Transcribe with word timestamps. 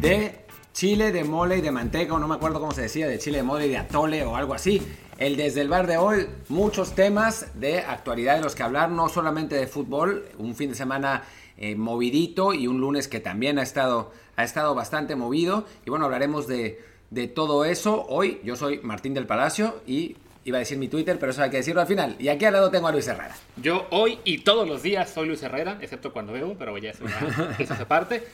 de 0.00 0.46
chile 0.72 1.12
de 1.12 1.24
mole 1.24 1.58
y 1.58 1.60
de 1.60 1.70
manteca, 1.70 2.14
o 2.14 2.18
no 2.18 2.26
me 2.26 2.34
acuerdo 2.34 2.58
cómo 2.58 2.72
se 2.72 2.82
decía, 2.82 3.06
de 3.06 3.18
chile 3.18 3.38
de 3.38 3.42
mole 3.42 3.66
y 3.66 3.70
de 3.70 3.76
atole 3.76 4.24
o 4.24 4.34
algo 4.34 4.54
así. 4.54 4.80
El 5.18 5.36
desde 5.36 5.60
el 5.60 5.68
bar 5.68 5.86
de 5.86 5.98
hoy, 5.98 6.26
muchos 6.48 6.94
temas 6.94 7.48
de 7.60 7.80
actualidad 7.80 8.36
de 8.36 8.42
los 8.42 8.54
que 8.54 8.62
hablar, 8.62 8.90
no 8.90 9.10
solamente 9.10 9.56
de 9.56 9.66
fútbol, 9.66 10.24
un 10.38 10.54
fin 10.54 10.70
de 10.70 10.74
semana 10.74 11.24
eh, 11.58 11.74
movidito 11.74 12.54
y 12.54 12.66
un 12.66 12.80
lunes 12.80 13.08
que 13.08 13.20
también 13.20 13.58
ha 13.58 13.62
estado, 13.62 14.12
ha 14.36 14.44
estado 14.44 14.74
bastante 14.74 15.16
movido. 15.16 15.66
Y 15.84 15.90
bueno, 15.90 16.06
hablaremos 16.06 16.46
de, 16.46 16.82
de 17.10 17.28
todo 17.28 17.66
eso. 17.66 18.06
Hoy 18.08 18.40
yo 18.42 18.56
soy 18.56 18.80
Martín 18.82 19.12
del 19.12 19.26
Palacio 19.26 19.82
y 19.86 20.16
iba 20.44 20.56
a 20.56 20.60
decir 20.60 20.78
mi 20.78 20.88
Twitter, 20.88 21.18
pero 21.18 21.32
eso 21.32 21.42
hay 21.42 21.50
que 21.50 21.58
decirlo 21.58 21.82
al 21.82 21.86
final. 21.86 22.16
Y 22.18 22.28
aquí 22.28 22.46
al 22.46 22.54
lado 22.54 22.70
tengo 22.70 22.88
a 22.88 22.92
Luis 22.92 23.06
Herrera. 23.06 23.36
Yo 23.58 23.86
hoy 23.90 24.18
y 24.24 24.38
todos 24.38 24.66
los 24.66 24.82
días 24.82 25.10
soy 25.10 25.28
Luis 25.28 25.42
Herrera, 25.42 25.76
excepto 25.82 26.10
cuando 26.10 26.32
veo, 26.32 26.56
pero 26.58 26.78
ya 26.78 26.90
eso, 26.90 27.04
ya, 27.04 27.56
eso 27.58 27.74
hace 27.74 27.84
parte. 27.84 28.24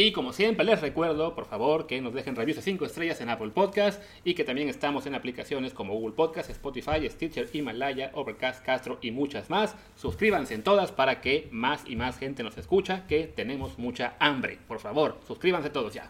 Y 0.00 0.12
como 0.12 0.32
siempre 0.32 0.64
les 0.64 0.80
recuerdo, 0.80 1.34
por 1.34 1.46
favor, 1.46 1.88
que 1.88 2.00
nos 2.00 2.14
dejen 2.14 2.36
reviews 2.36 2.54
de 2.54 2.62
5 2.62 2.84
estrellas 2.84 3.20
en 3.20 3.30
Apple 3.30 3.50
Podcast 3.50 4.00
y 4.22 4.34
que 4.34 4.44
también 4.44 4.68
estamos 4.68 5.06
en 5.06 5.16
aplicaciones 5.16 5.74
como 5.74 5.94
Google 5.94 6.14
Podcast, 6.14 6.50
Spotify, 6.50 7.10
Stitcher, 7.10 7.50
Himalaya, 7.52 8.12
Overcast, 8.14 8.64
Castro 8.64 8.98
y 9.02 9.10
muchas 9.10 9.50
más. 9.50 9.74
Suscríbanse 9.96 10.54
en 10.54 10.62
todas 10.62 10.92
para 10.92 11.20
que 11.20 11.48
más 11.50 11.82
y 11.84 11.96
más 11.96 12.16
gente 12.16 12.44
nos 12.44 12.56
escucha, 12.56 13.08
que 13.08 13.24
tenemos 13.24 13.76
mucha 13.76 14.14
hambre. 14.20 14.60
Por 14.68 14.78
favor, 14.78 15.18
suscríbanse 15.26 15.68
todos 15.68 15.94
ya. 15.94 16.08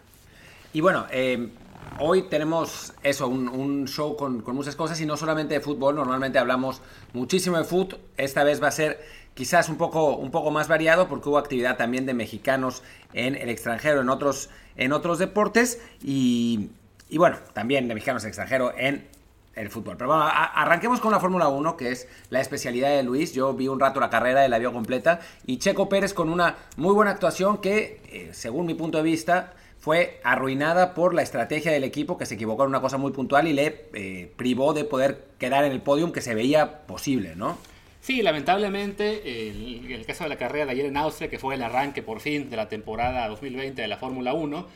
Y 0.71 0.81
bueno, 0.81 1.07
eh, 1.09 1.49
hoy 1.97 2.29
tenemos 2.29 2.93
eso, 3.01 3.27
un, 3.27 3.87
show 3.87 4.15
con, 4.15 4.43
con, 4.43 4.53
muchas 4.53 4.75
cosas 4.75 5.01
y 5.01 5.07
no 5.07 5.17
solamente 5.17 5.55
de 5.55 5.61
fútbol, 5.61 5.95
normalmente 5.95 6.37
hablamos 6.37 6.83
muchísimo 7.13 7.57
de 7.57 7.63
fútbol, 7.63 7.99
esta 8.17 8.43
vez 8.43 8.61
va 8.61 8.67
a 8.67 8.71
ser 8.71 8.99
quizás 9.39 9.69
un 9.69 9.77
poco, 9.77 10.17
un 10.17 10.31
poco 10.31 10.51
más 10.51 10.67
variado 10.67 11.07
porque 11.07 11.29
hubo 11.29 11.37
actividad 11.37 11.77
también 11.77 12.05
de 12.05 12.13
mexicanos 12.13 12.83
en 13.13 13.35
el 13.35 13.47
extranjero, 13.47 14.01
en 14.01 14.09
otros, 14.09 14.49
en 14.75 14.91
otros 14.91 15.17
deportes 15.17 15.81
y, 16.03 16.71
bueno, 17.09 17.37
también 17.53 17.87
de 17.87 17.93
mexicanos 17.93 18.23
en 18.23 18.27
el 18.27 18.29
extranjero 18.31 18.73
en 18.77 19.07
el 19.55 19.69
fútbol. 19.69 19.95
Pero 19.95 20.09
bueno, 20.09 20.25
arranquemos 20.29 20.99
con 20.99 21.13
la 21.13 21.21
Fórmula 21.21 21.47
1, 21.47 21.77
que 21.77 21.93
es 21.93 22.09
la 22.29 22.41
especialidad 22.41 22.89
de 22.89 23.01
Luis. 23.01 23.31
Yo 23.31 23.53
vi 23.53 23.69
un 23.69 23.79
rato 23.79 24.01
la 24.01 24.09
carrera 24.09 24.45
y 24.45 24.49
la 24.49 24.59
vio 24.59 24.73
completa. 24.73 25.21
Y 25.45 25.57
Checo 25.59 25.87
Pérez 25.87 26.13
con 26.13 26.27
una 26.27 26.57
muy 26.75 26.93
buena 26.93 27.11
actuación 27.11 27.59
que, 27.59 28.01
eh, 28.11 28.31
según 28.33 28.65
mi 28.65 28.73
punto 28.73 28.97
de 28.97 29.05
vista, 29.05 29.53
fue 29.79 30.19
arruinada 30.25 30.93
por 30.93 31.13
la 31.13 31.21
estrategia 31.21 31.71
del 31.71 31.85
equipo 31.85 32.17
que 32.17 32.25
se 32.25 32.35
equivocó 32.35 32.63
en 32.63 32.71
una 32.71 32.81
cosa 32.81 32.97
muy 32.97 33.13
puntual 33.13 33.47
y 33.47 33.53
le 33.53 33.85
eh, 33.93 34.33
privó 34.35 34.73
de 34.73 34.83
poder 34.83 35.29
quedar 35.37 35.63
en 35.63 35.71
el 35.71 35.81
podium 35.81 36.11
que 36.11 36.19
se 36.19 36.35
veía 36.35 36.85
posible, 36.85 37.37
¿no? 37.37 37.57
Sí, 38.01 38.21
lamentablemente, 38.21 39.49
el, 39.49 39.91
el, 39.91 40.05
caso 40.05 40.23
de 40.23 40.29
la 40.29 40.37
carrera 40.37 40.65
de 40.65 40.71
ayer 40.71 40.85
en 40.85 40.97
Austria, 40.97 41.29
que 41.29 41.37
fue 41.37 41.55
el 41.55 41.61
arranque 41.61 42.01
por 42.01 42.21
fin 42.21 42.49
de 42.49 42.55
la 42.55 42.69
temporada 42.69 43.27
2020 43.27 43.81
de 43.81 43.87
la 43.87 43.97
Fórmula 43.97 44.33
1, 44.33 44.67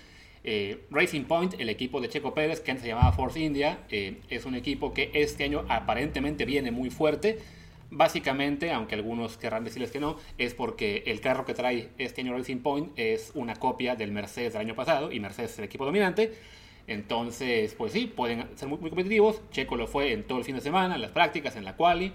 eh, 0.46 0.84
Racing 0.92 1.24
Point, 1.24 1.56
el 1.58 1.70
equipo 1.70 2.02
de 2.02 2.10
Checo 2.10 2.34
Pérez, 2.34 2.60
que 2.60 2.72
antes 2.72 2.84
se 2.84 2.90
llamaba 2.90 3.14
Force 3.14 3.40
India, 3.40 3.80
eh, 3.90 4.18
es 4.30 4.46
un 4.46 4.56
equipo 4.56 4.94
que 4.94 5.10
este 5.14 5.46
año 5.46 5.66
aparentemente 5.70 6.44
viene 6.46 6.72
muy 6.72 6.90
fuerte. 6.90 7.40
Básicamente, 7.90 8.72
aunque 8.72 8.96
algunos 8.96 9.38
querrán 9.38 9.64
decirles 9.64 9.92
que 9.92 10.00
no, 10.00 10.18
es 10.38 10.54
porque 10.54 11.04
el 11.06 11.22
carro 11.22 11.46
que 11.46 11.54
trae 11.54 11.90
este 11.98 12.22
año 12.22 12.36
Racing 12.36 12.58
Point 12.58 12.92
es 12.98 13.32
una 13.36 13.56
copia 13.56 13.96
del 13.96 14.12
Mercedes 14.12 14.54
del 14.54 14.64
año 14.64 14.76
pasado 14.76 15.12
y 15.12 15.20
Mercedes 15.20 15.52
es 15.52 15.60
el 15.60 15.66
equipo 15.66 15.86
dominante. 15.86 16.34
Entonces, 16.88 17.74
pues 17.76 17.94
sí, 17.94 18.08
pueden 18.08 18.46
ser 18.58 18.68
muy, 18.68 18.80
muy 18.80 18.90
competitivos. 18.90 19.42
Checo 19.52 19.78
lo 19.78 19.88
fue 19.88 20.12
en 20.12 20.24
todo 20.24 20.40
el 20.40 20.44
fin 20.44 20.56
de 20.56 20.62
semana, 20.62 20.96
en 20.96 21.02
las 21.02 21.12
prácticas, 21.12 21.56
en 21.56 21.64
la 21.64 21.78
quali. 21.78 22.12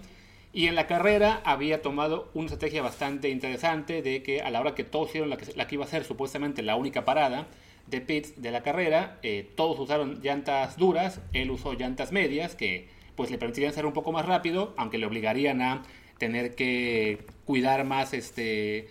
Y 0.53 0.67
en 0.67 0.75
la 0.75 0.87
carrera 0.87 1.43
había 1.45 1.83
tomado 1.83 2.31
una 2.35 2.47
estrategia 2.47 2.83
bastante 2.83 3.29
interesante 3.29 4.03
de 4.03 4.23
que 4.23 4.41
a 4.41 4.51
la 4.51 4.61
hora 4.61 4.75
que 4.75 4.85
todos 4.85 5.11
hicieron 5.11 5.31
la 5.31 5.37
que, 5.37 5.75
iba 5.75 5.85
a 5.85 5.89
ser 5.89 6.05
supuestamente 6.05 6.63
la 6.63 6.77
única 6.77 7.05
parada 7.05 7.47
de 7.87 8.01
pits 8.01 8.41
de 8.41 8.51
la 8.51 8.63
carrera, 8.63 9.19
eh, 9.23 9.51
todos 9.57 9.79
usaron 9.79 10.21
llantas 10.23 10.77
duras, 10.77 11.21
él 11.33 11.51
usó 11.51 11.75
llantas 11.75 12.13
medias 12.13 12.55
que 12.55 12.89
pues 13.15 13.31
le 13.31 13.39
permitirían 13.39 13.73
ser 13.73 13.85
un 13.85 13.93
poco 13.93 14.13
más 14.13 14.27
rápido, 14.27 14.75
aunque 14.77 14.97
le 14.99 15.07
obligarían 15.07 15.61
a 15.61 15.83
tener 16.19 16.55
que 16.55 17.27
cuidar 17.45 17.85
más 17.85 18.15
este, 18.15 18.89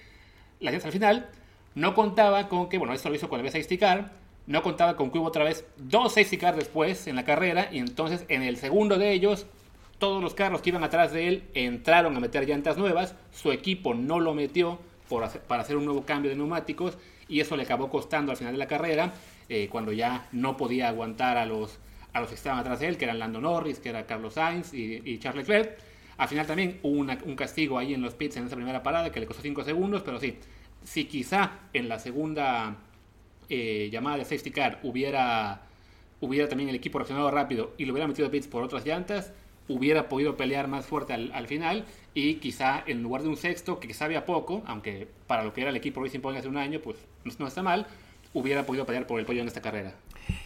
las 0.59 0.73
llantas 0.73 0.87
al 0.87 0.91
final. 0.91 1.29
No 1.75 1.93
contaba 1.93 2.49
con 2.49 2.69
que, 2.69 2.77
bueno, 2.77 2.93
esto 2.93 3.09
lo 3.09 3.15
hizo 3.15 3.29
con 3.29 3.39
el 3.39 3.51
safety 3.51 3.77
car, 3.77 4.11
no 4.47 4.63
contaba 4.63 4.95
con 4.95 5.11
que 5.11 5.19
hubo 5.19 5.27
otra 5.27 5.43
vez 5.43 5.65
dos 5.77 6.13
safety 6.13 6.37
car 6.37 6.55
después 6.55 7.07
en 7.07 7.15
la 7.15 7.25
carrera 7.25 7.69
y 7.71 7.79
entonces 7.79 8.25
en 8.29 8.43
el 8.43 8.57
segundo 8.57 8.97
de 8.97 9.11
ellos 9.11 9.45
todos 9.99 10.21
los 10.21 10.33
carros 10.33 10.61
que 10.61 10.69
iban 10.69 10.83
atrás 10.83 11.11
de 11.11 11.27
él 11.27 11.43
entraron 11.53 12.15
a 12.15 12.19
meter 12.19 12.47
llantas 12.47 12.77
nuevas, 12.77 13.15
su 13.31 13.51
equipo 13.51 13.93
no 13.93 14.19
lo 14.19 14.33
metió 14.33 14.79
para 15.09 15.61
hacer 15.61 15.77
un 15.77 15.85
nuevo 15.85 16.05
cambio 16.05 16.29
de 16.29 16.37
neumáticos 16.37 16.97
y 17.27 17.39
eso 17.39 17.55
le 17.55 17.63
acabó 17.63 17.89
costando 17.89 18.31
al 18.31 18.37
final 18.37 18.53
de 18.53 18.59
la 18.59 18.67
carrera, 18.67 19.13
eh, 19.49 19.67
cuando 19.71 19.91
ya 19.91 20.27
no 20.31 20.57
podía 20.57 20.89
aguantar 20.89 21.37
a 21.37 21.45
los, 21.45 21.79
a 22.13 22.19
los 22.19 22.29
que 22.29 22.35
estaban 22.35 22.59
atrás 22.59 22.79
de 22.79 22.87
él, 22.87 22.97
que 22.97 23.05
eran 23.05 23.19
Lando 23.19 23.41
Norris, 23.41 23.79
que 23.79 23.89
era 23.89 24.05
Carlos 24.05 24.33
Sainz 24.33 24.73
y, 24.73 25.17
Charles 25.19 25.47
Leclerc. 25.47 25.77
Al 26.17 26.27
final 26.27 26.47
también 26.47 26.79
hubo 26.83 26.99
un 26.99 27.35
castigo 27.35 27.77
ahí 27.77 27.93
en 27.93 28.01
los 28.01 28.15
pits 28.15 28.37
en 28.37 28.47
esa 28.47 28.55
primera 28.55 28.81
parada 28.81 29.11
que 29.11 29.19
le 29.19 29.25
costó 29.25 29.43
5 29.43 29.63
segundos, 29.63 30.01
pero 30.03 30.19
sí, 30.19 30.37
si 30.83 31.05
quizá 31.05 31.59
en 31.73 31.89
la 31.89 31.99
segunda 31.99 32.77
eh, 33.49 33.89
llamada 33.91 34.17
de 34.17 34.25
safety 34.25 34.51
car 34.51 34.79
hubiera, 34.83 35.61
hubiera 36.19 36.49
también 36.49 36.69
el 36.69 36.75
equipo 36.75 36.97
reaccionado 36.97 37.29
rápido 37.29 37.73
y 37.77 37.85
lo 37.85 37.93
hubiera 37.93 38.07
metido 38.07 38.27
a 38.27 38.31
pits 38.31 38.47
por 38.47 38.63
otras 38.63 38.85
llantas, 38.85 39.31
hubiera 39.67 40.09
podido 40.09 40.37
pelear 40.37 40.67
más 40.67 40.85
fuerte 40.85 41.13
al, 41.13 41.31
al, 41.33 41.47
final 41.47 41.85
y 42.13 42.35
quizá 42.35 42.83
en 42.85 43.03
lugar 43.03 43.23
de 43.23 43.29
un 43.29 43.37
sexto, 43.37 43.79
que 43.79 43.87
quizá 43.87 44.05
había 44.05 44.25
poco, 44.25 44.63
aunque 44.65 45.07
para 45.27 45.43
lo 45.43 45.53
que 45.53 45.61
era 45.61 45.69
el 45.69 45.75
equipo 45.75 46.01
Racing 46.01 46.19
Point 46.19 46.39
hace 46.39 46.47
un 46.47 46.57
año, 46.57 46.79
pues 46.81 46.97
no, 47.23 47.33
no, 47.39 47.47
está 47.47 47.63
mal, 47.63 47.87
hubiera 48.33 48.65
podido 48.65 48.85
pelear 48.85 49.07
por 49.07 49.19
el 49.19 49.25
pollo 49.25 49.41
en 49.41 49.47
esta 49.47 49.61
carrera. 49.61 49.93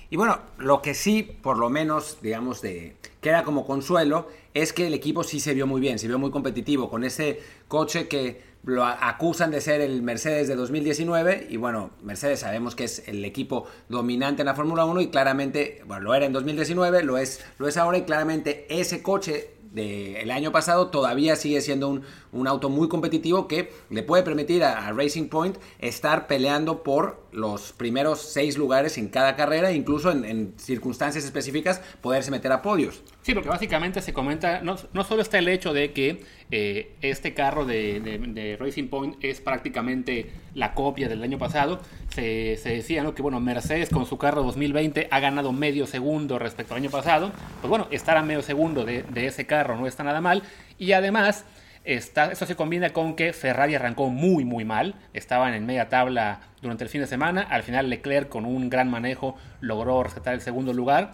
Y 0.09 0.17
bueno, 0.17 0.39
lo 0.57 0.81
que 0.81 0.93
sí, 0.93 1.23
por 1.23 1.57
lo 1.57 1.69
menos, 1.69 2.19
digamos, 2.21 2.61
de 2.61 2.95
queda 3.21 3.43
como 3.43 3.65
consuelo, 3.65 4.27
es 4.53 4.73
que 4.73 4.87
el 4.87 4.93
equipo 4.93 5.23
sí 5.23 5.39
se 5.39 5.53
vio 5.53 5.65
muy 5.67 5.79
bien, 5.79 5.99
se 5.99 6.07
vio 6.07 6.19
muy 6.19 6.31
competitivo 6.31 6.89
con 6.89 7.03
ese 7.03 7.39
coche 7.67 8.07
que 8.07 8.50
lo 8.63 8.85
acusan 8.85 9.51
de 9.51 9.61
ser 9.61 9.81
el 9.81 10.01
Mercedes 10.01 10.47
de 10.47 10.55
2019 10.55 11.47
y 11.49 11.57
bueno, 11.57 11.91
Mercedes 12.03 12.41
sabemos 12.41 12.75
que 12.75 12.83
es 12.83 13.07
el 13.07 13.25
equipo 13.25 13.67
dominante 13.89 14.43
en 14.43 14.45
la 14.45 14.55
Fórmula 14.55 14.85
1 14.85 15.01
y 15.01 15.07
claramente, 15.07 15.81
bueno, 15.87 16.03
lo 16.03 16.13
era 16.13 16.25
en 16.25 16.33
2019, 16.33 17.03
lo 17.03 17.17
es, 17.17 17.43
lo 17.57 17.67
es 17.67 17.77
ahora 17.77 17.97
y 17.97 18.03
claramente 18.03 18.67
ese 18.69 19.01
coche 19.01 19.60
de 19.71 20.31
año 20.31 20.51
pasado 20.51 20.87
todavía 20.87 21.35
sigue 21.35 21.61
siendo 21.61 21.87
un, 21.89 22.03
un, 22.31 22.47
auto 22.47 22.69
muy 22.69 22.87
competitivo 22.87 23.47
que 23.47 23.71
le 23.89 24.03
puede 24.03 24.23
permitir 24.23 24.63
a, 24.63 24.91
Racing 24.91 25.27
Point 25.27 25.57
estar 25.79 26.27
peleando 26.27 26.83
por 26.83 27.21
los 27.31 27.71
primeros 27.73 28.21
seis 28.21 28.57
lugares 28.57 28.97
en 28.97 29.07
cada 29.07 29.35
carrera, 29.35 29.71
incluso 29.71 30.11
en, 30.11 30.53
circunstancias 30.57 31.23
específicas 31.23 31.81
poderse 32.01 32.31
meter 32.31 32.51
a 32.51 32.61
podios. 32.61 33.03
Sí, 33.21 33.33
porque 33.33 33.49
básicamente 33.49 34.01
se 34.01 34.13
comenta, 34.13 34.61
no, 34.61 34.75
no 34.93 35.03
solo 35.03 35.21
está 35.21 35.39
el 35.39 35.47
hecho 35.47 35.73
de 35.73 35.93
que 35.93 36.23
eh, 36.49 36.95
este 37.01 37.33
carro 37.33 37.65
de, 37.65 37.99
de, 37.99 38.57
Racing 38.57 38.87
Point 38.87 39.23
es 39.23 39.39
prácticamente 39.39 40.31
la 40.53 40.73
copia 40.73 41.07
del 41.07 41.23
año 41.23 41.37
pasado, 41.37 41.79
se, 42.13 42.57
decía 42.63 43.03
¿no? 43.03 43.15
que 43.15 43.21
bueno, 43.21 43.39
Mercedes 43.39 43.89
con 43.89 44.05
su 44.05 44.17
carro 44.17 44.43
2020 44.43 45.07
ha 45.09 45.19
ganado 45.19 45.51
medio 45.51 45.87
segundo 45.87 46.39
respecto 46.39 46.73
al 46.73 46.81
año 46.81 46.89
pasado, 46.89 47.31
pues 47.61 47.69
bueno, 47.69 47.87
estar 47.91 48.17
a 48.17 48.21
medio 48.21 48.41
segundo 48.41 48.85
de, 48.85 49.03
de 49.03 49.27
ese 49.27 49.45
carro 49.45 49.77
no 49.77 49.87
está 49.87 50.03
nada 50.03 50.21
mal, 50.21 50.43
y 50.77 50.91
además 50.91 51.45
Está, 51.83 52.31
esto 52.31 52.45
se 52.45 52.55
combina 52.55 52.91
con 52.91 53.15
que 53.15 53.33
Ferrari 53.33 53.73
arrancó 53.73 54.09
muy 54.09 54.45
muy 54.45 54.63
mal, 54.63 54.93
estaban 55.13 55.55
en 55.55 55.65
media 55.65 55.89
tabla 55.89 56.41
durante 56.61 56.83
el 56.83 56.91
fin 56.91 57.01
de 57.01 57.07
semana, 57.07 57.41
al 57.41 57.63
final 57.63 57.89
Leclerc 57.89 58.29
con 58.29 58.45
un 58.45 58.69
gran 58.69 58.87
manejo 58.87 59.35
logró 59.61 60.03
rescatar 60.03 60.35
el 60.35 60.41
segundo 60.41 60.73
lugar, 60.73 61.13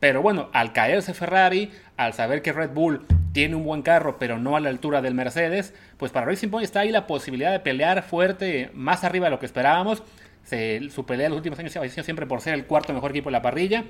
pero 0.00 0.20
bueno, 0.20 0.48
al 0.52 0.72
caerse 0.72 1.14
Ferrari, 1.14 1.70
al 1.96 2.12
saber 2.12 2.42
que 2.42 2.52
Red 2.52 2.70
Bull 2.70 3.06
tiene 3.32 3.54
un 3.54 3.62
buen 3.62 3.82
carro 3.82 4.18
pero 4.18 4.36
no 4.36 4.56
a 4.56 4.60
la 4.60 4.68
altura 4.68 5.00
del 5.00 5.14
Mercedes, 5.14 5.74
pues 5.96 6.10
para 6.10 6.26
Racing 6.26 6.48
Point 6.48 6.64
está 6.64 6.80
ahí 6.80 6.90
la 6.90 7.06
posibilidad 7.06 7.52
de 7.52 7.60
pelear 7.60 8.02
fuerte 8.02 8.72
más 8.74 9.04
arriba 9.04 9.26
de 9.26 9.30
lo 9.30 9.38
que 9.38 9.46
esperábamos, 9.46 10.02
se, 10.50 10.90
su 10.90 11.06
pelea 11.06 11.26
en 11.26 11.30
los 11.30 11.38
últimos 11.38 11.58
años 11.58 11.72
se 11.72 11.78
ha 11.78 11.88
sido 11.88 12.04
siempre 12.04 12.26
por 12.26 12.40
ser 12.40 12.54
el 12.54 12.66
cuarto 12.66 12.92
mejor 12.92 13.12
equipo 13.12 13.28
de 13.28 13.32
la 13.32 13.42
parrilla, 13.42 13.84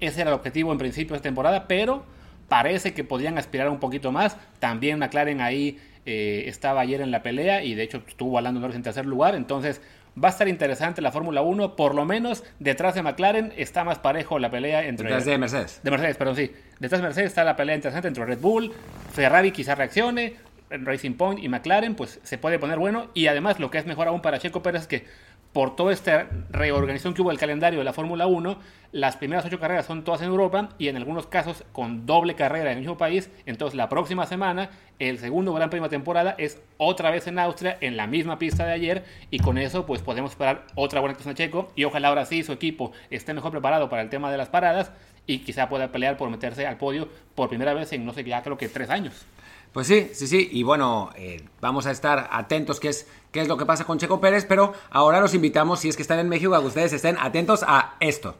ese 0.00 0.20
era 0.20 0.30
el 0.30 0.36
objetivo 0.36 0.70
en 0.70 0.78
principio 0.78 1.12
de 1.12 1.16
esta 1.16 1.28
temporada, 1.28 1.66
pero 1.66 2.04
parece 2.48 2.94
que 2.94 3.04
podrían 3.04 3.38
aspirar 3.38 3.68
un 3.68 3.80
poquito 3.80 4.12
más. 4.12 4.36
También 4.60 4.98
McLaren 4.98 5.40
ahí 5.40 5.78
eh, 6.06 6.44
estaba 6.46 6.82
ayer 6.82 7.00
en 7.00 7.10
la 7.10 7.22
pelea 7.22 7.64
y 7.64 7.74
de 7.74 7.82
hecho 7.82 8.02
estuvo 8.06 8.36
hablando 8.36 8.60
Norris 8.60 8.76
en 8.76 8.82
tercer 8.82 9.06
lugar. 9.06 9.34
Entonces 9.34 9.80
va 10.22 10.28
a 10.28 10.30
estar 10.30 10.46
interesante 10.46 11.02
la 11.02 11.10
Fórmula 11.10 11.42
1. 11.42 11.74
Por 11.74 11.94
lo 11.94 12.04
menos 12.04 12.44
detrás 12.60 12.94
de 12.94 13.02
McLaren 13.02 13.52
está 13.56 13.82
más 13.82 13.98
parejo 13.98 14.38
la 14.38 14.50
pelea 14.50 14.86
entre. 14.86 15.06
Detrás 15.06 15.24
de 15.24 15.38
Mercedes. 15.38 15.80
De 15.82 15.90
Mercedes, 15.90 16.16
perdón, 16.16 16.36
sí. 16.36 16.52
Detrás 16.78 17.00
de 17.00 17.06
Mercedes 17.08 17.28
está 17.28 17.44
la 17.44 17.56
pelea 17.56 17.74
interesante 17.74 18.08
entre 18.08 18.24
Red 18.24 18.40
Bull, 18.40 18.72
Ferrari 19.12 19.50
quizá 19.50 19.74
reaccione. 19.74 20.48
Racing 20.70 21.14
Point 21.14 21.42
y 21.42 21.48
McLaren, 21.48 21.94
pues 21.94 22.20
se 22.22 22.36
puede 22.38 22.58
poner 22.58 22.78
bueno. 22.78 23.08
Y 23.14 23.28
además, 23.28 23.58
lo 23.58 23.70
que 23.70 23.78
es 23.78 23.86
mejor 23.86 24.08
aún 24.08 24.20
para 24.20 24.38
Checo 24.38 24.62
Pérez 24.62 24.82
es 24.82 24.86
que 24.86 25.06
por 25.58 25.74
toda 25.74 25.92
esta 25.92 26.28
reorganización 26.50 27.14
que 27.14 27.22
hubo 27.22 27.30
del 27.30 27.38
calendario 27.40 27.80
de 27.80 27.84
la 27.84 27.92
Fórmula 27.92 28.28
1, 28.28 28.58
las 28.92 29.16
primeras 29.16 29.44
ocho 29.44 29.58
carreras 29.58 29.86
son 29.86 30.04
todas 30.04 30.22
en 30.22 30.28
Europa 30.28 30.68
y 30.78 30.86
en 30.86 30.96
algunos 30.96 31.26
casos 31.26 31.64
con 31.72 32.06
doble 32.06 32.36
carrera 32.36 32.70
en 32.70 32.78
el 32.78 32.84
mismo 32.84 32.96
país. 32.96 33.28
Entonces 33.44 33.74
la 33.74 33.88
próxima 33.88 34.24
semana 34.26 34.70
el 35.00 35.18
segundo 35.18 35.52
Gran 35.52 35.68
Premio 35.68 35.88
de 35.88 35.96
temporada 35.96 36.36
es 36.38 36.62
otra 36.76 37.10
vez 37.10 37.26
en 37.26 37.40
Austria, 37.40 37.76
en 37.80 37.96
la 37.96 38.06
misma 38.06 38.38
pista 38.38 38.64
de 38.66 38.72
ayer 38.72 39.04
y 39.32 39.40
con 39.40 39.58
eso 39.58 39.84
pues 39.84 40.00
podemos 40.00 40.30
esperar 40.30 40.64
otra 40.76 41.00
buena 41.00 41.14
actuación 41.14 41.34
de 41.34 41.42
Checo 41.42 41.72
y 41.74 41.82
ojalá 41.82 42.06
ahora 42.06 42.24
sí 42.24 42.44
su 42.44 42.52
equipo 42.52 42.92
esté 43.10 43.34
mejor 43.34 43.50
preparado 43.50 43.88
para 43.88 44.02
el 44.02 44.10
tema 44.10 44.30
de 44.30 44.38
las 44.38 44.50
paradas 44.50 44.92
y 45.26 45.40
quizá 45.40 45.68
pueda 45.68 45.90
pelear 45.90 46.16
por 46.16 46.30
meterse 46.30 46.68
al 46.68 46.76
podio 46.76 47.08
por 47.34 47.48
primera 47.48 47.74
vez 47.74 47.92
en 47.92 48.06
no 48.06 48.12
sé 48.12 48.22
ya 48.22 48.44
creo 48.44 48.56
que 48.56 48.68
tres 48.68 48.90
años. 48.90 49.26
Pues 49.72 49.86
sí, 49.86 50.10
sí, 50.12 50.26
sí. 50.26 50.48
Y 50.52 50.62
bueno, 50.62 51.10
eh, 51.16 51.42
vamos 51.60 51.86
a 51.86 51.90
estar 51.90 52.28
atentos 52.32 52.80
qué 52.80 52.88
es, 52.88 53.06
qué 53.32 53.40
es 53.40 53.48
lo 53.48 53.56
que 53.56 53.66
pasa 53.66 53.84
con 53.84 53.98
Checo 53.98 54.20
Pérez, 54.20 54.44
pero 54.46 54.72
ahora 54.90 55.20
los 55.20 55.34
invitamos, 55.34 55.80
si 55.80 55.88
es 55.88 55.96
que 55.96 56.02
están 56.02 56.18
en 56.18 56.28
México, 56.28 56.54
a 56.54 56.60
que 56.60 56.66
ustedes 56.66 56.92
estén 56.92 57.16
atentos 57.18 57.64
a 57.66 57.94
esto. 58.00 58.36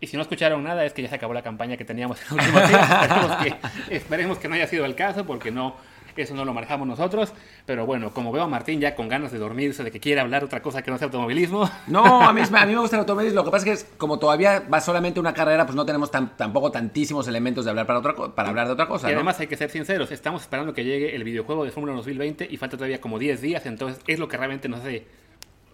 Y 0.00 0.08
si 0.08 0.16
no 0.16 0.22
escucharon 0.22 0.64
nada, 0.64 0.84
es 0.84 0.92
que 0.92 1.02
ya 1.02 1.08
se 1.08 1.14
acabó 1.14 1.32
la 1.32 1.42
campaña 1.42 1.76
que 1.76 1.84
teníamos 1.84 2.20
en 2.22 2.40
el 2.40 2.44
último 2.44 2.58
esperemos, 2.60 3.36
que, 3.36 3.94
esperemos 3.94 4.38
que 4.38 4.48
no 4.48 4.54
haya 4.56 4.66
sido 4.66 4.84
el 4.84 4.96
caso, 4.96 5.24
porque 5.24 5.52
no, 5.52 5.76
eso 6.16 6.34
no 6.34 6.44
lo 6.44 6.52
manejamos 6.52 6.86
nosotros. 6.86 7.32
Pero 7.66 7.86
bueno, 7.86 8.12
como 8.12 8.32
veo 8.32 8.42
a 8.42 8.48
Martín 8.48 8.80
ya 8.80 8.94
con 8.94 9.08
ganas 9.08 9.32
de 9.32 9.38
dormirse, 9.38 9.84
de 9.84 9.90
que 9.90 10.00
quiere 10.00 10.20
hablar 10.20 10.44
otra 10.44 10.62
cosa 10.62 10.82
que 10.82 10.90
no 10.90 10.98
sea 10.98 11.06
automovilismo. 11.06 11.68
No, 11.86 12.22
a 12.22 12.32
mí, 12.32 12.42
a 12.52 12.66
mí 12.66 12.72
me 12.72 12.80
gusta 12.80 12.96
el 12.96 13.00
automovilismo. 13.00 13.40
Lo 13.40 13.44
que 13.44 13.50
pasa 13.50 13.70
es 13.70 13.84
que 13.84 13.96
como 13.96 14.18
todavía 14.18 14.62
va 14.72 14.80
solamente 14.80 15.20
una 15.20 15.32
carrera, 15.32 15.64
pues 15.64 15.76
no 15.76 15.84
tenemos 15.84 16.10
tampoco 16.10 16.70
tantísimos 16.70 17.26
elementos 17.28 17.64
de 17.64 17.70
hablar 17.70 17.86
para, 17.86 17.98
otra, 17.98 18.14
para 18.34 18.48
hablar 18.48 18.66
de 18.66 18.72
otra 18.72 18.86
cosa. 18.86 19.10
Y 19.10 19.14
además 19.14 19.38
hay 19.40 19.46
que 19.46 19.56
ser 19.56 19.70
sinceros, 19.70 20.10
estamos 20.10 20.42
esperando 20.42 20.72
que 20.72 20.84
llegue 20.84 21.14
el 21.14 21.24
videojuego 21.24 21.64
de 21.64 21.70
Fórmula 21.70 21.94
2020 21.94 22.48
y 22.50 22.56
falta 22.56 22.76
todavía 22.76 23.00
como 23.00 23.18
10 23.18 23.40
días, 23.40 23.66
entonces 23.66 24.02
es 24.06 24.18
lo 24.18 24.28
que 24.28 24.36
realmente 24.36 24.68
nos 24.68 24.80
hace 24.80 25.06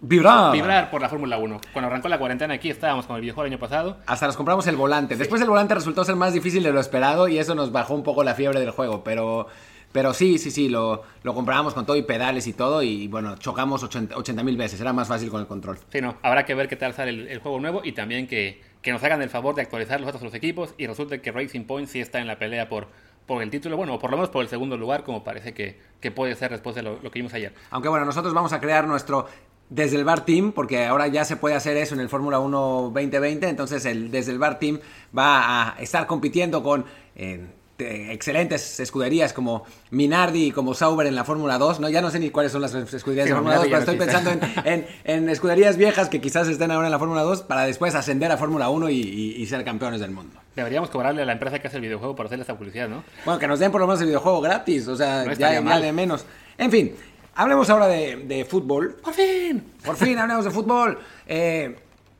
Vibrar. 0.01 0.53
Vibrar 0.53 0.89
por 0.89 1.01
la 1.01 1.09
Fórmula 1.09 1.37
1. 1.37 1.59
Cuando 1.73 1.87
arrancó 1.89 2.07
la 2.07 2.17
cuarentena 2.17 2.53
aquí 2.53 2.69
estábamos 2.69 3.05
con 3.05 3.17
el 3.17 3.21
videojuego 3.21 3.47
el 3.47 3.53
año 3.53 3.59
pasado. 3.59 3.97
Hasta 4.05 4.27
nos 4.27 4.37
compramos 4.37 4.65
el 4.67 4.77
volante. 4.77 5.17
Después 5.17 5.41
el 5.41 5.49
volante 5.49 5.75
resultó 5.75 6.05
ser 6.05 6.15
más 6.15 6.33
difícil 6.33 6.63
de 6.63 6.71
lo 6.71 6.79
esperado 6.79 7.27
y 7.27 7.37
eso 7.37 7.53
nos 7.53 7.71
bajó 7.71 7.95
un 7.95 8.03
poco 8.03 8.23
la 8.23 8.33
fiebre 8.33 8.61
del 8.61 8.71
juego. 8.71 9.03
Pero 9.03 9.47
pero 9.91 10.13
sí, 10.13 10.37
sí, 10.37 10.51
sí, 10.51 10.69
lo, 10.69 11.03
lo 11.23 11.33
comprábamos 11.33 11.73
con 11.73 11.85
todo 11.85 11.95
y 11.95 12.03
pedales 12.03 12.47
y 12.47 12.53
todo 12.53 12.83
y 12.83 13.07
bueno, 13.07 13.37
chocamos 13.37 13.83
80 13.83 14.43
mil 14.43 14.57
veces, 14.57 14.79
era 14.79 14.93
más 14.93 15.07
fácil 15.07 15.29
con 15.29 15.41
el 15.41 15.47
control. 15.47 15.77
Sí, 15.91 16.01
no, 16.01 16.17
habrá 16.21 16.45
que 16.45 16.53
ver 16.53 16.67
qué 16.67 16.75
tal 16.75 16.93
sale 16.93 17.31
el, 17.31 17.39
juego 17.39 17.59
nuevo 17.59 17.81
y 17.83 17.93
también 17.93 18.27
que, 18.27 18.61
que, 18.81 18.91
nos 18.91 19.03
hagan 19.03 19.21
el 19.21 19.29
favor 19.29 19.55
de 19.55 19.63
actualizar 19.63 19.99
los 19.99 20.13
otros 20.13 20.33
equipos 20.33 20.75
y 20.77 20.87
resulte 20.87 21.21
que 21.21 21.31
Racing 21.31 21.65
Point 21.65 21.87
sí 21.87 21.99
está 21.99 22.19
en 22.19 22.27
la 22.27 22.37
pelea 22.37 22.69
por, 22.69 22.87
por 23.25 23.41
el 23.41 23.49
título, 23.49 23.77
bueno, 23.77 23.95
o 23.95 23.99
por 23.99 24.11
lo 24.11 24.17
menos 24.17 24.29
por 24.29 24.43
el 24.43 24.49
segundo 24.49 24.77
lugar, 24.77 25.03
como 25.03 25.23
parece 25.23 25.53
que, 25.53 25.79
que 25.99 26.11
puede 26.11 26.35
ser 26.35 26.51
después 26.51 26.75
de 26.75 26.83
lo, 26.83 26.99
lo, 27.01 27.09
que 27.09 27.19
vimos 27.19 27.33
ayer. 27.33 27.53
Aunque 27.71 27.89
bueno, 27.89 28.05
nosotros 28.05 28.33
vamos 28.33 28.53
a 28.53 28.59
crear 28.59 28.87
nuestro 28.87 29.27
desde 29.69 29.97
el 29.97 30.03
Bar 30.03 30.25
Team, 30.25 30.51
porque 30.51 30.85
ahora 30.85 31.07
ya 31.07 31.25
se 31.25 31.35
puede 31.35 31.55
hacer 31.55 31.77
eso 31.77 31.95
en 31.95 32.01
el 32.01 32.09
Fórmula 32.09 32.39
1 32.39 32.91
2020, 32.93 33.47
entonces 33.47 33.85
el, 33.85 34.11
desde 34.11 34.31
el 34.31 34.39
Bar 34.39 34.59
Team 34.59 34.79
va 35.17 35.73
a 35.73 35.79
estar 35.79 36.05
compitiendo 36.05 36.61
con... 36.61 36.85
Eh, 37.15 37.47
excelentes 37.79 38.79
escuderías 38.79 39.33
como 39.33 39.63
Minardi 39.91 40.47
y 40.47 40.51
como 40.51 40.73
Sauber 40.73 41.07
en 41.07 41.15
la 41.15 41.23
Fórmula 41.23 41.57
2, 41.57 41.79
¿no? 41.79 41.89
Ya 41.89 42.01
no 42.01 42.11
sé 42.11 42.19
ni 42.19 42.29
cuáles 42.29 42.51
son 42.51 42.61
las 42.61 42.73
escuderías 42.73 43.27
de 43.27 43.35
Fórmula 43.35 43.55
2, 43.57 43.65
pero 43.65 43.79
estoy 43.79 43.97
pensando 43.97 44.31
en, 44.63 45.29
escuderías 45.29 45.77
viejas 45.77 46.09
que 46.09 46.21
quizás 46.21 46.47
estén 46.47 46.71
ahora 46.71 46.87
en 46.87 46.91
la 46.91 46.99
Fórmula 46.99 47.21
2 47.23 47.43
para 47.43 47.63
después 47.63 47.95
ascender 47.95 48.31
a 48.31 48.37
Fórmula 48.37 48.69
1 48.69 48.89
y, 48.89 49.45
ser 49.47 49.63
campeones 49.63 49.99
del 49.99 50.11
mundo. 50.11 50.39
Deberíamos 50.55 50.89
cobrarle 50.89 51.23
a 51.23 51.25
la 51.25 51.33
empresa 51.33 51.59
que 51.59 51.67
hace 51.67 51.77
el 51.77 51.81
videojuego 51.81 52.15
por 52.15 52.27
hacerle 52.27 52.43
esta 52.43 52.55
publicidad, 52.55 52.87
¿no? 52.87 53.03
Bueno, 53.25 53.39
que 53.39 53.47
nos 53.47 53.59
den 53.59 53.71
por 53.71 53.81
lo 53.81 53.87
menos 53.87 53.99
el 54.01 54.07
videojuego 54.07 54.41
gratis, 54.41 54.87
o 54.87 54.95
sea, 54.95 55.25
ya, 55.33 55.59
ya 55.61 55.79
de 55.79 55.91
menos. 55.91 56.25
En 56.57 56.69
fin, 56.69 56.93
hablemos 57.35 57.69
ahora 57.69 57.87
de, 57.87 58.45
fútbol. 58.47 58.97
¡Por 59.01 59.13
fin! 59.13 59.73
Por 59.83 59.95
fin 59.95 60.17
hablemos 60.19 60.45
de 60.45 60.51
fútbol. 60.51 60.99
Eh, 61.25 61.75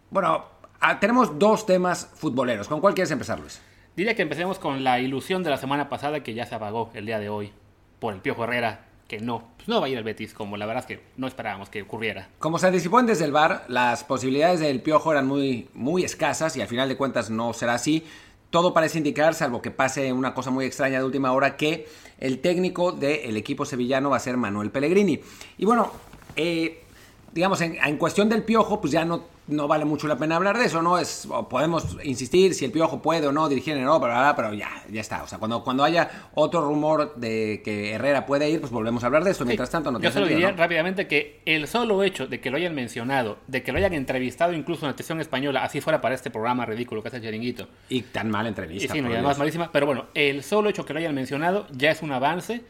bueno, 0.10 0.46
ah, 0.80 1.00
tenemos 1.00 1.38
dos 1.38 1.66
temas 1.66 2.10
futboleros. 2.16 2.68
¿Con 2.68 2.80
cuál 2.80 2.94
quieres 2.94 3.12
empezar, 3.12 3.40
Luis? 3.40 3.62
Diría 4.00 4.16
que 4.16 4.22
empecemos 4.22 4.60
con 4.60 4.86
la 4.86 5.02
ilusión 5.02 5.44
de 5.44 5.50
la 5.50 5.58
semana 5.58 5.90
pasada 5.90 6.24
que 6.24 6.34
ya 6.34 6.46
se 6.46 6.56
apagó 6.56 6.90
el 6.94 7.06
día 7.06 7.20
de 7.20 7.28
hoy 7.28 7.52
por 8.00 8.14
el 8.14 8.22
Piojo 8.22 8.46
Herrera, 8.46 8.86
que 9.10 9.20
no, 9.20 9.50
pues 9.58 9.68
no 9.68 9.82
va 9.82 9.88
a 9.88 9.90
ir 9.90 9.98
al 9.98 10.06
Betis, 10.06 10.34
como 10.34 10.56
la 10.56 10.66
verdad 10.66 10.86
es 10.90 10.98
que 10.98 11.04
no 11.18 11.28
esperábamos 11.28 11.68
que 11.68 11.82
ocurriera. 11.82 12.30
Como 12.40 12.60
se 12.60 12.68
anticipó 12.68 13.02
desde 13.02 13.26
el 13.26 13.34
bar, 13.34 13.66
las 13.68 14.06
posibilidades 14.06 14.62
del 14.62 14.82
Piojo 14.82 15.12
eran 15.12 15.28
muy, 15.28 15.68
muy 15.74 16.06
escasas 16.06 16.56
y 16.56 16.62
al 16.62 16.70
final 16.70 16.88
de 16.88 16.96
cuentas 16.96 17.30
no 17.30 17.52
será 17.52 17.74
así. 17.74 18.06
Todo 18.52 18.74
parece 18.74 19.00
indicar, 19.00 19.34
salvo 19.34 19.62
que 19.62 19.70
pase 19.70 20.14
una 20.14 20.34
cosa 20.34 20.50
muy 20.50 20.64
extraña 20.64 21.00
de 21.00 21.04
última 21.04 21.34
hora, 21.34 21.58
que 21.58 21.86
el 22.20 22.40
técnico 22.40 22.94
del 22.94 23.36
equipo 23.36 23.66
sevillano 23.66 24.12
va 24.12 24.16
a 24.16 24.22
ser 24.22 24.38
Manuel 24.38 24.72
Pellegrini. 24.72 25.20
Y 25.58 25.66
bueno, 25.66 25.92
eh, 26.38 26.86
digamos, 27.34 27.60
en, 27.60 27.76
en, 27.76 27.98
cuestión 27.98 28.30
del 28.30 28.44
piojo, 28.44 28.80
pues 28.80 28.94
ya 28.94 29.04
no, 29.04 29.26
no 29.50 29.68
vale 29.68 29.86
mucho 29.86 30.08
la 30.08 30.18
pena 30.18 30.36
hablar 30.36 30.58
de 30.58 30.66
eso, 30.66 30.82
¿no? 30.82 30.98
Es, 30.98 31.28
podemos 31.50 31.98
insistir 32.04 32.54
si 32.54 32.66
el 32.66 32.72
piojo 32.72 33.02
puede 33.02 33.28
o 33.28 33.32
no 33.32 33.50
dirigir 33.50 33.76
en 33.76 33.82
Europa, 33.82 34.34
pero 34.36 34.54
ya, 34.54 34.70
ya 34.90 35.02
está. 35.02 35.24
O 35.24 35.28
sea, 35.28 35.38
cuando, 35.38 35.64
cuando 35.64 35.84
haya 35.84 36.30
otro 36.36 36.62
rumor 36.62 37.16
de 37.16 37.62
que 37.64 37.94
Herrera 37.94 38.26
puede 38.26 38.50
ir, 38.50 38.60
pues 38.60 38.72
volvemos 38.72 39.04
a 39.04 39.08
hablar 39.08 39.24
de 39.24 39.32
esto. 39.32 39.46
Mientras 39.46 39.70
tanto, 39.70 39.92
no 39.92 40.00
Yo 40.00 40.12
solo 40.12 40.28
diría 40.28 40.52
rápidamente 40.52 41.08
que 41.08 41.42
el 41.46 41.68
solo 41.68 42.04
hecho 42.04 42.28
de 42.28 42.40
que 42.40 42.50
lo 42.50 42.58
hayan 42.58 42.76
mencionado, 42.76 43.40
de 43.48 43.64
que 43.64 43.72
lo 43.72 43.78
hayan 43.78 43.94
entrevistado 43.94 44.54
incluso 44.54 44.86
en 44.86 44.92
la 44.92 44.96
televisión 44.96 45.22
española, 45.22 45.64
así 45.64 45.82
fuera 45.82 46.02
para 46.02 46.16
este 46.16 46.30
programa 46.30 46.66
ridículo 46.66 47.02
que 47.02 47.10
hace 47.10 47.18
el 47.18 47.24
Chiringuito. 47.24 47.68
Y 47.90 48.04
tan 48.04 48.30
mala 48.30 48.50
entrevista. 48.50 48.94
Y 48.94 48.98
sí, 48.98 49.02
no, 49.02 49.10
y 49.10 49.14
además 49.14 49.38
malísima. 49.38 49.72
Pero 49.72 49.86
bueno, 49.86 50.06
el 50.14 50.44
solo 50.44 50.70
hecho 50.70 50.86
que 50.86 50.94
lo 50.94 51.00
hayan 51.00 51.16
mencionado 51.16 51.68
ya 51.72 51.92
es 51.92 52.02
un 52.02 52.12
avance 52.12 52.62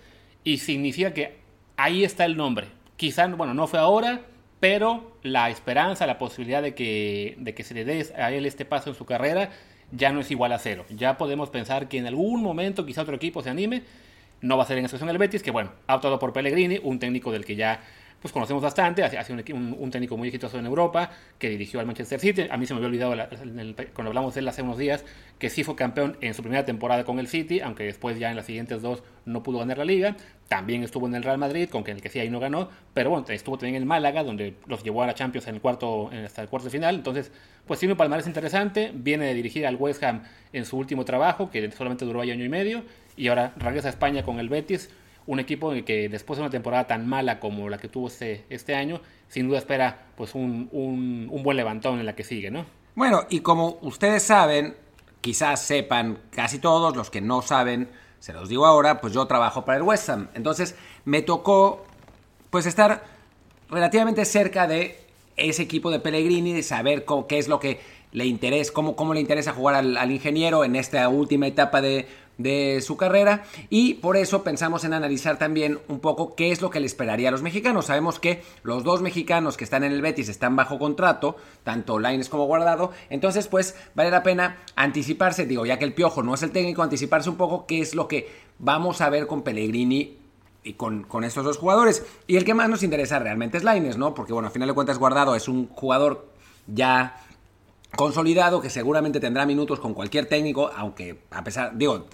y 0.43 0.57
significa 0.57 1.13
que 1.13 1.37
ahí 1.77 2.03
está 2.03 2.25
el 2.25 2.37
nombre. 2.37 2.67
Quizá, 2.95 3.27
bueno, 3.27 3.53
no 3.53 3.67
fue 3.67 3.79
ahora 3.79 4.21
pero 4.59 5.15
la 5.23 5.49
esperanza, 5.49 6.05
la 6.05 6.17
posibilidad 6.17 6.61
de 6.61 6.73
que, 6.75 7.35
de 7.37 7.53
que 7.53 7.63
se 7.63 7.73
le 7.73 7.85
dé 7.85 8.05
a 8.17 8.31
él 8.31 8.45
este 8.45 8.65
paso 8.65 8.89
en 8.89 8.95
su 8.95 9.05
carrera 9.05 9.51
ya 9.91 10.11
no 10.11 10.19
es 10.19 10.29
igual 10.31 10.51
a 10.51 10.59
cero. 10.59 10.85
Ya 10.89 11.17
podemos 11.17 11.49
pensar 11.49 11.87
que 11.87 11.97
en 11.97 12.07
algún 12.07 12.43
momento 12.43 12.85
quizá 12.85 13.01
otro 13.01 13.15
equipo 13.15 13.41
se 13.41 13.49
anime. 13.49 13.83
No 14.41 14.55
va 14.57 14.63
a 14.63 14.67
ser 14.67 14.77
en 14.77 14.85
excepción 14.85 15.09
el 15.09 15.17
Betis, 15.17 15.43
que 15.43 15.51
bueno, 15.51 15.71
ha 15.87 15.95
optado 15.95 16.19
por 16.19 16.31
Pellegrini, 16.31 16.79
un 16.81 16.99
técnico 16.99 17.31
del 17.31 17.43
que 17.43 17.55
ya 17.55 17.81
pues 18.21 18.33
conocemos 18.33 18.61
bastante, 18.61 19.03
hace 19.03 19.33
un, 19.33 19.75
un, 19.79 19.91
técnico 19.91 20.17
muy 20.17 20.27
exitoso 20.27 20.59
en 20.59 20.65
Europa, 20.65 21.11
que 21.37 21.49
dirigió 21.49 21.79
al 21.79 21.85
Manchester 21.85 22.19
City. 22.19 22.47
A 22.49 22.57
mí 22.57 22.65
se 22.65 22.73
me 22.73 22.77
había 22.77 22.87
olvidado 22.87 23.15
cuando 23.93 24.09
hablamos 24.09 24.33
de 24.33 24.41
él 24.41 24.47
hace 24.47 24.61
unos 24.61 24.77
días, 24.77 25.05
que 25.37 25.49
sí 25.49 25.63
fue 25.63 25.75
campeón 25.75 26.17
en 26.19 26.33
su 26.33 26.41
primera 26.41 26.65
temporada 26.65 27.05
con 27.05 27.19
el 27.19 27.27
City, 27.27 27.61
aunque 27.61 27.83
después 27.83 28.19
ya 28.19 28.29
en 28.29 28.35
las 28.35 28.45
siguientes 28.45 28.81
dos 28.81 29.03
no 29.25 29.41
pudo 29.41 29.59
ganar 29.59 29.77
la 29.77 29.85
liga. 29.85 30.17
También 30.49 30.83
estuvo 30.83 31.07
en 31.07 31.15
el 31.15 31.23
Real 31.23 31.37
Madrid, 31.37 31.69
con 31.69 31.87
el 31.87 32.01
que 32.01 32.09
sí 32.09 32.19
ahí 32.19 32.29
no 32.29 32.39
ganó, 32.39 32.69
pero 32.93 33.11
bueno, 33.11 33.25
estuvo 33.29 33.57
también 33.57 33.75
en 33.75 33.83
el 33.83 33.87
Málaga, 33.87 34.23
donde 34.23 34.55
los 34.67 34.83
llevó 34.83 35.03
a 35.03 35.07
la 35.07 35.13
Champions 35.13 35.47
en 35.47 35.55
el 35.55 35.61
cuarto, 35.61 36.09
hasta 36.25 36.41
el 36.41 36.49
cuarto 36.49 36.65
de 36.65 36.71
final. 36.71 36.95
Entonces, 36.95 37.31
pues 37.67 37.79
tiene 37.79 37.93
un 37.93 37.97
palmarés 37.97 38.27
interesante, 38.27 38.91
viene 38.93 39.27
de 39.27 39.33
dirigir 39.35 39.65
al 39.67 39.75
West 39.75 40.03
Ham 40.03 40.23
en 40.51 40.65
su 40.65 40.77
último 40.77 41.05
trabajo, 41.05 41.51
que 41.51 41.71
solamente 41.71 42.03
duró 42.03 42.21
año 42.21 42.43
y 42.43 42.49
medio, 42.49 42.83
y 43.15 43.27
ahora 43.27 43.53
regresa 43.57 43.87
a 43.87 43.91
España 43.91 44.23
con 44.23 44.39
el 44.39 44.49
Betis 44.49 44.89
un 45.27 45.39
equipo 45.39 45.71
que 45.85 46.09
después 46.09 46.37
de 46.37 46.43
una 46.43 46.49
temporada 46.49 46.87
tan 46.87 47.07
mala 47.07 47.39
como 47.39 47.69
la 47.69 47.77
que 47.77 47.87
tuvo 47.87 48.07
este, 48.07 48.45
este 48.49 48.75
año, 48.75 49.01
sin 49.27 49.47
duda 49.47 49.59
espera 49.59 50.07
pues 50.15 50.35
un, 50.35 50.69
un, 50.71 51.43
buen 51.43 51.57
levantón 51.57 51.99
en 51.99 52.05
la 52.05 52.15
que 52.15 52.23
sigue, 52.23 52.51
¿no? 52.51 52.65
Bueno, 52.95 53.25
y 53.29 53.41
como 53.41 53.77
ustedes 53.81 54.23
saben, 54.23 54.75
quizás 55.21 55.61
sepan 55.61 56.19
casi 56.31 56.59
todos, 56.59 56.95
los 56.95 57.09
que 57.09 57.21
no 57.21 57.41
saben, 57.41 57.89
se 58.19 58.33
los 58.33 58.49
digo 58.49 58.65
ahora, 58.65 58.99
pues 59.01 59.13
yo 59.13 59.25
trabajo 59.27 59.65
para 59.65 59.77
el 59.77 59.83
West 59.83 60.09
Ham. 60.09 60.29
Entonces 60.33 60.75
me 61.05 61.21
tocó 61.21 61.85
pues 62.49 62.65
estar 62.65 63.03
relativamente 63.69 64.25
cerca 64.25 64.67
de 64.67 64.99
ese 65.37 65.61
equipo 65.61 65.91
de 65.91 65.99
Pellegrini, 65.99 66.53
de 66.53 66.63
saber 66.63 67.05
qué 67.27 67.37
es 67.37 67.47
lo 67.47 67.59
que 67.59 67.79
le 68.11 68.25
interesa, 68.25 68.73
cómo, 68.73 68.95
cómo 68.95 69.13
le 69.13 69.21
interesa 69.21 69.53
jugar 69.53 69.75
al, 69.75 70.11
ingeniero 70.11 70.63
en 70.63 70.75
esta 70.75 71.07
última 71.09 71.47
etapa 71.47 71.81
de, 71.81 72.07
de 72.39 72.81
su 72.81 72.97
carrera 72.97 73.43
y 73.69 73.95
por 73.95 74.17
eso 74.17 74.43
pensamos 74.43 74.83
en 74.85 74.93
analizar 74.93 75.37
también 75.37 75.79
un 75.87 75.99
poco 75.99 76.35
qué 76.35 76.51
es 76.51 76.61
lo 76.61 76.71
que 76.71 76.79
le 76.79 76.87
esperaría 76.87 77.29
a 77.29 77.31
los 77.31 77.43
mexicanos. 77.43 77.85
Sabemos 77.85 78.19
que 78.19 78.41
los 78.63 78.83
dos 78.83 79.01
mexicanos 79.03 79.57
que 79.57 79.65
están 79.65 79.83
en 79.83 79.91
el 79.91 80.01
Betis 80.01 80.29
están 80.29 80.55
bajo 80.55 80.79
contrato, 80.79 81.35
tanto 81.63 81.99
Laines 81.99 82.29
como 82.29 82.45
Guardado, 82.45 82.91
entonces 83.09 83.47
pues 83.47 83.75
vale 83.93 84.09
la 84.09 84.23
pena 84.23 84.57
anticiparse, 84.75 85.45
digo, 85.45 85.65
ya 85.65 85.77
que 85.77 85.85
el 85.85 85.93
Piojo 85.93 86.23
no 86.23 86.33
es 86.33 86.41
el 86.41 86.51
técnico, 86.51 86.81
anticiparse 86.81 87.29
un 87.29 87.35
poco 87.35 87.67
qué 87.67 87.81
es 87.81 87.93
lo 87.93 88.07
que 88.07 88.29
vamos 88.57 89.01
a 89.01 89.09
ver 89.09 89.27
con 89.27 89.43
Pellegrini 89.43 90.17
y 90.63 90.73
con, 90.73 91.03
con, 91.03 91.25
estos 91.25 91.43
dos 91.43 91.57
jugadores. 91.57 92.05
Y 92.25 92.37
el 92.37 92.45
que 92.45 92.53
más 92.53 92.69
nos 92.69 92.83
interesa 92.83 93.19
realmente 93.19 93.57
es 93.57 93.63
Laines, 93.63 93.97
¿no? 93.97 94.13
Porque 94.13 94.33
bueno, 94.33 94.47
a 94.47 94.51
final 94.51 94.67
de 94.69 94.73
cuentas 94.73 94.97
Guardado 94.97 95.35
es 95.35 95.47
un 95.47 95.67
jugador 95.67 96.29
ya 96.67 97.21
consolidado 97.95 98.61
que 98.61 98.69
seguramente 98.69 99.19
tendrá 99.19 99.45
minutos 99.45 99.79
con 99.79 99.93
cualquier 99.93 100.27
técnico, 100.27 100.71
aunque 100.75 101.19
a 101.31 101.43
pesar, 101.43 101.77
digo, 101.77 102.07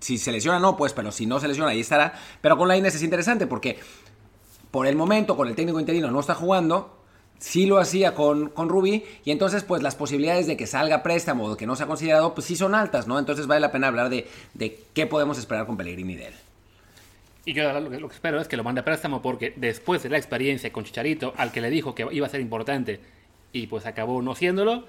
si 0.00 0.18
se 0.18 0.32
lesiona 0.32 0.58
no, 0.58 0.76
pues, 0.76 0.92
pero 0.92 1.10
si 1.12 1.26
no 1.26 1.40
se 1.40 1.48
lesiona 1.48 1.70
ahí 1.70 1.80
estará. 1.80 2.14
Pero 2.40 2.56
con 2.56 2.68
la 2.68 2.76
Inés 2.76 2.94
es 2.94 3.02
interesante 3.02 3.46
porque 3.46 3.78
por 4.70 4.86
el 4.86 4.96
momento 4.96 5.36
con 5.36 5.48
el 5.48 5.54
técnico 5.54 5.80
interino 5.80 6.10
no 6.10 6.20
está 6.20 6.34
jugando, 6.34 7.00
sí 7.38 7.66
lo 7.66 7.78
hacía 7.78 8.14
con, 8.14 8.50
con 8.50 8.68
Rubí 8.68 9.04
y 9.24 9.32
entonces 9.32 9.64
pues 9.64 9.82
las 9.82 9.96
posibilidades 9.96 10.46
de 10.46 10.56
que 10.56 10.66
salga 10.66 11.02
préstamo 11.02 11.46
o 11.46 11.56
que 11.56 11.66
no 11.66 11.74
sea 11.74 11.86
considerado 11.86 12.34
pues 12.34 12.46
sí 12.46 12.56
son 12.56 12.74
altas, 12.74 13.08
¿no? 13.08 13.18
Entonces 13.18 13.46
vale 13.46 13.60
la 13.60 13.72
pena 13.72 13.88
hablar 13.88 14.10
de, 14.10 14.28
de 14.54 14.84
qué 14.94 15.06
podemos 15.06 15.38
esperar 15.38 15.66
con 15.66 15.76
Pellegrini 15.76 16.14
de 16.14 16.28
él. 16.28 16.34
Y 17.46 17.54
yo 17.54 17.80
lo 17.80 18.08
que, 18.08 18.14
espero 18.14 18.40
es 18.40 18.48
que 18.48 18.56
lo 18.56 18.64
mande 18.64 18.82
a 18.82 18.84
préstamo 18.84 19.22
porque 19.22 19.54
después 19.56 20.02
de 20.02 20.10
la 20.10 20.18
experiencia 20.18 20.70
con 20.72 20.84
Chicharito, 20.84 21.32
al 21.36 21.50
que 21.50 21.60
le 21.60 21.70
dijo 21.70 21.94
que 21.94 22.06
iba 22.12 22.26
a 22.26 22.30
ser 22.30 22.40
importante 22.40 23.00
y 23.52 23.66
pues 23.66 23.86
acabó 23.86 24.22
no 24.22 24.34
siéndolo, 24.34 24.84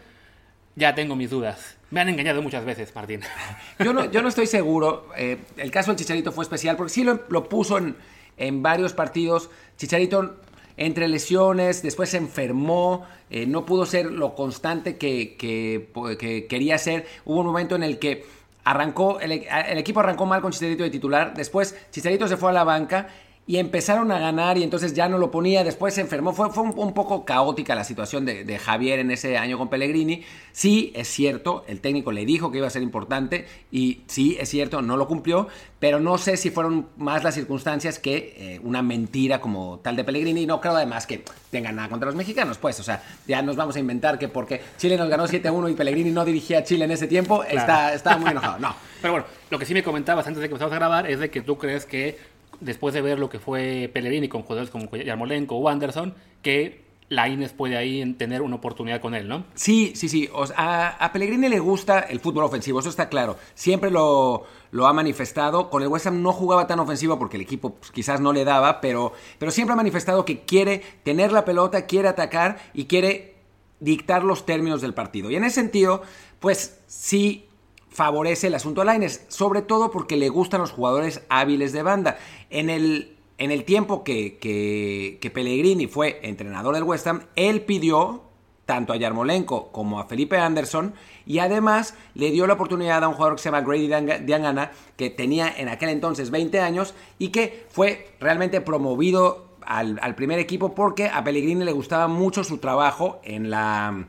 ya 0.75 0.95
tengo 0.95 1.15
mis 1.15 1.29
dudas. 1.29 1.77
Me 1.89 1.99
han 2.01 2.09
engañado 2.09 2.41
muchas 2.41 2.63
veces, 2.63 2.93
Martín. 2.95 3.21
Yo 3.79 3.93
no, 3.93 4.09
yo 4.09 4.21
no 4.21 4.29
estoy 4.29 4.47
seguro. 4.47 5.09
Eh, 5.17 5.37
el 5.57 5.71
caso 5.71 5.91
del 5.91 5.97
Chicharito 5.97 6.31
fue 6.31 6.43
especial 6.43 6.77
porque 6.77 6.93
sí 6.93 7.03
lo, 7.03 7.49
puso 7.49 7.77
en, 7.77 7.95
en, 8.37 8.63
varios 8.63 8.93
partidos. 8.93 9.49
Chicharito 9.77 10.37
entre 10.77 11.07
lesiones, 11.09 11.83
después 11.83 12.09
se 12.09 12.17
enfermó, 12.17 13.05
eh, 13.29 13.45
no 13.45 13.65
pudo 13.65 13.85
ser 13.85 14.05
lo 14.05 14.35
constante 14.35 14.97
que, 14.97 15.35
que, 15.37 16.47
quería 16.49 16.77
ser. 16.77 17.05
Hubo 17.25 17.41
un 17.41 17.45
momento 17.45 17.75
en 17.75 17.83
el 17.83 17.99
que 17.99 18.25
arrancó, 18.63 19.19
el, 19.19 19.31
el, 19.31 19.77
equipo 19.77 19.99
arrancó 19.99 20.25
mal 20.25 20.41
con 20.41 20.53
Chicharito 20.53 20.83
de 20.83 20.89
titular, 20.89 21.33
después 21.33 21.75
Chicharito 21.91 22.27
se 22.27 22.37
fue 22.37 22.51
a 22.51 22.53
la 22.53 22.63
banca 22.63 23.09
y 23.47 23.57
empezaron 23.57 24.11
a 24.11 24.19
ganar 24.19 24.57
y 24.57 24.63
entonces 24.63 24.93
ya 24.93 25.09
no 25.09 25.17
lo 25.17 25.31
ponía, 25.31 25.63
después 25.63 25.95
se 25.95 26.01
enfermó, 26.01 26.31
fue, 26.31 26.51
fue 26.51 26.63
un, 26.63 26.93
poco 26.93 27.25
caótica 27.25 27.73
la 27.73 27.83
situación 27.83 28.23
de, 28.25 28.59
Javier 28.59 28.99
en 28.99 29.11
ese 29.11 29.37
año 29.37 29.57
con 29.57 29.69
Pellegrini. 29.69 30.23
Sí, 30.51 30.91
es 30.95 31.07
cierto, 31.07 31.65
el 31.67 31.81
técnico 31.81 32.11
le 32.11 32.25
dijo 32.25 32.51
que 32.51 32.59
iba 32.59 32.67
a 32.67 32.69
ser 32.69 32.83
importante 32.83 33.47
y 33.71 34.03
sí, 34.07 34.37
es 34.39 34.49
cierto, 34.49 34.81
no 34.81 34.95
lo 34.95 35.07
cumplió, 35.07 35.47
pero 35.79 35.99
no 35.99 36.17
sé 36.17 36.37
si 36.37 36.51
fueron 36.51 36.89
más 36.97 37.23
las 37.23 37.33
circunstancias 37.33 37.97
que 37.97 38.35
eh, 38.37 38.59
una 38.63 38.83
mentira 38.83 39.41
como 39.41 39.79
tal 39.79 39.95
de 39.95 40.03
Pellegrini. 40.03 40.45
No 40.45 40.61
creo 40.61 40.75
además 40.75 41.07
que 41.07 41.23
tengan 41.49 41.75
nada 41.75 41.89
contra 41.89 42.05
los 42.05 42.15
mexicanos, 42.15 42.57
pues, 42.59 42.79
o 42.79 42.83
sea, 42.83 43.03
ya 43.27 43.41
nos 43.41 43.55
vamos 43.55 43.75
a 43.75 43.79
inventar 43.79 44.19
que 44.19 44.27
porque 44.27 44.61
Chile 44.77 44.97
nos 44.97 45.09
ganó 45.09 45.25
7-1 45.25 45.71
y 45.71 45.73
Pellegrini 45.73 46.11
no 46.11 46.23
dirigía 46.23 46.59
a 46.59 46.63
Chile 46.63 46.85
en 46.85 46.91
ese 46.91 47.07
tiempo, 47.07 47.43
está, 47.43 47.93
está 47.93 48.17
muy 48.17 48.29
enojado. 48.31 48.59
No. 48.59 48.75
Pero 49.01 49.13
bueno, 49.13 49.27
lo 49.49 49.57
que 49.57 49.65
sí 49.65 49.73
me 49.73 49.81
comentabas 49.81 50.27
antes 50.27 50.41
de 50.41 50.47
que 50.47 50.53
empezamos 50.53 50.73
a 50.73 50.75
grabar 50.75 51.09
es 51.09 51.19
de 51.19 51.31
que 51.31 51.41
tú 51.41 51.57
crees 51.57 51.85
que 51.85 52.17
después 52.61 52.93
de 52.93 53.01
ver 53.01 53.19
lo 53.19 53.29
que 53.29 53.39
fue 53.39 53.89
Pellegrini 53.93 54.29
con 54.29 54.43
jugadores 54.43 54.69
como 54.69 54.89
Yarmolenko 54.95 55.55
o 55.55 55.67
Anderson, 55.67 56.13
que 56.41 56.89
la 57.11 57.27
Ines 57.27 57.51
puede 57.51 57.75
ahí 57.75 58.13
tener 58.13 58.41
una 58.41 58.55
oportunidad 58.55 59.01
con 59.01 59.13
él, 59.15 59.27
¿no? 59.27 59.43
Sí, 59.53 59.91
sí, 59.95 60.07
sí. 60.07 60.29
a, 60.55 61.09
Pellegrini 61.11 61.49
le 61.49 61.59
gusta 61.59 61.99
el 61.99 62.21
fútbol 62.21 62.45
ofensivo, 62.45 62.79
eso 62.79 62.87
está 62.87 63.09
claro. 63.09 63.35
Siempre 63.53 63.91
lo, 63.91 64.45
lo 64.71 64.87
ha 64.87 64.93
manifestado. 64.93 65.69
Con 65.69 65.83
el 65.83 65.89
West 65.89 66.07
Ham 66.07 66.21
no 66.21 66.31
jugaba 66.31 66.67
tan 66.67 66.79
ofensivo 66.79 67.19
porque 67.19 67.35
el 67.35 67.43
equipo 67.43 67.73
pues, 67.73 67.91
quizás 67.91 68.21
no 68.21 68.31
le 68.31 68.45
daba, 68.45 68.79
pero, 68.79 69.11
pero 69.39 69.51
siempre 69.51 69.73
ha 69.73 69.75
manifestado 69.75 70.23
que 70.23 70.45
quiere 70.45 70.81
tener 71.03 71.33
la 71.33 71.43
pelota, 71.43 71.85
quiere 71.85 72.07
atacar 72.07 72.59
y 72.73 72.85
quiere 72.85 73.35
dictar 73.81 74.23
los 74.23 74.45
términos 74.45 74.81
del 74.81 74.93
partido. 74.93 75.29
Y 75.29 75.35
en 75.35 75.43
ese 75.43 75.55
sentido, 75.55 76.03
pues 76.39 76.79
sí 76.87 77.49
favorece 77.91 78.47
el 78.47 78.55
asunto 78.55 78.81
a 78.81 78.85
Laines, 78.85 79.25
sobre 79.27 79.61
todo 79.61 79.91
porque 79.91 80.15
le 80.15 80.29
gustan 80.29 80.61
los 80.61 80.71
jugadores 80.71 81.21
hábiles 81.29 81.73
de 81.73 81.83
banda. 81.83 82.17
En 82.49 82.69
el, 82.69 83.17
en 83.37 83.51
el 83.51 83.65
tiempo 83.65 84.03
que, 84.03 84.37
que, 84.39 85.31
Pellegrini 85.31 85.87
fue 85.87 86.19
entrenador 86.23 86.73
del 86.73 86.83
West 86.83 87.05
Ham, 87.07 87.23
él 87.35 87.61
pidió 87.61 88.23
tanto 88.65 88.93
a 88.93 88.95
Yarmolenko 88.95 89.71
como 89.73 89.99
a 89.99 90.05
Felipe 90.05 90.37
Anderson 90.37 90.93
y 91.25 91.39
además 91.39 91.95
le 92.13 92.31
dio 92.31 92.47
la 92.47 92.53
oportunidad 92.53 93.03
a 93.03 93.09
un 93.09 93.15
jugador 93.15 93.35
que 93.35 93.41
se 93.41 93.49
llama 93.49 93.61
Grady 93.61 93.89
Diangana, 94.23 94.71
que 94.95 95.09
tenía 95.09 95.53
en 95.57 95.67
aquel 95.67 95.89
entonces 95.89 96.31
20 96.31 96.61
años 96.61 96.93
y 97.19 97.29
que 97.29 97.65
fue 97.69 98.15
realmente 98.21 98.61
promovido 98.61 99.47
al, 99.65 99.99
al 100.01 100.15
primer 100.15 100.39
equipo 100.39 100.73
porque 100.73 101.09
a 101.09 101.23
Pellegrini 101.25 101.65
le 101.65 101.73
gustaba 101.73 102.07
mucho 102.07 102.45
su 102.45 102.59
trabajo 102.59 103.19
en 103.23 103.49
la 103.49 104.05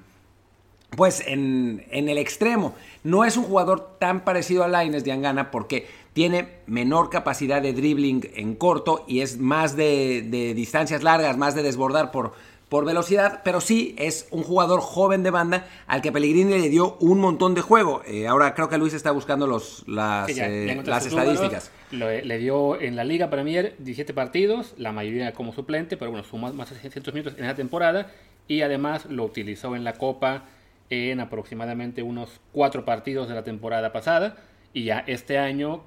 pues 0.96 1.22
en, 1.26 1.84
el 1.90 2.18
extremo. 2.18 2.74
No 3.04 3.24
es 3.24 3.36
un 3.36 3.44
jugador 3.44 3.96
tan 3.98 4.24
parecido 4.24 4.64
a 4.64 4.68
Laines 4.68 5.04
de 5.04 5.12
Angana 5.12 5.50
porque 5.50 5.86
tiene 6.12 6.48
menor 6.66 7.10
capacidad 7.10 7.62
de 7.62 7.72
dribbling 7.72 8.30
en 8.34 8.54
corto 8.54 9.04
y 9.08 9.20
es 9.20 9.38
más 9.38 9.76
de, 9.76 10.52
distancias 10.54 11.02
largas, 11.02 11.36
más 11.38 11.54
de 11.54 11.62
desbordar 11.62 12.10
por, 12.10 12.34
por 12.68 12.84
velocidad, 12.84 13.40
pero 13.42 13.62
sí 13.62 13.94
es 13.98 14.28
un 14.30 14.42
jugador 14.42 14.80
joven 14.80 15.22
de 15.22 15.30
banda 15.30 15.66
al 15.86 16.02
que 16.02 16.12
Pellegrini 16.12 16.58
le 16.58 16.68
dio 16.68 16.96
un 17.00 17.18
montón 17.18 17.54
de 17.54 17.62
juego. 17.62 18.02
Eh, 18.06 18.26
ahora 18.26 18.54
creo 18.54 18.68
que 18.68 18.76
Luis 18.76 18.92
está 18.92 19.10
buscando 19.10 19.46
los, 19.46 19.84
las, 19.88 20.28
eh, 20.28 20.82
las 20.84 21.06
estadísticas. 21.06 21.70
le 21.90 22.38
dio 22.38 22.78
en 22.78 22.96
la 22.96 23.04
Liga 23.04 23.30
Premier 23.30 23.74
17 23.78 24.12
partidos, 24.12 24.74
la 24.76 24.92
mayoría 24.92 25.32
como 25.32 25.54
suplente, 25.54 25.96
pero 25.96 26.10
bueno, 26.10 26.24
sumó 26.24 26.52
más 26.52 26.68
de 26.68 26.76
600 26.76 27.14
minutos 27.14 27.34
en 27.38 27.46
la 27.46 27.54
temporada 27.54 28.10
y 28.46 28.60
además 28.60 29.06
lo 29.06 29.24
utilizó 29.24 29.74
en 29.74 29.84
la 29.84 29.94
Copa 29.94 30.44
en 30.92 31.20
aproximadamente 31.20 32.02
unos 32.02 32.40
cuatro 32.52 32.84
partidos 32.84 33.26
de 33.28 33.34
la 33.34 33.44
temporada 33.44 33.92
pasada 33.92 34.36
y 34.74 34.84
ya 34.84 35.02
este 35.06 35.38
año, 35.38 35.82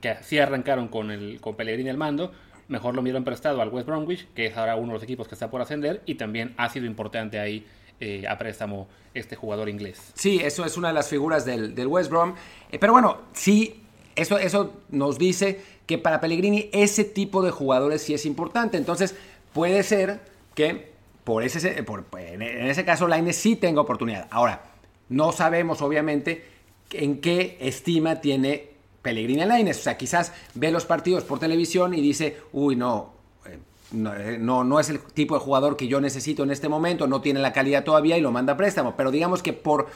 que 0.00 0.08
así 0.08 0.38
arrancaron 0.38 0.88
con, 0.88 1.12
el, 1.12 1.40
con 1.40 1.54
Pellegrini 1.54 1.90
al 1.90 1.96
mando, 1.96 2.32
mejor 2.66 2.96
lo 2.96 3.02
vieron 3.02 3.22
prestado 3.22 3.62
al 3.62 3.68
West 3.68 3.86
Bromwich, 3.86 4.26
que 4.34 4.46
es 4.46 4.56
ahora 4.56 4.74
uno 4.74 4.88
de 4.88 4.94
los 4.94 5.02
equipos 5.04 5.28
que 5.28 5.36
está 5.36 5.50
por 5.50 5.60
ascender 5.60 6.02
y 6.04 6.16
también 6.16 6.54
ha 6.56 6.68
sido 6.68 6.86
importante 6.86 7.38
ahí 7.38 7.64
eh, 8.00 8.24
a 8.26 8.38
préstamo 8.38 8.88
este 9.14 9.36
jugador 9.36 9.68
inglés. 9.68 10.12
Sí, 10.14 10.40
eso 10.42 10.64
es 10.64 10.76
una 10.76 10.88
de 10.88 10.94
las 10.94 11.08
figuras 11.08 11.44
del, 11.44 11.86
West 11.86 12.10
Brom. 12.10 12.34
Eh, 12.72 12.78
pero 12.80 12.92
bueno, 12.92 13.18
sí, 13.32 13.82
eso, 14.16 14.36
eso 14.38 14.80
nos 14.88 15.16
dice 15.16 15.60
que 15.86 15.98
para 15.98 16.20
Pellegrini 16.20 16.70
ese 16.72 17.04
tipo 17.04 17.42
de 17.42 17.52
jugadores 17.52 18.02
sí 18.02 18.14
es 18.14 18.26
importante. 18.26 18.78
Entonces, 18.78 19.14
puede 19.52 19.84
ser 19.84 20.20
que 20.54 20.89
por 21.24 21.42
ese, 21.42 21.78
en 21.78 22.42
ese 22.42 22.84
caso, 22.84 23.06
Laine 23.06 23.32
sí 23.32 23.56
tenga 23.56 23.80
oportunidad. 23.80 24.28
Ahora, 24.30 24.62
no 25.08 25.32
sabemos, 25.32 25.82
obviamente, 25.82 26.44
en 26.92 27.20
qué 27.20 27.58
estima 27.60 28.20
tiene 28.20 28.70
Pellegrini 29.02 29.42
a 29.42 29.46
Lainez. 29.46 29.78
O 29.78 29.82
sea, 29.82 29.96
quizás 29.96 30.32
ve 30.54 30.70
los 30.70 30.84
partidos 30.84 31.24
por 31.24 31.38
televisión 31.38 31.94
y 31.94 32.00
dice, 32.00 32.38
uy, 32.52 32.76
no, 32.76 33.12
eh, 33.46 33.58
eh, 33.92 34.38
no, 34.40 34.64
no, 34.64 34.80
es 34.80 34.90
el 34.90 35.00
tipo 35.00 35.34
de 35.34 35.40
jugador 35.40 35.76
que 35.76 35.88
yo 35.88 36.00
necesito 36.00 36.42
en 36.42 36.50
este 36.50 36.68
momento, 36.68 37.06
no 37.06 37.20
tiene 37.20 37.40
la 37.40 37.52
calidad 37.52 37.84
todavía 37.84 38.16
y 38.18 38.20
lo 38.20 38.32
manda 38.32 38.54
a 38.54 38.56
préstamo. 38.56 38.94
Pero 38.96 39.10
digamos 39.10 39.42
que 39.42 39.52
por, 39.52 39.88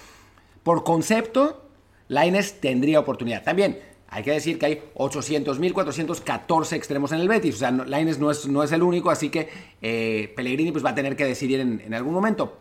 por 0.63 0.85
concepto, 0.85 1.63
Lainez 2.09 2.61
tendría 2.61 3.01
oportunidad. 3.01 3.43
También 3.43 3.79
hay 4.15 4.23
que 4.23 4.31
decir 4.31 4.61
que 4.61 4.67
hay 4.67 4.83
800.414 4.95 6.73
extremos 6.75 7.11
en 7.11 7.19
el 7.19 7.27
Betis. 7.27 7.57
O 7.57 7.59
sea, 7.59 7.73
Laines 7.73 8.21
no 8.21 8.31
es, 8.31 8.47
no 8.47 8.63
es 8.63 8.71
el 8.71 8.85
único, 8.85 9.11
así 9.11 9.29
que 9.29 9.49
eh, 9.83 10.33
Pellegrini 10.37 10.71
pues, 10.71 10.85
va 10.85 10.91
a 10.91 10.95
tener 10.95 11.17
que 11.17 11.25
decidir 11.25 11.59
en, 11.59 11.93
algún 11.93 12.15
momento. 12.15 12.57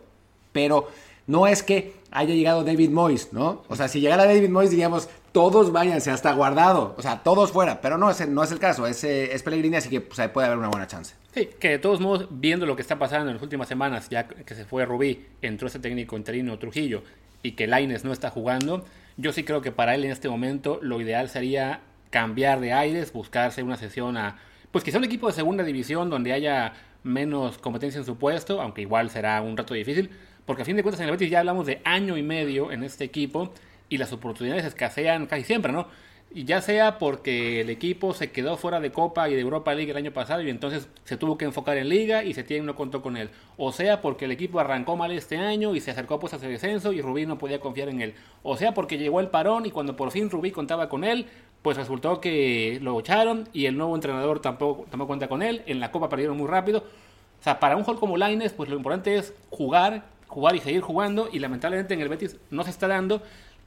Pero 0.50 0.88
no 1.28 1.46
es 1.46 1.62
que 1.62 1.92
haya 2.10 2.34
llegado 2.34 2.64
David 2.64 2.90
Moyes, 2.90 3.32
¿no? 3.32 3.62
O 3.68 3.76
sea, 3.76 3.86
si 3.86 4.00
llegara 4.00 4.26
David 4.26 4.48
Moyes, 4.48 4.72
digamos, 4.72 5.08
todos 5.30 5.70
váyanse 5.70 6.10
hasta 6.10 6.32
guardado. 6.32 6.96
O 6.98 7.02
sea, 7.02 7.22
todos 7.22 7.52
fuera. 7.52 7.80
Pero 7.80 7.98
no 7.98 8.10
es, 8.10 8.28
no 8.28 8.42
es 8.42 8.50
el 8.50 8.58
caso. 8.58 8.88
Es, 8.88 9.04
es 9.04 9.40
Pellegrini, 9.44 9.76
así 9.76 9.88
que 9.88 10.00
pues, 10.00 10.28
puede 10.30 10.48
haber 10.48 10.58
una 10.58 10.70
buena 10.70 10.88
chance. 10.88 11.14
Sí, 11.34 11.50
que 11.60 11.68
de 11.68 11.78
todos 11.78 12.00
modos, 12.00 12.26
viendo 12.32 12.66
lo 12.66 12.74
que 12.74 12.82
está 12.82 12.98
pasando 12.98 13.28
en 13.28 13.34
las 13.34 13.42
últimas 13.44 13.68
semanas, 13.68 14.08
ya 14.08 14.26
que 14.26 14.56
se 14.56 14.64
fue 14.64 14.86
Rubí, 14.86 15.24
entró 15.40 15.68
este 15.68 15.78
técnico 15.78 16.16
interino 16.16 16.58
Trujillo 16.58 17.04
y 17.44 17.52
que 17.52 17.68
Laines 17.68 18.02
no 18.04 18.12
está 18.12 18.30
jugando 18.30 18.84
yo 19.16 19.32
sí 19.32 19.44
creo 19.44 19.62
que 19.62 19.72
para 19.72 19.94
él 19.94 20.04
en 20.04 20.10
este 20.10 20.28
momento 20.28 20.78
lo 20.82 21.00
ideal 21.00 21.28
sería 21.28 21.80
cambiar 22.10 22.60
de 22.60 22.72
aires, 22.72 23.12
buscarse 23.12 23.62
una 23.62 23.76
sesión 23.76 24.16
a, 24.16 24.38
pues 24.70 24.84
quizá 24.84 24.98
un 24.98 25.04
equipo 25.04 25.26
de 25.26 25.32
segunda 25.32 25.64
división 25.64 26.10
donde 26.10 26.32
haya 26.32 26.72
menos 27.02 27.58
competencia 27.58 27.98
en 27.98 28.04
su 28.04 28.16
puesto, 28.18 28.60
aunque 28.60 28.82
igual 28.82 29.10
será 29.10 29.40
un 29.42 29.56
rato 29.56 29.74
difícil, 29.74 30.10
porque 30.46 30.62
a 30.62 30.64
fin 30.64 30.76
de 30.76 30.82
cuentas 30.82 31.00
en 31.00 31.06
el 31.06 31.12
Betis 31.12 31.30
ya 31.30 31.40
hablamos 31.40 31.66
de 31.66 31.80
año 31.84 32.16
y 32.16 32.22
medio 32.22 32.72
en 32.72 32.82
este 32.82 33.04
equipo 33.04 33.52
y 33.88 33.98
las 33.98 34.12
oportunidades 34.12 34.64
escasean 34.64 35.26
casi 35.26 35.44
siempre, 35.44 35.72
¿no? 35.72 35.88
Y 36.36 36.46
ya 36.46 36.60
sea 36.60 36.98
porque 36.98 37.60
el 37.60 37.70
equipo 37.70 38.12
se 38.12 38.32
quedó 38.32 38.56
fuera 38.56 38.80
de 38.80 38.90
Copa 38.90 39.28
y 39.28 39.34
de 39.34 39.40
Europa 39.40 39.72
League 39.72 39.92
el 39.92 39.96
año 39.96 40.10
pasado 40.10 40.42
y 40.42 40.50
entonces 40.50 40.88
se 41.04 41.16
tuvo 41.16 41.38
que 41.38 41.44
enfocar 41.44 41.76
en 41.76 41.88
Liga 41.88 42.24
y 42.24 42.34
Setién 42.34 42.66
no 42.66 42.74
contó 42.74 43.02
con 43.02 43.16
él. 43.16 43.30
O 43.56 43.70
sea 43.70 44.00
porque 44.00 44.24
el 44.24 44.32
equipo 44.32 44.58
arrancó 44.58 44.96
mal 44.96 45.12
este 45.12 45.36
año 45.36 45.76
y 45.76 45.80
se 45.80 45.92
acercó 45.92 46.18
pues 46.18 46.34
a 46.34 46.40
su 46.40 46.46
descenso 46.46 46.92
y 46.92 47.00
Rubí 47.00 47.24
no 47.24 47.38
podía 47.38 47.60
confiar 47.60 47.88
en 47.88 48.00
él. 48.00 48.14
O 48.42 48.56
sea 48.56 48.74
porque 48.74 48.98
llegó 48.98 49.20
el 49.20 49.28
parón 49.28 49.64
y 49.64 49.70
cuando 49.70 49.94
por 49.94 50.10
fin 50.10 50.28
Rubí 50.28 50.50
contaba 50.50 50.88
con 50.88 51.04
él, 51.04 51.26
pues 51.62 51.76
resultó 51.76 52.20
que 52.20 52.80
lo 52.82 52.98
echaron 52.98 53.48
y 53.52 53.66
el 53.66 53.78
nuevo 53.78 53.94
entrenador 53.94 54.40
tampoco, 54.40 54.86
tampoco 54.90 55.06
cuenta 55.06 55.28
con 55.28 55.40
él. 55.40 55.62
En 55.66 55.78
la 55.78 55.92
Copa 55.92 56.08
perdieron 56.08 56.36
muy 56.36 56.48
rápido. 56.48 56.80
O 56.80 57.44
sea, 57.44 57.60
para 57.60 57.76
un 57.76 57.84
juego 57.84 58.00
como 58.00 58.16
Laines, 58.16 58.52
pues 58.54 58.68
lo 58.68 58.74
importante 58.76 59.14
es 59.14 59.34
jugar, 59.50 60.06
jugar 60.26 60.56
y 60.56 60.58
seguir 60.58 60.80
jugando 60.80 61.28
y 61.32 61.38
lamentablemente 61.38 61.94
en 61.94 62.00
el 62.00 62.08
Betis 62.08 62.38
no 62.50 62.64
se 62.64 62.70
está 62.70 62.88
dando. 62.88 63.22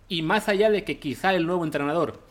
Y 0.09 0.21
más 0.21 0.49
allá 0.49 0.69
de 0.69 0.83
que 0.83 0.99
quizá 0.99 1.33
el 1.33 1.45
nuevo 1.47 1.63
entrenador 1.63 2.26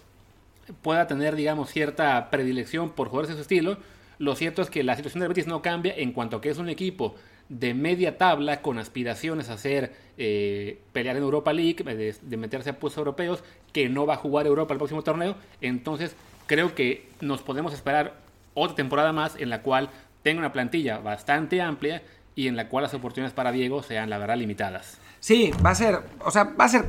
pueda 0.83 1.07
tener, 1.07 1.37
digamos, 1.37 1.71
cierta 1.71 2.31
predilección 2.31 2.91
por 2.91 3.09
jugadores 3.09 3.31
de 3.31 3.35
su 3.37 3.43
estilo, 3.43 3.79
lo 4.19 4.35
cierto 4.35 4.63
es 4.63 4.71
que 4.71 4.83
la 4.83 4.97
situación 4.97 5.21
del 5.21 5.29
Betis 5.29 5.47
no 5.47 5.63
cambia 5.63 5.95
en 5.97 6.13
cuanto 6.13 6.37
a 6.37 6.41
que 6.41 6.49
es 6.49 6.59
un 6.59 6.69
equipo 6.69 7.15
de 7.49 7.75
media 7.75 8.19
tabla 8.19 8.61
con 8.61 8.79
aspiraciones 8.79 9.51
a 9.51 9.55
hacer 9.55 9.95
eh, 10.19 10.81
pelear 10.93 11.17
en 11.17 11.23
Europa 11.23 11.53
League, 11.53 11.85
de, 11.85 12.37
meterse 12.37 12.71
a 12.71 12.79
puestos 12.79 12.99
europeos, 12.99 13.45
que 13.73 13.89
no 13.89 14.07
va 14.07 14.15
a 14.15 14.17
jugar 14.17 14.47
Europa 14.47 14.73
el 14.73 14.79
próximo 14.79 15.03
torneo. 15.03 15.37
Entonces 15.61 16.17
creo 16.47 16.75
que 16.75 17.09
nos 17.21 17.43
podemos 17.43 17.73
esperar 17.73 18.15
otra 18.55 18.75
temporada 18.75 19.13
más 19.13 19.37
en 19.37 19.51
la 19.51 19.63
cual 19.63 19.91
tenga 20.23 20.41
una 20.41 20.53
plantilla 20.53 20.99
bastante 20.99 21.61
amplia 21.61 22.03
y 22.35 22.49
en 22.49 22.57
la 22.57 22.69
cual 22.69 22.83
las 22.83 22.95
oportunidades 22.95 23.35
para 23.35 23.53
Diego 23.53 23.83
sean 23.83 24.11
la 24.11 24.19
verdad 24.19 24.37
limitadas. 24.37 24.99
Sí, 25.21 25.51
va 25.65 25.71
a 25.71 25.75
ser, 25.75 26.01
o 26.25 26.31
sea, 26.31 26.45
va 26.45 26.65
a 26.65 26.69
ser 26.69 26.87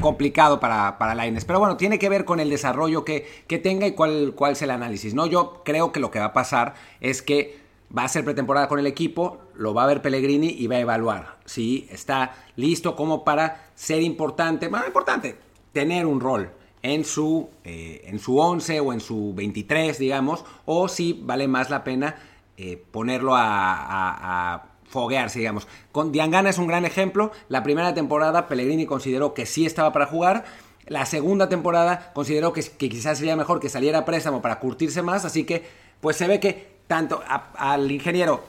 complicado 0.00 0.60
para, 0.60 0.98
para. 0.98 1.14
Pero 1.46 1.58
bueno, 1.58 1.76
tiene 1.76 1.98
que 1.98 2.08
ver 2.08 2.24
con 2.24 2.40
el 2.40 2.50
desarrollo 2.50 3.04
que, 3.04 3.26
que 3.46 3.58
tenga 3.58 3.86
y 3.86 3.92
cuál, 3.92 4.32
cuál 4.34 4.52
es 4.52 4.62
el 4.62 4.70
análisis. 4.70 5.14
¿no? 5.14 5.26
Yo 5.26 5.62
creo 5.64 5.92
que 5.92 6.00
lo 6.00 6.10
que 6.10 6.18
va 6.18 6.26
a 6.26 6.32
pasar 6.32 6.74
es 7.00 7.22
que 7.22 7.58
va 7.96 8.04
a 8.04 8.08
ser 8.08 8.24
pretemporada 8.24 8.68
con 8.68 8.78
el 8.78 8.86
equipo, 8.86 9.38
lo 9.54 9.74
va 9.74 9.84
a 9.84 9.86
ver 9.86 10.02
Pellegrini 10.02 10.48
y 10.48 10.66
va 10.66 10.76
a 10.76 10.80
evaluar 10.80 11.38
si 11.48 11.88
está 11.90 12.34
listo 12.56 12.94
como 12.94 13.24
para 13.24 13.70
ser 13.74 14.02
importante, 14.02 14.68
más 14.68 14.86
importante, 14.86 15.36
tener 15.72 16.04
un 16.04 16.20
rol 16.20 16.50
en 16.82 17.04
su, 17.04 17.48
eh, 17.64 18.02
en 18.04 18.18
su 18.18 18.38
11 18.38 18.80
o 18.80 18.92
en 18.92 19.00
su 19.00 19.32
23, 19.34 19.98
digamos, 19.98 20.44
o 20.66 20.88
si 20.88 21.14
vale 21.24 21.48
más 21.48 21.70
la 21.70 21.84
pena 21.84 22.16
eh, 22.56 22.82
ponerlo 22.90 23.32
a, 23.34 24.67
foguearse, 24.88 25.38
digamos. 25.38 25.68
Con 25.92 26.12
Diangana 26.12 26.50
es 26.50 26.58
un 26.58 26.66
gran 26.66 26.84
ejemplo. 26.84 27.30
La 27.48 27.62
primera 27.62 27.94
temporada 27.94 28.48
Pellegrini 28.48 28.86
consideró 28.86 29.34
que 29.34 29.46
sí 29.46 29.66
estaba 29.66 29.92
para 29.92 30.06
jugar. 30.06 30.44
La 30.86 31.04
segunda 31.06 31.48
temporada 31.48 32.12
consideró 32.14 32.52
que, 32.52 32.62
quizás 32.62 33.18
sería 33.18 33.36
mejor 33.36 33.60
que 33.60 33.68
saliera 33.68 33.98
a 33.98 34.04
préstamo 34.04 34.40
para 34.40 34.58
curtirse 34.58 35.02
más, 35.02 35.24
así 35.24 35.44
que 35.44 35.64
pues 36.00 36.16
se 36.16 36.26
ve 36.26 36.40
que 36.40 36.78
tanto 36.86 37.22
al 37.26 37.90
ingeniero 37.90 38.42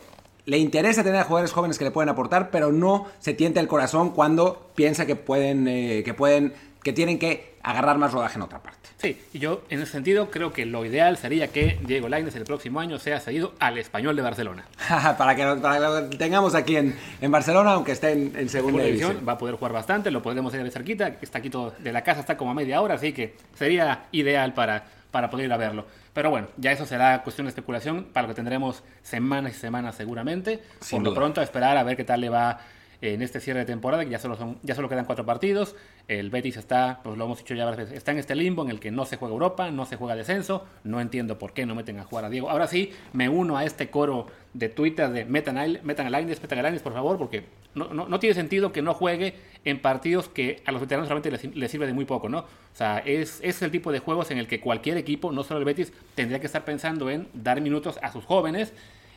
le 0.46 0.58
interesa 0.58 1.04
tener 1.04 1.20
a 1.20 1.26
jugadores 1.26 1.52
jóvenes 1.52 1.78
que 1.78 1.86
le 1.86 1.92
pueden 1.92 2.10
aportar, 2.10 2.50
pero 2.50 2.72
no 2.72 3.06
se 3.20 3.34
tiente 3.34 3.60
el 3.60 3.68
corazón 3.68 4.12
cuando 4.12 4.72
piensa 4.74 5.06
que 5.06 5.16
pueden, 5.16 5.68
eh, 5.68 6.02
que 6.04 6.14
pueden, 6.14 6.54
que 6.84 6.94
tienen 6.94 7.20
que 7.20 7.56
agarrar 7.62 7.98
más 7.98 8.14
rodaje 8.14 8.36
en 8.36 8.44
otra 8.44 8.62
parte. 8.62 8.90
Sí, 8.98 9.22
y 9.34 9.40
yo 9.40 9.64
en 9.70 9.82
ese 9.82 9.92
sentido 9.92 10.30
creo 10.30 10.52
que 10.52 10.66
lo 10.66 10.86
ideal 10.86 11.18
sería 11.18 11.50
que 11.50 11.80
Diego 11.86 12.10
Lainez 12.10 12.36
el 12.36 12.44
próximo 12.44 12.80
año 12.80 13.00
sea 13.00 13.20
cedido 13.20 13.54
al 13.60 13.78
español 13.78 14.16
de 14.16 14.22
Barcelona. 14.22 14.66
para, 15.18 15.36
que, 15.36 15.44
lo 15.46 16.10
tengamos 16.18 16.56
aquí 16.56 16.76
en, 16.76 16.96
en 17.22 17.32
Barcelona, 17.32 17.74
aunque 17.74 17.94
esté 17.94 18.12
en, 18.12 18.34
en 18.36 18.50
segunda 18.50 18.84
división. 18.84 19.24
Va 19.28 19.34
a 19.34 19.38
poder 19.38 19.56
jugar 19.56 19.74
bastante, 19.74 20.12
lo 20.12 20.22
podemos 20.22 20.54
ir 20.54 20.64
de 20.64 20.72
cerquita, 20.72 21.16
está 21.22 21.40
aquí 21.40 21.50
todo 21.50 21.74
de 21.80 21.92
la 21.92 22.04
casa, 22.04 22.22
está 22.22 22.38
como 22.38 22.52
a 22.52 22.54
media 22.54 22.82
hora, 22.82 22.96
así 22.96 23.14
que 23.14 23.36
sería 23.56 24.06
ideal 24.12 24.54
para, 24.54 24.86
para 25.12 25.30
poder 25.30 25.46
ir 25.46 25.54
a 25.54 25.58
verlo. 25.58 25.86
Pero 26.14 26.30
bueno, 26.32 26.48
ya 26.58 26.72
eso 26.72 26.86
será 26.86 27.24
cuestión 27.24 27.46
de 27.46 27.50
especulación 27.50 28.06
para 28.12 28.28
lo 28.28 28.34
que 28.34 28.36
tendremos 28.36 28.84
semanas 29.04 29.54
y 29.54 29.60
semanas 29.60 29.96
seguramente. 29.96 30.62
Por 30.90 31.02
lo 31.02 31.14
pronto 31.14 31.40
a 31.40 31.44
esperar 31.44 31.78
a 31.78 31.84
ver 31.84 31.96
qué 31.96 32.04
tal 32.04 32.22
le 32.22 32.30
va 32.30 32.60
en 33.02 33.22
este 33.22 33.40
cierre 33.40 33.60
de 33.60 33.66
temporada, 33.66 34.04
que 34.04 34.12
ya 34.12 34.20
solo, 34.20 34.36
son, 34.36 34.58
ya 34.64 34.76
solo 34.76 34.90
quedan 34.90 35.06
cuatro 35.06 35.26
partidos. 35.26 35.76
El 36.08 36.30
Betis 36.30 36.58
está, 36.58 37.00
pues 37.04 37.18
lo 37.18 37.26
hemos 37.26 37.38
dicho 37.38 37.54
ya 37.54 37.66
varias 37.66 37.86
veces, 37.86 37.98
está 37.98 38.12
en 38.12 38.18
este 38.18 38.36
limbo 38.36 38.64
en 38.64 38.70
el 38.70 38.80
que 38.80 38.92
no 38.92 39.06
se 39.06 39.18
juega 39.18 39.34
Europa, 39.34 39.72
no 39.72 39.86
se 39.86 39.96
juega 39.96 40.16
descenso. 40.16 40.66
No 40.84 41.00
entiendo 41.00 41.38
por 41.38 41.54
qué 41.54 41.66
no 41.66 41.76
meten 41.76 42.00
a 42.00 42.04
jugar 42.04 42.26
a 42.26 42.30
Diego. 42.30 42.50
Ahora 42.50 42.68
sí, 42.68 42.92
me 43.14 43.30
uno 43.30 43.58
a 43.58 43.64
este 43.64 43.90
coro 43.90 44.28
de 44.54 44.70
Twitter 44.70 45.10
de 45.10 45.26
metan 45.26 45.58
a, 45.58 45.68
Lines, 45.68 46.40
por 46.82 46.94
favor, 46.94 47.18
porque 47.18 47.44
no, 47.76 47.94
no, 47.94 48.20
tiene 48.20 48.34
sentido 48.34 48.72
que 48.72 48.82
no 48.82 48.94
juegue 48.94 49.36
en 49.64 49.80
partidos 49.80 50.28
que 50.28 50.62
a 50.66 50.72
los 50.72 50.82
veteranos 50.82 51.08
realmente 51.08 51.32
les, 51.54 51.72
sirve 51.72 51.86
de 51.86 51.94
muy 51.94 52.06
poco, 52.06 52.30
¿no? 52.30 52.40
O 52.40 52.46
sea, 52.74 53.00
es, 53.00 53.40
es 53.44 53.62
el 53.62 53.72
tipo 53.72 53.92
de 53.92 54.00
juegos 54.00 54.32
en 54.32 54.40
el 54.40 54.48
que 54.48 54.60
cualquier 54.60 54.98
equipo, 54.98 55.32
no 55.32 55.44
solo 55.44 55.60
el 55.60 55.66
Betis, 55.66 55.94
tendría 56.16 56.40
que 56.40 56.48
estar 56.48 56.66
pensando 56.66 57.10
en 57.10 57.28
dar 57.34 57.62
minutos 57.62 58.00
a 58.02 58.12
sus 58.12 58.26
jóvenes, 58.26 58.74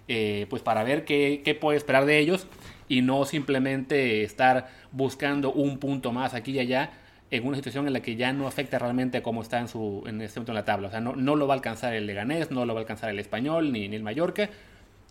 eh, 0.08 0.46
pues 0.50 0.62
para 0.62 0.84
ver 0.84 1.04
qué, 1.04 1.42
qué 1.44 1.54
puede 1.54 1.78
esperar 1.78 2.04
de 2.04 2.18
ellos 2.18 2.46
y 2.88 3.02
no 3.02 3.24
simplemente 3.24 4.22
estar 4.22 4.68
buscando 4.90 5.52
un 5.52 5.78
punto 5.78 6.12
más 6.12 6.34
aquí 6.34 6.52
y 6.52 6.58
allá 6.58 6.90
en 7.30 7.46
una 7.46 7.56
situación 7.56 7.86
en 7.86 7.94
la 7.94 8.00
que 8.00 8.14
ya 8.14 8.32
no 8.34 8.46
afecta 8.46 8.78
realmente 8.78 9.22
cómo 9.22 9.40
está 9.40 9.58
en, 9.58 9.66
su, 9.66 10.04
en 10.06 10.20
este 10.20 10.38
momento 10.38 10.52
en 10.52 10.56
la 10.56 10.64
tabla. 10.66 10.88
O 10.88 10.90
sea, 10.90 11.00
no, 11.00 11.16
no 11.16 11.34
lo 11.34 11.46
va 11.46 11.54
a 11.54 11.56
alcanzar 11.56 11.94
el 11.94 12.06
Leganés, 12.06 12.50
no 12.50 12.66
lo 12.66 12.74
va 12.74 12.80
a 12.80 12.82
alcanzar 12.82 13.08
el 13.08 13.18
Español 13.18 13.72
ni, 13.72 13.88
ni 13.88 13.96
el 13.96 14.02
Mallorca. 14.02 14.50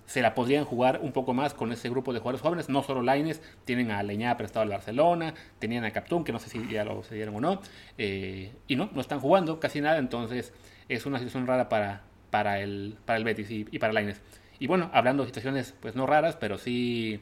Se 0.05 0.21
la 0.21 0.36
podrían 0.36 0.63
jugar 0.63 1.00
un 1.01 1.13
poco 1.13 1.33
más 1.33 1.55
con 1.55 1.71
ese 1.71 1.89
grupo 1.89 2.13
de 2.13 2.19
jugadores 2.19 2.41
jóvenes. 2.41 2.69
No 2.69 2.83
solo 2.83 3.01
Laines, 3.01 3.41
tienen 3.65 3.89
a 3.89 4.03
Leñá 4.03 4.38
prestado 4.38 4.62
al 4.62 4.69
Barcelona, 4.69 5.33
tenían 5.57 5.83
a 5.83 5.91
Captún, 5.91 6.24
que 6.24 6.31
no 6.31 6.38
sé 6.38 6.50
si 6.50 6.67
ya 6.69 6.86
lo 6.86 7.01
cedieron 7.01 7.36
o 7.38 7.41
no. 7.41 7.62
Eh, 7.98 8.51
y 8.67 8.75
no, 8.75 8.91
no 8.93 9.01
están 9.01 9.19
jugando 9.19 9.60
casi 9.60 9.81
nada. 9.81 9.98
Entonces 9.98 10.53
es 10.89 11.05
una 11.07 11.17
situación 11.17 11.48
rara 11.48 11.69
para, 11.69 12.03
para, 12.29 12.60
el, 12.60 12.98
para 13.05 13.17
el 13.17 13.24
Betis 13.24 13.50
y, 13.50 13.65
y 13.71 13.79
para 13.79 13.93
Laines. 13.93 14.21
Y 14.62 14.68
bueno, 14.68 14.91
hablando 14.94 15.24
de 15.24 15.30
situaciones 15.30 15.74
pues 15.82 15.96
no 15.96 16.06
raras, 16.06 16.38
pero 16.39 16.60
sí 16.60 17.20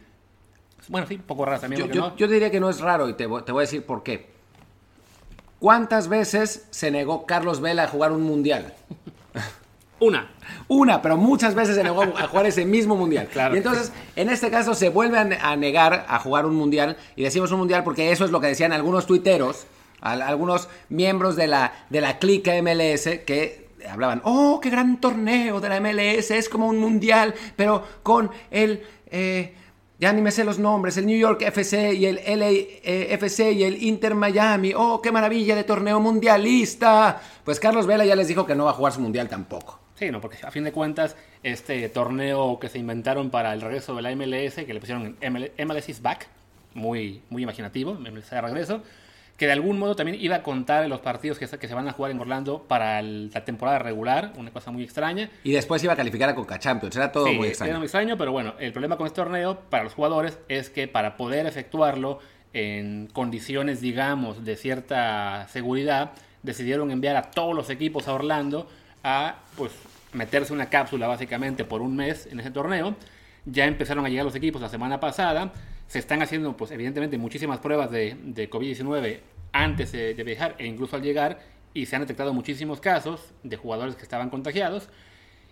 bueno, 0.89 1.07
sí, 1.07 1.15
un 1.15 1.21
poco 1.21 1.45
raro 1.45 1.61
también. 1.61 1.89
Yo, 1.89 2.27
diría 2.27 2.51
que 2.51 2.59
no 2.59 2.69
es 2.69 2.81
raro 2.81 3.07
y 3.07 3.13
te, 3.13 3.25
voy 3.27 3.43
a 3.47 3.59
decir 3.61 3.85
por 3.85 4.03
qué. 4.03 4.27
¿Cuántas 5.59 6.09
veces 6.09 6.67
se 6.69 6.91
negó 6.91 7.25
Carlos 7.25 7.61
Vela 7.61 7.83
a 7.83 7.87
jugar 7.87 8.11
un 8.11 8.23
mundial? 8.23 8.73
Una. 10.01 10.31
Una, 10.67 11.01
pero 11.01 11.15
muchas 11.15 11.55
veces 11.55 11.77
se 11.77 11.83
negó 11.83 12.03
a 12.03 12.27
jugar 12.27 12.45
ese 12.45 12.65
mismo 12.65 12.97
mundial. 12.97 13.27
Claro. 13.31 13.55
Y 13.55 13.59
entonces, 13.59 13.93
en 14.17 14.29
este 14.29 14.51
caso, 14.51 14.73
se 14.73 14.89
vuelve 14.89 15.17
a 15.17 15.55
negar 15.55 16.05
a 16.09 16.19
jugar 16.19 16.45
un 16.45 16.55
mundial. 16.55 16.97
Y 17.15 17.23
decimos 17.23 17.53
un 17.53 17.59
mundial 17.59 17.85
porque 17.85 18.11
eso 18.11 18.25
es 18.25 18.31
lo 18.31 18.41
que 18.41 18.47
decían 18.47 18.73
algunos 18.73 19.05
tuiteros, 19.05 19.65
algunos 20.01 20.67
miembros 20.89 21.37
de 21.37 21.47
la, 21.47 21.85
de 21.89 22.01
la 22.01 22.19
clica 22.19 22.51
MLS 22.61 23.03
que 23.25 23.68
hablaban, 23.87 24.21
oh, 24.23 24.59
qué 24.61 24.69
gran 24.69 24.99
torneo 24.99 25.59
de 25.59 25.69
la 25.69 25.79
MLS, 25.79 26.31
es 26.31 26.49
como 26.49 26.67
un 26.67 26.77
mundial, 26.77 27.33
pero 27.55 27.83
con 28.03 28.31
el... 28.51 28.83
Eh, 29.11 29.55
ya 29.99 30.13
ni 30.13 30.21
me 30.21 30.31
sé 30.31 30.45
los 30.45 30.59
nombres, 30.59 30.95
el 30.95 31.05
New 31.05 31.17
York 31.17 31.41
FC 31.41 31.93
y 31.93 32.05
el 32.05 32.21
LA 32.25 32.51
eh, 32.51 33.07
FC 33.11 33.51
y 33.51 33.63
el 33.65 33.83
Inter 33.83 34.15
Miami. 34.15 34.71
¡Oh, 34.73 35.01
qué 35.01 35.11
maravilla 35.11 35.57
de 35.57 35.65
torneo 35.65 35.99
mundialista! 35.99 37.21
Pues 37.43 37.59
Carlos 37.59 37.85
Vela 37.85 38.05
ya 38.05 38.15
les 38.15 38.29
dijo 38.29 38.45
que 38.45 38.55
no 38.55 38.63
va 38.63 38.71
a 38.71 38.75
jugar 38.75 38.93
su 38.93 39.01
mundial 39.01 39.27
tampoco. 39.27 39.77
Sí, 39.95 40.09
no, 40.09 40.21
porque 40.21 40.37
a 40.41 40.51
fin 40.51 40.63
de 40.63 40.71
cuentas, 40.71 41.17
este 41.43 41.89
torneo 41.89 42.57
que 42.57 42.69
se 42.69 42.79
inventaron 42.79 43.29
para 43.29 43.51
el 43.51 43.59
regreso 43.59 43.93
de 43.93 44.01
la 44.01 44.15
MLS, 44.15 44.55
que 44.65 44.73
le 44.73 44.79
pusieron 44.79 45.17
MLS 45.21 45.89
is 45.89 46.01
back, 46.01 46.29
muy, 46.73 47.21
muy 47.29 47.43
imaginativo, 47.43 47.95
MLS 47.95 48.29
de 48.29 48.39
regreso, 48.39 48.81
que 49.39 49.45
de 49.45 49.53
algún 49.53 49.79
modo 49.79 49.95
también 49.95 50.17
iba 50.19 50.35
a 50.35 50.43
contar 50.43 50.85
los 50.89 50.99
partidos 50.99 51.39
que, 51.39 51.47
que 51.47 51.67
se 51.69 51.73
van 51.73 51.87
a 51.87 51.93
jugar 51.93 52.11
en 52.11 52.19
Orlando 52.19 52.65
para 52.67 53.01
la 53.01 53.45
temporada 53.45 53.79
regular, 53.79 54.33
una 54.35 54.51
cosa 54.51 54.69
muy 54.69 54.83
extraña. 54.83 55.29
Y 55.45 55.53
después 55.53 55.81
iba 55.81 55.93
a 55.93 55.95
calificar 55.95 56.27
a 56.27 56.35
Coca 56.35 56.59
Champions, 56.59 56.97
era 56.97 57.09
todo 57.09 57.31
muy 57.31 57.47
extraño. 57.47 57.69
Era 57.69 57.79
muy 57.79 57.85
extraño, 57.85 58.17
pero 58.17 58.33
bueno, 58.33 58.55
el 58.59 58.73
problema 58.73 58.97
con 58.97 59.07
este 59.07 59.15
torneo 59.15 59.61
para 59.69 59.85
los 59.85 59.93
jugadores 59.93 60.37
es 60.49 60.69
que 60.69 60.89
para 60.89 61.15
poder 61.15 61.45
efectuarlo 61.45 62.19
en 62.51 63.07
condiciones, 63.13 63.79
digamos, 63.79 64.43
de 64.43 64.57
cierta 64.57 65.47
seguridad, 65.47 66.11
decidieron 66.43 66.91
enviar 66.91 67.15
a 67.15 67.31
todos 67.31 67.55
los 67.55 67.69
equipos 67.69 68.09
a 68.09 68.13
Orlando 68.13 68.67
a, 69.05 69.37
pues, 69.55 69.71
meterse 70.11 70.51
una 70.51 70.65
cápsula 70.65 71.07
básicamente 71.07 71.63
por 71.63 71.81
un 71.81 71.95
mes 71.95 72.27
en 72.29 72.41
ese 72.41 72.51
torneo. 72.51 72.93
Ya 73.45 73.67
empezaron 73.67 74.05
a 74.05 74.09
llegar 74.09 74.25
los 74.25 74.35
equipos 74.35 74.61
la 74.61 74.67
semana 74.67 74.99
pasada 74.99 75.53
se 75.89 75.97
están 75.97 76.21
haciendo, 76.21 76.55
pues 76.55 76.69
evidentemente, 76.69 77.17
muchísimas 77.17 77.59
pruebas 77.59 77.89
de, 77.89 78.15
COVID-19 78.51 79.21
antes 79.51 79.91
de, 79.91 80.13
viajar 80.23 80.55
e 80.59 80.67
incluso 80.67 80.95
al 80.95 81.01
llegar 81.01 81.39
y 81.73 81.87
se 81.87 81.95
han 81.95 82.03
detectado 82.03 82.31
muchísimos 82.31 82.79
casos 82.79 83.33
de 83.41 83.57
jugadores 83.57 83.95
que 83.95 84.03
estaban 84.03 84.29
contagiados. 84.29 84.87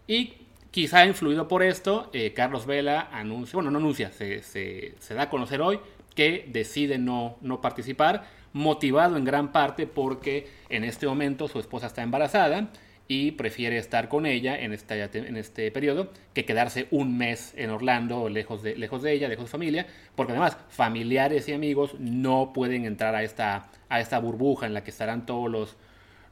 Y 0.06 0.36
quizá 0.70 1.08
influido 1.08 1.48
por 1.48 1.64
esto, 1.64 2.12
eh, 2.14 2.34
Carlos 2.34 2.68
Vela 2.68 3.10
anuncia, 3.12 3.56
bueno, 3.56 3.72
no 3.72 3.80
anuncia, 3.80 4.12
se, 4.12 4.44
se, 4.44 5.14
da 5.16 5.24
a 5.24 5.30
conocer 5.32 5.60
hoy 5.60 5.80
que 6.14 6.46
decide 6.48 7.00
no, 7.00 7.38
no 7.42 7.60
participar, 7.60 8.28
motivado 8.54 9.18
en 9.18 9.26
gran 9.26 9.52
parte 9.52 9.88
porque 9.88 10.48
en 10.70 10.84
este 10.84 11.08
momento 11.08 11.48
su 11.48 11.60
esposa 11.60 11.88
está 11.88 12.04
embarazada 12.04 12.70
y 13.08 13.32
prefiere 13.32 13.78
estar 13.78 14.10
con 14.10 14.26
ella 14.26 14.60
en 14.60 14.74
este, 14.74 15.02
en 15.02 15.38
este 15.38 15.72
periodo 15.72 16.12
que 16.34 16.46
quedarse 16.46 16.88
un 16.92 17.18
mes 17.18 17.54
en 17.56 17.70
Orlando 17.70 18.28
lejos 18.30 18.64
de, 18.64 18.76
lejos 18.76 19.02
de 19.02 19.14
ella, 19.14 19.30
lejos 19.30 19.46
de 19.46 19.48
su 19.48 19.52
familia, 19.52 19.88
porque 20.16 20.34
además 20.34 20.58
familiares 20.70 21.48
y 21.48 21.54
amigos 21.54 21.96
no 22.00 22.52
pueden 22.54 22.86
entrar 22.86 23.16
a 23.16 23.24
esta, 23.24 23.70
a 23.90 24.02
esta 24.02 24.20
burbuja 24.20 24.66
en 24.66 24.74
la 24.74 24.84
que 24.84 24.92
estarán 24.92 25.26
todos 25.26 25.50
los, 25.50 25.78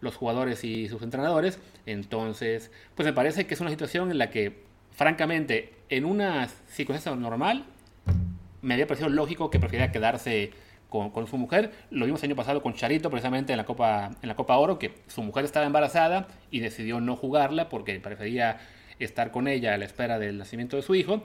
los 0.02 0.16
jugadores 0.16 0.64
y 0.64 0.90
sus 0.90 1.02
entrenadores. 1.02 1.60
Entonces, 1.86 2.72
pues 2.96 3.06
me 3.06 3.14
parece 3.14 3.48
que 3.48 3.54
es 3.54 3.62
una 3.62 3.70
situación 3.70 4.12
en 4.12 4.18
la 4.18 4.30
que, 4.30 4.64
francamente, 4.92 5.74
en 5.90 6.06
una 6.06 6.48
circunstancia 6.68 7.16
normal, 7.16 7.66
me 8.62 8.74
había 8.74 8.88
parecido 8.88 9.10
lógico 9.10 9.50
que 9.50 9.60
prefiera 9.60 9.92
quedarse 9.92 10.52
con, 10.90 11.28
su 11.28 11.38
mujer. 11.38 11.72
Lo 11.92 12.06
vimos 12.06 12.24
el 12.24 12.30
año 12.30 12.36
pasado 12.36 12.62
con 12.62 12.74
Charito, 12.74 13.10
precisamente 13.10 13.54
en 13.54 13.58
la, 13.58 13.66
Copa, 13.66 14.12
en 14.22 14.28
la 14.28 14.36
Copa 14.36 14.58
Oro, 14.58 14.80
que 14.80 14.94
su 15.08 15.22
mujer 15.22 15.46
estaba 15.46 15.66
embarazada 15.66 16.28
y 16.52 16.60
decidió 16.60 17.02
no 17.02 17.16
jugarla 17.16 17.70
porque 17.70 18.00
prefería 18.00 18.60
estar 19.00 19.32
con 19.32 19.48
ella 19.48 19.74
a 19.74 19.78
la 19.78 19.86
espera 19.86 20.20
del 20.20 20.38
nacimiento 20.38 20.78
de 20.78 20.84
su 20.84 20.96
hijo. 20.96 21.22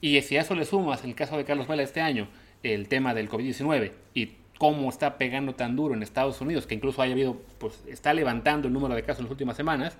Y 0.00 0.20
si 0.22 0.36
a 0.36 0.42
eso 0.42 0.54
le 0.54 0.64
sumas 0.64 1.04
el 1.04 1.14
caso 1.14 1.36
de 1.36 1.44
Carlos 1.44 1.66
Vela 1.66 1.82
este 1.82 2.00
año, 2.00 2.28
el 2.62 2.88
tema 2.88 3.14
del 3.14 3.28
COVID-19 3.28 3.92
y 4.14 4.32
cómo 4.58 4.90
está 4.90 5.16
pegando 5.16 5.54
tan 5.54 5.76
duro 5.76 5.94
en 5.94 6.02
Estados 6.02 6.40
Unidos, 6.40 6.66
que 6.66 6.74
incluso 6.74 7.02
haya 7.02 7.12
habido, 7.12 7.40
pues 7.58 7.82
está 7.88 8.12
levantando 8.12 8.68
el 8.68 8.74
número 8.74 8.94
de 8.94 9.02
casos 9.02 9.20
en 9.20 9.24
las 9.24 9.30
últimas 9.32 9.56
semanas, 9.56 9.96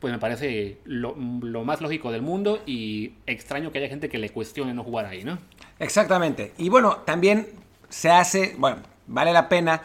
pues 0.00 0.12
me 0.12 0.18
parece 0.18 0.78
lo, 0.84 1.16
lo, 1.42 1.64
más 1.64 1.80
lógico 1.80 2.12
del 2.12 2.22
mundo 2.22 2.62
y 2.66 3.12
extraño 3.26 3.72
que 3.72 3.78
haya 3.78 3.88
gente 3.88 4.08
que 4.08 4.18
le 4.18 4.30
cuestione 4.30 4.72
no 4.72 4.84
jugar 4.84 5.06
ahí, 5.06 5.24
¿no? 5.24 5.38
Exactamente. 5.78 6.52
Y 6.56 6.68
bueno, 6.68 6.98
también 7.04 7.48
se 7.88 8.10
hace, 8.10 8.54
bueno, 8.58 8.78
vale 9.06 9.32
la 9.32 9.48
pena 9.48 9.82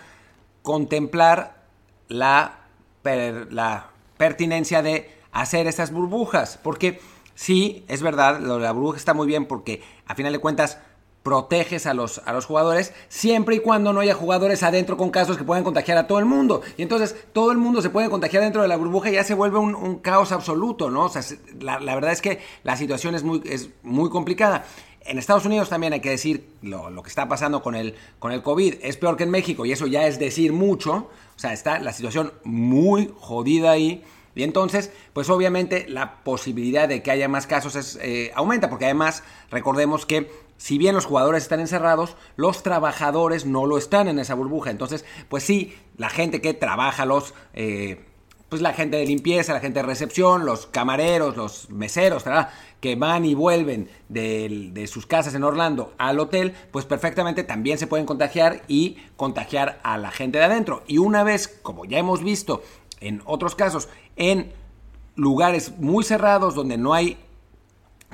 contemplar 0.61 1.63
la, 2.07 2.59
la 3.03 3.89
pertinencia 4.17 4.81
de 4.81 5.09
hacer 5.31 5.67
estas 5.67 5.91
burbujas, 5.91 6.59
porque 6.61 6.99
sí, 7.35 7.83
es 7.87 8.01
verdad, 8.01 8.39
lo 8.39 8.55
de 8.55 8.63
la 8.63 8.71
burbuja 8.71 8.97
está 8.97 9.13
muy 9.13 9.27
bien 9.27 9.45
porque 9.45 9.81
a 10.05 10.15
final 10.15 10.31
de 10.31 10.39
cuentas 10.39 10.77
proteges 11.23 11.85
a 11.87 11.93
los, 11.93 12.21
a 12.25 12.33
los 12.33 12.45
jugadores 12.45 12.93
siempre 13.07 13.55
y 13.55 13.59
cuando 13.59 13.93
no 13.93 14.01
haya 14.01 14.13
jugadores 14.13 14.61
adentro 14.61 14.97
con 14.97 15.09
casos 15.09 15.37
que 15.37 15.45
puedan 15.45 15.63
contagiar 15.63 15.97
a 15.97 16.05
todo 16.05 16.19
el 16.19 16.25
mundo. 16.25 16.61
Y 16.77 16.83
entonces 16.83 17.15
todo 17.31 17.51
el 17.51 17.57
mundo 17.57 17.81
se 17.81 17.89
puede 17.89 18.09
contagiar 18.09 18.43
dentro 18.43 18.61
de 18.61 18.67
la 18.67 18.75
burbuja 18.75 19.09
y 19.09 19.13
ya 19.13 19.23
se 19.23 19.33
vuelve 19.33 19.57
un, 19.57 19.99
caos 19.99 20.33
absoluto, 20.33 20.91
¿no? 20.91 21.05
O 21.05 21.09
sea, 21.09 21.21
la, 21.59 21.79
verdad 21.95 22.11
es 22.11 22.21
que 22.21 22.41
la 22.63 22.75
situación 22.75 23.15
es 23.15 23.23
muy, 23.23 23.41
es 23.45 23.69
muy 23.83 24.09
complicada. 24.09 24.65
En 25.05 25.17
Estados 25.17 25.45
Unidos 25.45 25.69
también 25.69 25.93
hay 25.93 25.99
que 25.99 26.09
decir 26.09 26.47
lo, 26.61 27.03
que 27.03 27.09
está 27.09 27.27
pasando 27.27 27.61
con 27.61 27.75
el, 27.75 27.95
con 28.19 28.31
el 28.31 28.41
COVID. 28.41 28.75
Es 28.81 28.97
peor 28.97 29.17
que 29.17 29.23
en 29.23 29.31
México 29.31 29.65
y 29.65 29.71
eso 29.71 29.87
ya 29.87 30.07
es 30.07 30.19
decir 30.19 30.53
mucho. 30.53 31.09
O 31.35 31.39
sea, 31.39 31.53
está 31.53 31.79
la 31.79 31.93
situación 31.93 32.33
muy 32.43 33.13
jodida 33.19 33.71
ahí. 33.71 34.03
Y 34.35 34.43
entonces, 34.43 34.91
pues 35.13 35.29
obviamente 35.29 35.85
la 35.87 36.23
posibilidad 36.23 36.87
de 36.87 37.03
que 37.03 37.11
haya 37.11 37.27
más 37.27 37.45
casos 37.45 37.75
es, 37.75 37.99
eh, 38.01 38.31
aumenta, 38.33 38.69
porque 38.69 38.85
además 38.85 39.23
recordemos 39.51 40.05
que 40.05 40.31
si 40.57 40.77
bien 40.77 40.95
los 40.95 41.05
jugadores 41.05 41.43
están 41.43 41.59
encerrados, 41.59 42.15
los 42.35 42.63
trabajadores 42.63 43.45
no 43.45 43.65
lo 43.65 43.77
están 43.77 44.07
en 44.07 44.17
esa 44.19 44.33
burbuja. 44.33 44.71
Entonces, 44.71 45.05
pues 45.29 45.43
sí, 45.43 45.75
la 45.97 46.09
gente 46.09 46.41
que 46.41 46.53
trabaja, 46.53 47.05
los... 47.05 47.33
Eh, 47.53 48.05
pues 48.53 48.61
la 48.61 48.73
gente 48.73 48.97
de 48.97 49.07
limpieza, 49.07 49.51
la 49.51 49.59
gente 49.59 49.79
de 49.79 49.87
recepción, 49.87 50.45
los 50.45 50.67
camareros, 50.67 51.35
los 51.35 51.71
meseros, 51.71 52.23
que 52.81 52.95
van 52.95 53.25
y 53.25 53.33
vuelven 53.33 53.89
de, 54.09 54.69
de, 54.71 54.85
sus 54.85 55.07
casas 55.07 55.33
en 55.33 55.43
Orlando 55.43 55.95
al 55.97 56.19
hotel, 56.19 56.53
pues 56.69 56.85
perfectamente 56.85 57.43
también 57.43 57.79
se 57.79 57.87
pueden 57.87 58.05
contagiar 58.05 58.61
y 58.67 58.97
contagiar 59.15 59.79
a 59.81 59.97
la 59.97 60.11
gente 60.11 60.37
de 60.37 60.43
adentro. 60.43 60.83
Y 60.85 60.99
una 60.99 61.23
vez, 61.23 61.47
como 61.63 61.85
ya 61.85 61.97
hemos 61.97 62.23
visto 62.23 62.61
en 63.01 63.23
otros 63.25 63.55
casos, 63.55 63.89
en 64.17 64.53
lugares 65.15 65.79
muy 65.79 66.03
cerrados 66.03 66.53
donde 66.53 66.77
no 66.77 66.93
hay 66.93 67.17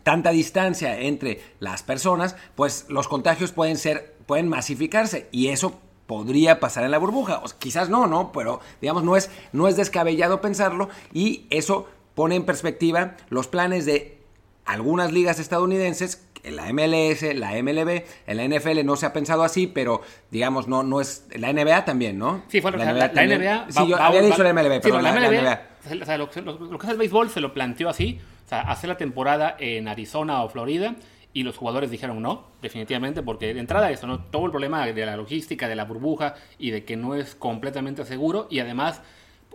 tanta 0.04 0.30
distancia 0.30 1.02
entre 1.02 1.42
las 1.60 1.84
personas, 1.84 2.38
pues 2.56 2.86
los 2.88 3.10
contagios 3.10 3.52
pueden 3.52 3.76
ser, 3.76 4.16
pueden 4.26 4.48
masificarse 4.48 5.28
y 5.34 5.50
eso 5.50 5.82
podría 6.10 6.60
pasar 6.60 6.86
en 6.86 6.90
la 6.90 6.98
burbuja. 6.98 7.38
O 7.38 7.46
quizás 7.60 7.88
no, 7.88 8.08
¿no? 8.08 8.32
Pero 8.32 8.62
digamos, 8.82 9.04
no 9.04 9.16
es, 9.16 9.30
no 9.54 9.68
es 9.68 9.78
descabellado 9.78 10.42
pensarlo 10.42 10.90
y 11.14 11.46
eso 11.52 11.88
pone 12.16 12.36
en 12.36 12.46
perspectiva 12.46 13.16
los 13.30 13.48
planes 13.48 13.86
de 13.86 14.18
algunas 14.66 15.12
ligas 15.12 15.40
estadounidenses 15.40 16.28
en 16.42 16.56
la 16.56 16.74
MLS, 16.74 17.22
la 17.36 17.52
MLB, 17.62 18.06
en 18.26 18.38
la 18.38 18.48
NFL 18.48 18.84
no 18.86 18.96
se 18.96 19.06
ha 19.06 19.14
pensado 19.14 19.44
así, 19.44 19.68
pero 19.68 20.02
digamos, 20.32 20.68
no, 20.68 20.82
no 20.82 21.00
es. 21.00 21.28
La 21.36 21.54
NBA 21.54 21.86
también, 21.86 22.18
¿no? 22.18 22.42
Sí, 22.48 22.60
fue 22.60 22.72
la, 22.72 22.92
NBA. 22.92 23.12
La, 23.14 23.28
NBA 23.28 23.66
sí, 23.70 23.88
yo 23.88 24.02
había 24.02 24.24
dicho 24.24 24.42
la 24.42 24.52
MLB, 24.52 24.82
pero 24.82 25.02
la, 25.02 25.12
NBA. 25.12 25.62
O 26.02 26.06
sea, 26.06 26.18
lo, 26.18 26.28
que 26.32 26.40
es 26.40 26.90
el 26.90 26.98
béisbol 26.98 27.30
se 27.30 27.40
lo 27.40 27.54
planteó 27.54 27.88
así: 27.88 28.20
o 28.46 28.50
sea, 28.50 28.62
hacer 28.62 28.88
la 28.88 28.98
temporada 28.98 29.56
en 29.60 29.88
Arizona 29.88 30.42
o 30.42 30.50
Florida. 30.50 30.96
Y 31.32 31.44
los 31.44 31.58
jugadores 31.58 31.92
dijeron 31.92 32.22
no, 32.22 32.48
definitivamente, 32.62 33.22
porque 33.22 33.54
de 33.54 33.60
entrada 33.60 33.92
eso, 33.92 34.08
¿no? 34.08 34.20
Todo 34.20 34.46
el 34.46 34.52
problema 34.52 34.86
de 34.86 35.06
la 35.06 35.16
logística, 35.16 35.68
de 35.68 35.76
la 35.76 35.86
burbuja 35.86 36.36
y 36.58 36.72
de 36.72 36.84
que 36.84 36.98
no 36.98 37.16
es 37.16 37.36
completamente 37.36 38.04
seguro. 38.06 38.48
Y 38.50 38.60
además, 38.60 39.02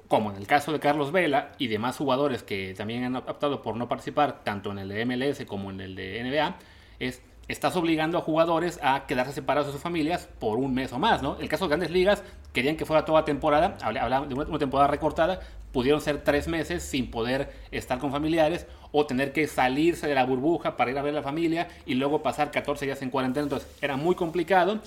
como 0.06 0.30
en 0.30 0.36
el 0.36 0.46
caso 0.46 0.72
de 0.72 0.78
Carlos 0.78 1.10
Vela 1.10 1.52
y 1.58 1.66
demás 1.66 1.96
jugadores 1.96 2.42
que 2.42 2.74
también 2.74 3.04
han 3.04 3.16
optado 3.16 3.62
por 3.62 3.76
no 3.76 3.88
participar 3.88 4.44
tanto 4.44 4.70
en 4.70 4.78
el 4.78 4.88
de 4.88 5.04
MLS 5.04 5.44
como 5.46 5.70
en 5.70 5.80
el 5.80 5.96
de 5.96 6.22
NBA, 6.22 6.56
es 7.00 7.22
estás 7.48 7.76
obligando 7.76 8.18
a 8.18 8.20
jugadores 8.22 8.78
a 8.82 9.06
quedarse 9.06 9.32
separados 9.32 9.66
de 9.66 9.72
sus 9.72 9.82
familias 9.82 10.28
por 10.38 10.58
un 10.58 10.74
mes 10.74 10.92
o 10.92 10.98
más, 10.98 11.22
¿no? 11.22 11.36
El 11.40 11.48
caso 11.48 11.64
de 11.64 11.68
grandes 11.68 11.90
ligas, 11.90 12.22
querían 12.52 12.76
que 12.76 12.84
fuera 12.84 13.04
toda 13.04 13.24
temporada, 13.24 13.76
hablaban 13.82 14.28
de 14.28 14.34
una 14.34 14.58
temporada 14.58 14.88
recortada, 14.88 15.40
pudieron 15.72 16.00
ser 16.00 16.22
tres 16.22 16.48
meses 16.48 16.82
sin 16.82 17.10
poder 17.10 17.52
estar 17.70 17.98
con 17.98 18.12
familiares 18.12 18.66
o 18.92 19.06
tener 19.06 19.32
que 19.32 19.46
salirse 19.48 20.06
de 20.06 20.14
la 20.14 20.24
burbuja 20.24 20.76
para 20.76 20.90
ir 20.90 20.98
a 20.98 21.02
ver 21.02 21.12
a 21.14 21.16
la 21.16 21.22
familia 21.22 21.68
y 21.84 21.94
luego 21.94 22.22
pasar 22.22 22.50
14 22.50 22.86
días 22.86 23.02
en 23.02 23.10
cuarentena, 23.10 23.44
entonces 23.44 23.68
era 23.82 23.96
muy 23.96 24.14
complicado 24.14 24.78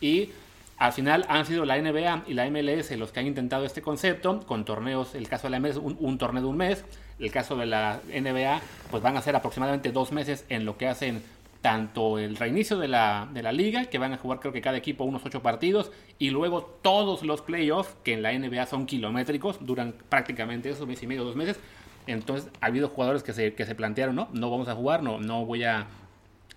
y 0.00 0.30
al 0.76 0.92
final 0.92 1.24
han 1.28 1.46
sido 1.46 1.64
la 1.64 1.80
NBA 1.80 2.24
y 2.26 2.34
la 2.34 2.50
MLS 2.50 2.90
los 2.92 3.12
que 3.12 3.20
han 3.20 3.26
intentado 3.26 3.64
este 3.64 3.80
concepto 3.80 4.40
con 4.40 4.64
torneos, 4.64 5.14
el 5.14 5.28
caso 5.28 5.46
de 5.46 5.52
la 5.52 5.60
MLS, 5.60 5.76
un, 5.76 5.96
un 5.98 6.18
torneo 6.18 6.42
de 6.42 6.48
un 6.48 6.56
mes, 6.56 6.84
el 7.18 7.30
caso 7.30 7.56
de 7.56 7.66
la 7.66 8.00
NBA, 8.06 8.60
pues 8.90 9.02
van 9.02 9.16
a 9.16 9.22
ser 9.22 9.36
aproximadamente 9.36 9.92
dos 9.92 10.12
meses 10.12 10.44
en 10.48 10.64
lo 10.64 10.76
que 10.76 10.88
hacen 10.88 11.22
tanto 11.64 12.18
el 12.18 12.36
reinicio 12.36 12.76
de 12.76 12.88
la, 12.88 13.26
de 13.32 13.42
la 13.42 13.50
liga, 13.50 13.86
que 13.86 13.96
van 13.96 14.12
a 14.12 14.18
jugar 14.18 14.38
creo 14.38 14.52
que 14.52 14.60
cada 14.60 14.76
equipo 14.76 15.04
unos 15.04 15.24
ocho 15.24 15.40
partidos, 15.40 15.90
y 16.18 16.28
luego 16.28 16.60
todos 16.82 17.22
los 17.22 17.40
playoffs, 17.40 17.96
que 18.04 18.12
en 18.12 18.20
la 18.20 18.38
NBA 18.38 18.66
son 18.66 18.84
kilométricos, 18.84 19.64
duran 19.64 19.94
prácticamente 20.10 20.68
esos 20.68 20.86
mes 20.86 21.02
y 21.02 21.06
medio, 21.06 21.24
dos 21.24 21.36
meses. 21.36 21.58
Entonces 22.06 22.50
ha 22.60 22.66
habido 22.66 22.88
jugadores 22.88 23.22
que 23.22 23.32
se, 23.32 23.54
que 23.54 23.64
se 23.64 23.74
plantearon, 23.74 24.14
no, 24.14 24.28
no 24.34 24.50
vamos 24.50 24.68
a 24.68 24.74
jugar, 24.74 25.02
no, 25.02 25.20
no 25.20 25.46
voy 25.46 25.64
a, 25.64 25.86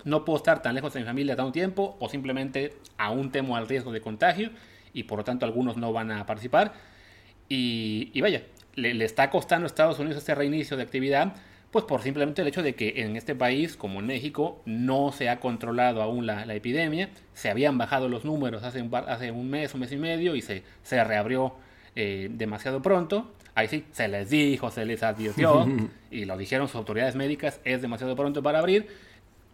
no 0.04 0.26
puedo 0.26 0.36
estar 0.36 0.62
tan 0.62 0.76
lejos 0.76 0.92
de 0.92 1.00
mi 1.00 1.06
familia 1.06 1.38
tanto 1.38 1.54
tiempo, 1.54 1.96
o 2.02 2.10
simplemente 2.10 2.74
aún 2.98 3.32
temo 3.32 3.56
al 3.56 3.70
riesgo 3.70 3.94
de 3.94 4.02
contagio, 4.02 4.50
y 4.92 5.04
por 5.04 5.20
lo 5.20 5.24
tanto 5.24 5.46
algunos 5.46 5.78
no 5.78 5.94
van 5.94 6.12
a 6.12 6.26
participar. 6.26 6.74
Y, 7.48 8.12
y 8.14 8.20
vaya, 8.20 8.44
le, 8.76 8.94
le 8.94 9.06
está 9.06 9.30
costando 9.30 9.64
a 9.64 9.68
Estados 9.68 10.00
Unidos 10.00 10.18
este 10.18 10.36
reinicio 10.36 10.76
de 10.76 10.84
actividad, 10.84 11.34
pues 11.72 11.84
por 11.86 12.02
simplemente 12.02 12.42
el 12.42 12.48
hecho 12.48 12.64
de 12.64 12.76
que 12.76 13.02
en 13.02 13.16
este 13.16 13.36
país, 13.36 13.76
como 13.76 14.00
en 14.00 14.08
México, 14.08 14.62
no 14.66 15.12
se 15.12 15.30
ha 15.30 15.40
controlado 15.40 16.02
aún 16.02 16.26
la, 16.26 16.44
epidemia, 16.54 17.10
se 17.34 17.50
habían 17.50 17.78
bajado 17.78 18.08
los 18.08 18.24
números 18.24 18.64
hace 18.64 18.82
un, 18.82 18.94
hace 18.96 19.32
un 19.32 19.50
mes, 19.50 19.74
un 19.74 19.82
mes 19.82 19.92
y 19.92 19.98
medio, 19.98 20.36
y 20.36 20.42
se, 20.42 20.64
se 20.84 21.04
reabrió 21.04 21.56
eh, 21.96 22.30
demasiado 22.32 22.82
pronto. 22.82 23.34
Ahí 23.54 23.68
sí, 23.68 23.86
se 23.92 24.08
les 24.08 24.30
dijo, 24.30 24.72
se 24.72 24.86
les 24.86 25.04
advirtió, 25.04 25.68
y 26.12 26.26
lo 26.26 26.38
dijeron 26.38 26.68
sus 26.68 26.78
autoridades 26.78 27.16
médicas, 27.16 27.60
es 27.66 27.82
demasiado 27.82 28.16
pronto 28.16 28.42
para 28.42 28.60
abrir. 28.60 28.88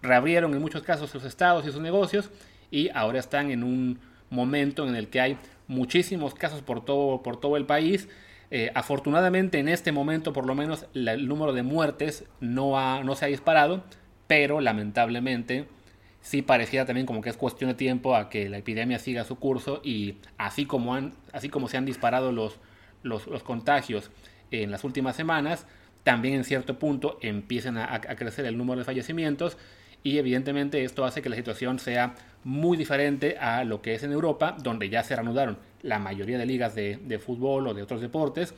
Reabrieron 0.02 0.54
en 0.54 0.62
muchos 0.62 0.84
casos 0.84 1.10
sus 1.10 1.24
estados 1.24 1.66
y 1.66 1.72
sus 1.72 1.82
negocios, 1.82 2.30
y 2.70 2.90
ahora 2.94 3.20
están 3.20 3.50
en 3.50 3.64
un 3.64 4.00
momento 4.30 4.88
en 4.88 4.96
el 4.96 5.08
que 5.08 5.20
hay 5.20 5.38
muchísimos 5.68 6.36
casos 6.36 6.62
por 6.62 6.86
todo, 6.86 7.24
por 7.24 7.40
todo 7.40 7.58
el 7.58 7.66
país 7.66 8.08
eh, 8.56 8.72
afortunadamente 8.76 9.58
en 9.58 9.68
este 9.68 9.92
momento 9.92 10.32
por 10.32 10.46
lo 10.46 10.54
menos 10.54 10.86
el 10.94 11.28
número 11.28 11.54
de 11.54 11.64
muertes 11.64 12.26
no, 12.40 12.78
ha, 12.78 13.04
no 13.04 13.16
se 13.16 13.26
ha 13.26 13.28
disparado, 13.28 13.84
pero 14.28 14.62
lamentablemente 14.62 15.66
sí 16.22 16.44
parecía 16.44 16.86
también 16.86 17.08
como 17.08 17.22
que 17.22 17.32
es 17.32 17.36
cuestión 17.36 17.72
de 17.72 17.74
tiempo 17.74 18.16
a 18.16 18.30
que 18.30 18.50
la 18.50 18.60
epidemia 18.60 19.00
siga 19.00 19.24
su 19.24 19.40
curso 19.40 19.82
y 19.84 20.18
así 20.38 20.68
como, 20.68 20.94
han, 20.94 21.16
así 21.32 21.50
como 21.50 21.68
se 21.68 21.78
han 21.78 21.86
disparado 21.86 22.32
los, 22.32 22.60
los, 23.02 23.24
contagios 23.42 24.12
en 24.52 24.70
las 24.70 24.84
últimas 24.84 25.16
semanas, 25.16 25.66
también 26.04 26.36
en 26.36 26.44
cierto 26.44 26.78
punto 26.78 27.18
empiezan 27.24 27.80
a, 27.80 28.02
crecer 28.02 28.46
el 28.46 28.56
número 28.56 28.78
de 28.78 28.86
fallecimientos 28.86 29.58
y 30.04 30.18
evidentemente 30.18 30.84
esto 30.84 31.06
hace 31.06 31.22
que 31.22 31.30
la 31.30 31.36
situación 31.36 31.80
sea 31.80 32.16
muy 32.44 32.78
diferente 32.78 33.38
a 33.38 33.64
lo 33.64 33.82
que 33.82 33.96
es 33.96 34.04
en 34.04 34.12
Europa, 34.12 34.56
donde 34.62 34.90
ya 34.90 35.02
se 35.04 35.16
reanudaron 35.16 35.58
la 35.82 35.98
mayoría 35.98 36.38
de 36.38 36.46
ligas 36.46 36.76
de, 36.76 37.20
fútbol 37.24 37.68
o 37.68 37.74
de 37.74 37.82
otros 37.82 38.02
deportes. 38.02 38.54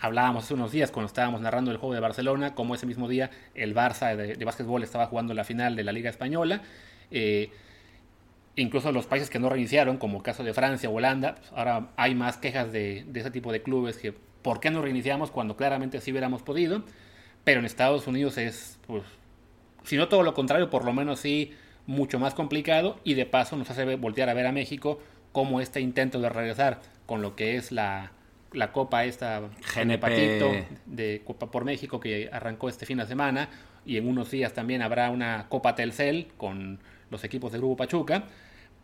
Hablábamos 0.00 0.44
hace 0.44 0.54
unos 0.54 0.70
días 0.70 0.90
cuando 0.90 1.06
estábamos 1.06 1.40
narrando 1.40 1.70
el 1.70 1.78
juego 1.78 1.94
de 1.94 2.00
Barcelona, 2.00 2.54
como 2.54 2.74
ese 2.74 2.86
mismo 2.86 3.08
día 3.08 3.30
el 3.54 3.74
Barça 3.74 4.14
de, 4.14 4.44
básquetbol 4.44 4.82
estaba 4.82 5.06
jugando 5.06 5.32
la 5.34 5.44
final 5.44 5.74
de 5.74 5.84
la 5.84 5.92
Liga 5.92 6.10
Española. 6.10 6.62
Eh, 7.10 7.50
incluso 8.56 8.92
los 8.92 9.06
países 9.06 9.30
que 9.30 9.38
no 9.38 9.48
reiniciaron, 9.48 9.96
como 9.96 10.18
el 10.18 10.22
caso 10.22 10.44
de 10.44 10.52
Francia 10.52 10.90
o 10.90 10.94
Holanda, 10.94 11.36
pues 11.36 11.50
ahora 11.52 11.88
hay 11.96 12.14
más 12.14 12.36
quejas 12.36 12.72
de, 12.72 13.04
de, 13.08 13.20
ese 13.20 13.30
tipo 13.30 13.52
de 13.52 13.62
clubes 13.62 13.96
que 13.96 14.12
¿por 14.42 14.60
qué 14.60 14.70
no 14.70 14.82
reiniciamos 14.82 15.30
cuando 15.30 15.56
claramente 15.56 16.00
sí 16.00 16.10
hubiéramos 16.10 16.42
podido? 16.42 16.84
Pero 17.44 17.60
en 17.60 17.66
Estados 17.66 18.06
Unidos 18.06 18.36
es, 18.36 18.78
pues, 18.86 19.02
si 19.88 19.96
no 19.96 20.06
todo 20.08 20.22
lo 20.22 20.34
contrario, 20.34 20.68
por 20.68 20.84
lo 20.84 20.92
menos 20.92 21.20
sí 21.20 21.52
mucho 21.86 22.18
más 22.18 22.34
complicado 22.34 23.00
y 23.04 23.14
de 23.14 23.24
paso 23.24 23.56
nos 23.56 23.70
hace 23.70 23.96
voltear 23.96 24.28
a 24.28 24.34
ver 24.34 24.46
a 24.46 24.52
México 24.52 25.00
como 25.32 25.62
este 25.62 25.80
intento 25.80 26.20
de 26.20 26.28
regresar 26.28 26.82
con 27.06 27.22
lo 27.22 27.34
que 27.34 27.56
es 27.56 27.72
la, 27.72 28.12
la 28.52 28.70
Copa 28.70 29.06
esta 29.06 29.40
GNP 29.74 30.66
de 30.84 31.22
Copa 31.24 31.50
por 31.50 31.64
México 31.64 32.00
que 32.00 32.28
arrancó 32.30 32.68
este 32.68 32.84
fin 32.84 32.98
de 32.98 33.06
semana 33.06 33.48
y 33.86 33.96
en 33.96 34.06
unos 34.06 34.30
días 34.30 34.52
también 34.52 34.82
habrá 34.82 35.08
una 35.08 35.46
Copa 35.48 35.74
Telcel 35.74 36.28
con 36.36 36.80
los 37.08 37.24
equipos 37.24 37.50
de 37.50 37.56
Grupo 37.56 37.78
Pachuca, 37.78 38.24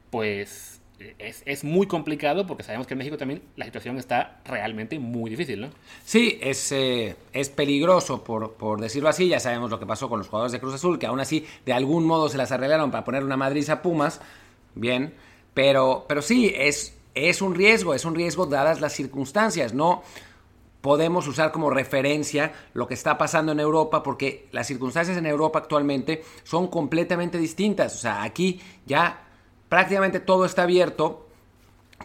pues 0.08 0.80
es, 1.18 1.64
muy 1.64 1.86
complicado 1.86 2.46
porque 2.46 2.62
sabemos 2.62 2.86
que 2.86 2.94
en 2.94 2.98
México 2.98 3.16
también 3.16 3.42
la 3.56 3.64
situación 3.64 3.98
está 3.98 4.40
realmente 4.44 4.98
muy 4.98 5.30
difícil, 5.30 5.62
¿no? 5.62 5.70
Sí, 6.04 6.38
es, 6.40 6.70
eh, 6.72 7.16
es 7.32 7.48
peligroso, 7.48 8.22
por, 8.22 8.52
por, 8.54 8.80
decirlo 8.80 9.08
así. 9.08 9.28
Ya 9.28 9.40
sabemos 9.40 9.70
lo 9.70 9.78
que 9.78 9.86
pasó 9.86 10.08
con 10.08 10.18
los 10.18 10.28
jugadores 10.28 10.52
de 10.52 10.60
Cruz 10.60 10.74
Azul, 10.74 10.98
que 10.98 11.06
aún 11.06 11.20
así 11.20 11.46
de 11.66 11.72
algún 11.72 12.04
modo 12.04 12.28
se 12.28 12.38
las 12.38 12.52
arreglaron 12.52 12.90
para 12.90 13.04
poner 13.04 13.24
una 13.24 13.36
Madrid 13.36 13.68
a 13.70 13.82
Pumas. 13.82 14.20
Bien, 14.74 15.14
pero, 15.52 16.04
pero 16.08 16.22
sí, 16.22 16.52
es, 16.56 16.96
es 17.14 17.42
un 17.42 17.54
riesgo, 17.54 17.94
es 17.94 18.04
un 18.04 18.14
riesgo 18.14 18.46
dadas 18.46 18.80
las 18.80 18.92
circunstancias. 18.92 19.74
No 19.74 20.02
podemos 20.80 21.26
usar 21.26 21.50
como 21.50 21.70
referencia 21.70 22.52
lo 22.74 22.86
que 22.86 22.94
está 22.94 23.16
pasando 23.16 23.52
en 23.52 23.60
Europa 23.60 24.02
porque 24.02 24.48
las 24.52 24.66
circunstancias 24.66 25.16
en 25.16 25.24
Europa 25.24 25.60
actualmente 25.60 26.22
son 26.42 26.68
completamente 26.68 27.38
distintas. 27.38 27.94
O 27.94 27.98
sea, 27.98 28.22
aquí 28.22 28.60
ya 28.84 29.23
prácticamente 29.74 30.20
todo 30.20 30.44
está 30.44 30.62
abierto 30.62 31.26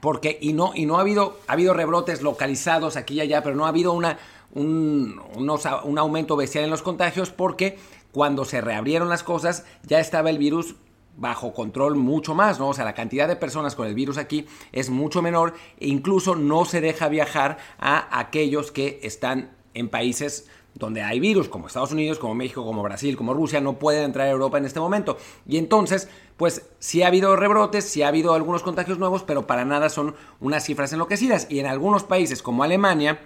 porque 0.01 0.39
y 0.41 0.53
no 0.53 0.71
y 0.73 0.87
no 0.87 0.97
ha 0.97 1.01
habido 1.01 1.37
ha 1.45 1.53
habido 1.53 1.75
rebrotes 1.75 2.23
localizados 2.23 2.97
aquí 2.97 3.13
y 3.13 3.21
allá, 3.21 3.43
pero 3.43 3.55
no 3.55 3.67
ha 3.67 3.69
habido 3.69 3.93
una 3.93 4.17
un, 4.55 5.21
un 5.35 5.97
aumento 5.99 6.35
bestial 6.35 6.63
en 6.63 6.71
los 6.71 6.81
contagios 6.81 7.29
porque 7.29 7.77
cuando 8.11 8.43
se 8.43 8.59
reabrieron 8.59 9.07
las 9.07 9.21
cosas 9.21 9.65
ya 9.83 9.99
estaba 9.99 10.31
el 10.31 10.39
virus 10.39 10.77
bajo 11.15 11.53
control 11.53 11.95
mucho 11.95 12.33
más, 12.33 12.57
¿no? 12.57 12.69
O 12.69 12.73
sea, 12.73 12.85
la 12.85 12.95
cantidad 12.95 13.27
de 13.27 13.35
personas 13.35 13.75
con 13.75 13.85
el 13.85 13.93
virus 13.93 14.17
aquí 14.17 14.47
es 14.71 14.89
mucho 14.89 15.21
menor 15.21 15.53
e 15.79 15.89
incluso 15.89 16.35
no 16.35 16.65
se 16.65 16.81
deja 16.81 17.07
viajar 17.07 17.59
a 17.77 18.19
aquellos 18.19 18.71
que 18.71 18.99
están 19.03 19.55
en 19.75 19.89
países 19.89 20.49
donde 20.75 21.01
hay 21.01 21.19
virus, 21.19 21.49
como 21.49 21.67
Estados 21.67 21.91
Unidos, 21.91 22.19
como 22.19 22.35
México, 22.35 22.65
como 22.65 22.83
Brasil, 22.83 23.17
como 23.17 23.33
Rusia, 23.33 23.59
no 23.59 23.79
pueden 23.79 24.03
entrar 24.03 24.27
a 24.27 24.31
Europa 24.31 24.57
en 24.57 24.65
este 24.65 24.79
momento. 24.79 25.17
Y 25.47 25.57
entonces, 25.57 26.07
pues 26.37 26.67
sí 26.79 27.03
ha 27.03 27.07
habido 27.07 27.35
rebrotes, 27.35 27.85
sí 27.85 28.01
ha 28.01 28.07
habido 28.07 28.33
algunos 28.33 28.63
contagios 28.63 28.97
nuevos, 28.97 29.23
pero 29.23 29.47
para 29.47 29.65
nada 29.65 29.89
son 29.89 30.15
unas 30.39 30.63
cifras 30.63 30.93
enloquecidas. 30.93 31.47
Y 31.49 31.59
en 31.59 31.65
algunos 31.65 32.03
países 32.03 32.41
como 32.41 32.63
Alemania, 32.63 33.19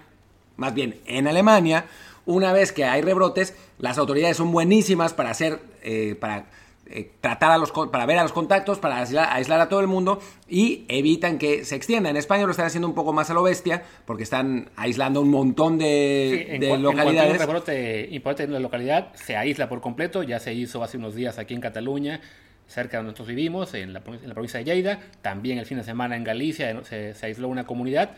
más 0.58 0.74
bien 0.74 1.00
en 1.06 1.28
Alemania, 1.28 1.86
una 2.26 2.54
vez 2.54 2.72
que 2.72 2.86
hay 2.86 3.02
rebrotes, 3.02 3.56
las 3.78 3.98
autoridades 3.98 4.38
son 4.38 4.52
buenísimas 4.52 5.14
para 5.14 5.30
hacer, 5.30 5.62
eh, 5.84 6.16
para 6.20 6.46
eh, 6.86 7.12
tratar 7.22 7.52
a 7.52 7.58
los, 7.58 7.72
para 7.72 8.06
ver 8.06 8.18
a 8.18 8.24
los 8.24 8.34
contactos, 8.34 8.80
para 8.80 8.98
aislar, 9.00 9.62
a 9.62 9.70
todo 9.70 9.80
el 9.80 9.88
mundo 9.88 10.20
y 10.48 10.86
evitan 10.88 11.38
que 11.38 11.66
se 11.66 11.76
extienda. 11.76 12.10
En 12.10 12.18
España 12.18 12.46
lo 12.46 12.52
están 12.52 12.66
haciendo 12.66 12.88
un 12.88 12.94
poco 12.94 13.14
más 13.14 13.30
a 13.30 13.34
lo 13.34 13.44
bestia 13.44 13.84
porque 14.06 14.24
están 14.24 14.70
aislando 14.76 15.22
un 15.22 15.30
montón 15.30 15.78
de, 15.78 16.56
en 16.56 16.62
de 16.62 16.78
localidades. 16.78 17.38
rebrote 17.38 18.10
importante 18.12 18.44
en 18.44 18.54
la 18.54 18.60
localidad, 18.60 19.14
se 19.16 19.36
aísla 19.38 19.70
por 19.70 19.82
completo. 19.82 20.24
Ya 20.24 20.40
se 20.40 20.54
hizo 20.54 20.84
hace 20.84 20.98
unos 20.98 21.16
días 21.16 21.40
aquí 21.40 21.54
en 21.54 21.62
Cataluña, 21.62 22.22
cerca 22.68 22.92
de 22.92 22.98
donde 22.98 23.12
nosotros 23.12 23.28
vivimos, 23.30 23.74
en 23.74 23.94
la, 23.94 24.02
provincia 24.02 24.60
de 24.60 24.66
Lleida. 24.66 25.00
También 25.22 25.60
el 25.60 25.66
fin 25.66 25.78
de 25.78 25.84
semana 25.84 26.16
en 26.16 26.24
Galicia 26.24 26.84
se, 26.84 27.14
se 27.14 27.26
aisló 27.26 27.48
una 27.48 27.66
comunidad 27.66 28.12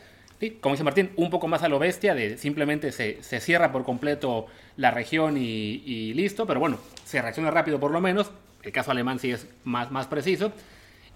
como 0.59 0.75
dice 0.75 0.83
Martín, 0.83 1.11
un 1.15 1.29
poco 1.29 1.47
más 1.47 1.63
a 1.63 1.69
lo 1.69 1.79
bestia, 1.79 2.13
de 2.13 2.37
simplemente 2.37 2.91
se, 2.91 3.21
cierra 3.39 3.71
por 3.71 3.83
completo 3.83 4.47
la 4.77 4.91
región 4.91 5.37
y, 5.37 6.13
listo, 6.13 6.45
pero 6.45 6.59
bueno, 6.59 6.77
se 7.05 7.21
reacciona 7.21 7.51
rápido 7.51 7.79
por 7.79 7.91
lo 7.91 8.01
menos, 8.01 8.31
el 8.65 8.71
caso 8.71 8.91
alemán 8.91 9.19
sí 9.19 9.31
es 9.31 9.47
más, 9.63 9.91
más 9.91 10.07
preciso, 10.07 10.51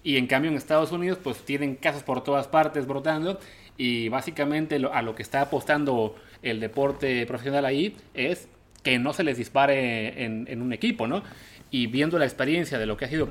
y 0.02 0.16
en 0.16 0.26
cambio 0.26 0.50
en 0.50 0.56
Estados 0.56 0.92
Unidos 0.92 1.18
pues 1.22 1.44
tienen 1.44 1.76
casos 1.76 2.02
por 2.02 2.22
todas 2.24 2.48
partes 2.48 2.86
brotando, 2.86 3.38
y 3.76 4.08
básicamente 4.08 4.80
a 4.92 5.02
lo 5.02 5.14
que 5.14 5.22
está 5.22 5.42
apostando 5.42 6.14
el 6.42 6.60
deporte 6.60 7.26
profesional 7.26 7.64
ahí 7.64 7.96
es 8.14 8.48
que 8.82 8.98
no 8.98 9.12
se 9.12 9.24
les 9.24 9.36
dispare 9.36 10.24
en, 10.24 10.46
en 10.48 10.62
un 10.62 10.72
equipo, 10.72 11.06
¿no? 11.06 11.22
Y 11.70 11.86
viendo 11.86 12.18
la 12.18 12.24
experiencia 12.24 12.78
de 12.78 12.86
lo 12.86 12.96
que 12.96 13.04
ha 13.04 13.08
sido, 13.08 13.30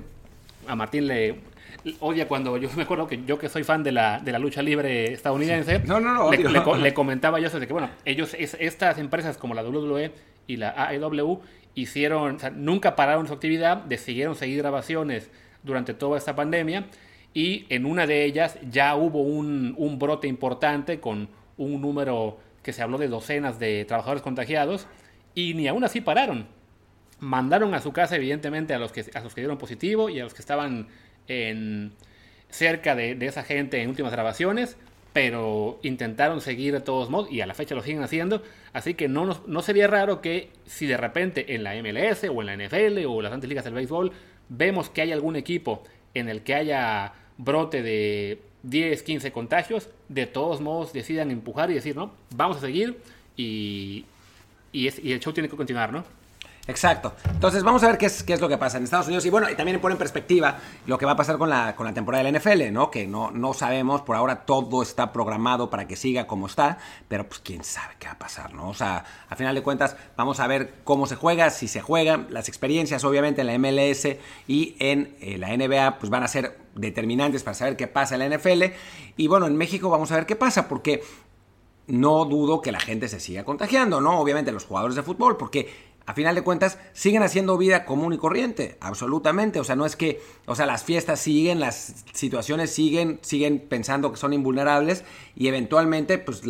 a 0.67 0.75
Martín 0.75 1.07
le, 1.07 1.39
odia 1.99 2.27
cuando 2.27 2.57
yo 2.57 2.69
me 2.75 2.83
acuerdo 2.83 3.07
que 3.07 3.23
yo 3.25 3.37
que 3.39 3.49
soy 3.49 3.63
fan 3.63 3.83
de 3.83 3.91
la, 3.91 4.19
de 4.19 4.31
la 4.31 4.39
lucha 4.39 4.61
libre 4.61 5.13
estadounidense, 5.13 5.79
no, 5.79 5.99
no, 5.99 6.13
no, 6.13 6.31
le, 6.31 6.93
comentaba 6.93 7.39
yo 7.39 7.47
eso 7.47 7.59
de 7.59 7.67
que, 7.67 7.73
bueno, 7.73 7.89
ellos, 8.05 8.35
estas 8.37 8.97
empresas 8.97 9.37
como 9.37 9.53
la 9.53 9.63
WWE 9.63 10.11
y 10.47 10.57
la 10.57 10.69
AEW 10.71 11.41
hicieron, 11.81 12.37
nunca 12.55 12.95
pararon 12.95 13.27
su 13.27 13.33
actividad, 13.33 13.77
decidieron 13.77 14.35
seguir 14.35 14.59
grabaciones 14.59 15.29
durante 15.63 15.93
toda 15.93 16.17
esta 16.17 16.35
pandemia 16.35 16.85
y 17.33 17.65
en 17.69 17.85
una 17.85 18.07
de 18.07 18.25
ellas 18.25 18.57
ya 18.69 18.95
hubo 18.95 19.21
un, 19.21 19.97
brote 19.99 20.27
importante 20.27 20.99
con 20.99 21.29
un 21.57 21.81
número 21.81 22.39
que 22.63 22.73
se 22.73 22.81
habló 22.81 22.97
de 22.97 23.07
docenas 23.07 23.59
de 23.59 23.85
trabajadores 23.85 24.21
contagiados 24.21 24.87
y 25.35 25.53
ni 25.53 25.67
aún 25.67 25.83
así 25.83 26.01
pararon. 26.01 26.47
Mandaron 27.19 27.73
a 27.73 27.81
su 27.81 27.91
casa, 27.91 28.15
evidentemente, 28.15 28.73
a 28.73 28.79
los 28.79 28.91
que, 28.91 29.05
a 29.13 29.19
los 29.19 29.35
que 29.35 29.41
dieron 29.41 29.57
positivo 29.57 30.09
y 30.09 30.19
a 30.19 30.23
los 30.23 30.33
que 30.33 30.41
estaban 30.41 30.87
cerca 32.49 32.95
de, 32.95 33.17
esa 33.21 33.43
gente 33.43 33.81
en 33.81 33.89
últimas 33.89 34.11
grabaciones, 34.11 34.77
pero 35.19 35.79
intentaron 35.83 36.39
seguir 36.39 36.71
de 36.71 36.79
todos 36.79 37.09
modos 37.09 37.29
y 37.29 37.41
a 37.41 37.45
la 37.45 37.53
fecha 37.53 37.75
lo 37.75 37.83
siguen 37.83 38.01
haciendo. 38.03 38.41
Así 38.71 38.93
que 38.93 39.09
no, 39.09 39.37
no 39.45 39.61
sería 39.61 39.85
raro 39.85 40.21
que 40.21 40.49
si 40.65 40.87
de 40.87 40.95
repente 40.95 41.55
en 41.55 41.65
la 41.65 41.73
MLS 41.75 42.23
o 42.33 42.41
en 42.41 42.45
la 42.45 42.55
NFL 42.55 43.05
o 43.05 43.21
las 43.21 43.33
antes 43.33 43.49
ligas 43.49 43.65
del 43.65 43.73
béisbol 43.73 44.13
vemos 44.47 44.89
que 44.89 45.01
hay 45.01 45.11
algún 45.11 45.35
equipo 45.35 45.83
en 46.13 46.29
el 46.29 46.41
que 46.41 46.55
haya 46.55 47.11
brote 47.37 47.83
de 47.83 48.39
10, 48.63 49.03
15 49.03 49.33
contagios, 49.33 49.89
de 50.07 50.25
todos 50.25 50.61
modos 50.61 50.93
decidan 50.93 51.31
empujar 51.31 51.69
y 51.69 51.73
decir, 51.73 51.97
no, 51.97 52.13
vamos 52.33 52.55
a 52.55 52.61
seguir 52.61 52.97
y, 53.35 54.05
y 54.71 55.11
el 55.11 55.19
show 55.19 55.33
tiene 55.33 55.49
que 55.49 55.57
continuar, 55.57 55.91
¿no? 55.91 56.05
Exacto. 56.69 57.13
Entonces 57.27 57.63
vamos 57.63 57.83
a 57.83 57.87
ver 57.87 57.97
qué 57.97 58.05
es, 58.05 58.21
qué 58.21 58.33
es 58.33 58.41
lo 58.41 58.47
que 58.47 58.59
pasa 58.59 58.77
en 58.77 58.83
Estados 58.83 59.07
Unidos 59.07 59.25
y 59.25 59.31
bueno, 59.31 59.49
y 59.49 59.55
también 59.55 59.81
pone 59.81 59.93
en 59.93 59.97
perspectiva 59.97 60.59
lo 60.85 60.99
que 60.99 61.05
va 61.07 61.13
a 61.13 61.15
pasar 61.15 61.39
con 61.39 61.49
la, 61.49 61.75
con 61.75 61.87
la 61.87 61.95
temporada 61.95 62.23
de 62.23 62.31
la 62.31 62.37
NFL, 62.37 62.71
¿no? 62.71 62.91
Que 62.91 63.07
no, 63.07 63.31
no 63.31 63.55
sabemos, 63.55 64.03
por 64.03 64.15
ahora 64.15 64.45
todo 64.45 64.83
está 64.83 65.11
programado 65.11 65.71
para 65.71 65.87
que 65.87 65.95
siga 65.95 66.27
como 66.27 66.45
está, 66.45 66.77
pero 67.07 67.27
pues 67.27 67.39
quién 67.39 67.63
sabe 67.63 67.95
qué 67.97 68.05
va 68.05 68.13
a 68.13 68.19
pasar, 68.19 68.53
¿no? 68.53 68.69
O 68.69 68.75
sea, 68.75 69.03
a 69.27 69.35
final 69.35 69.55
de 69.55 69.63
cuentas 69.63 69.95
vamos 70.15 70.39
a 70.39 70.45
ver 70.45 70.75
cómo 70.83 71.07
se 71.07 71.15
juega, 71.15 71.49
si 71.49 71.67
se 71.67 71.81
juega, 71.81 72.27
las 72.29 72.49
experiencias 72.49 73.03
obviamente 73.03 73.41
en 73.41 73.47
la 73.47 73.57
MLS 73.57 74.07
y 74.47 74.75
en 74.77 75.15
eh, 75.21 75.39
la 75.39 75.57
NBA 75.57 75.97
pues 75.97 76.11
van 76.11 76.21
a 76.21 76.27
ser 76.27 76.55
determinantes 76.75 77.41
para 77.41 77.55
saber 77.55 77.77
qué 77.77 77.87
pasa 77.87 78.13
en 78.13 78.29
la 78.29 78.37
NFL 78.37 78.63
y 79.17 79.27
bueno, 79.27 79.47
en 79.47 79.57
México 79.57 79.89
vamos 79.89 80.11
a 80.11 80.17
ver 80.17 80.27
qué 80.27 80.35
pasa 80.35 80.67
porque 80.67 81.01
no 81.89 82.25
dudo 82.25 82.61
que 82.61 82.71
la 82.71 82.79
gente 82.79 83.07
se 83.07 83.19
siga 83.19 83.43
contagiando, 83.43 83.99
¿no? 83.99 84.19
Obviamente 84.19 84.51
los 84.51 84.65
jugadores 84.65 84.95
de 84.95 85.03
fútbol, 85.03 85.37
porque 85.37 85.88
a 86.09 86.13
final 86.15 86.33
de 86.33 86.41
cuentas, 86.41 86.79
siguen 86.91 87.21
haciendo 87.21 87.55
vida 87.55 87.85
común 87.85 88.13
y 88.13 88.17
corriente, 88.17 88.77
absolutamente. 88.81 89.59
O 89.59 89.63
sea, 89.63 89.75
no 89.75 89.85
es 89.85 89.95
que, 89.95 90.19
o 90.47 90.55
sea, 90.55 90.65
las 90.65 90.83
fiestas 90.83 91.19
siguen, 91.19 91.59
las 91.59 92.03
situaciones 92.13 92.71
siguen, 92.71 93.19
siguen 93.21 93.59
pensando 93.59 94.11
que 94.11 94.17
son 94.17 94.33
invulnerables 94.33 95.03
y 95.35 95.49
eventualmente, 95.49 96.17
pues, 96.17 96.41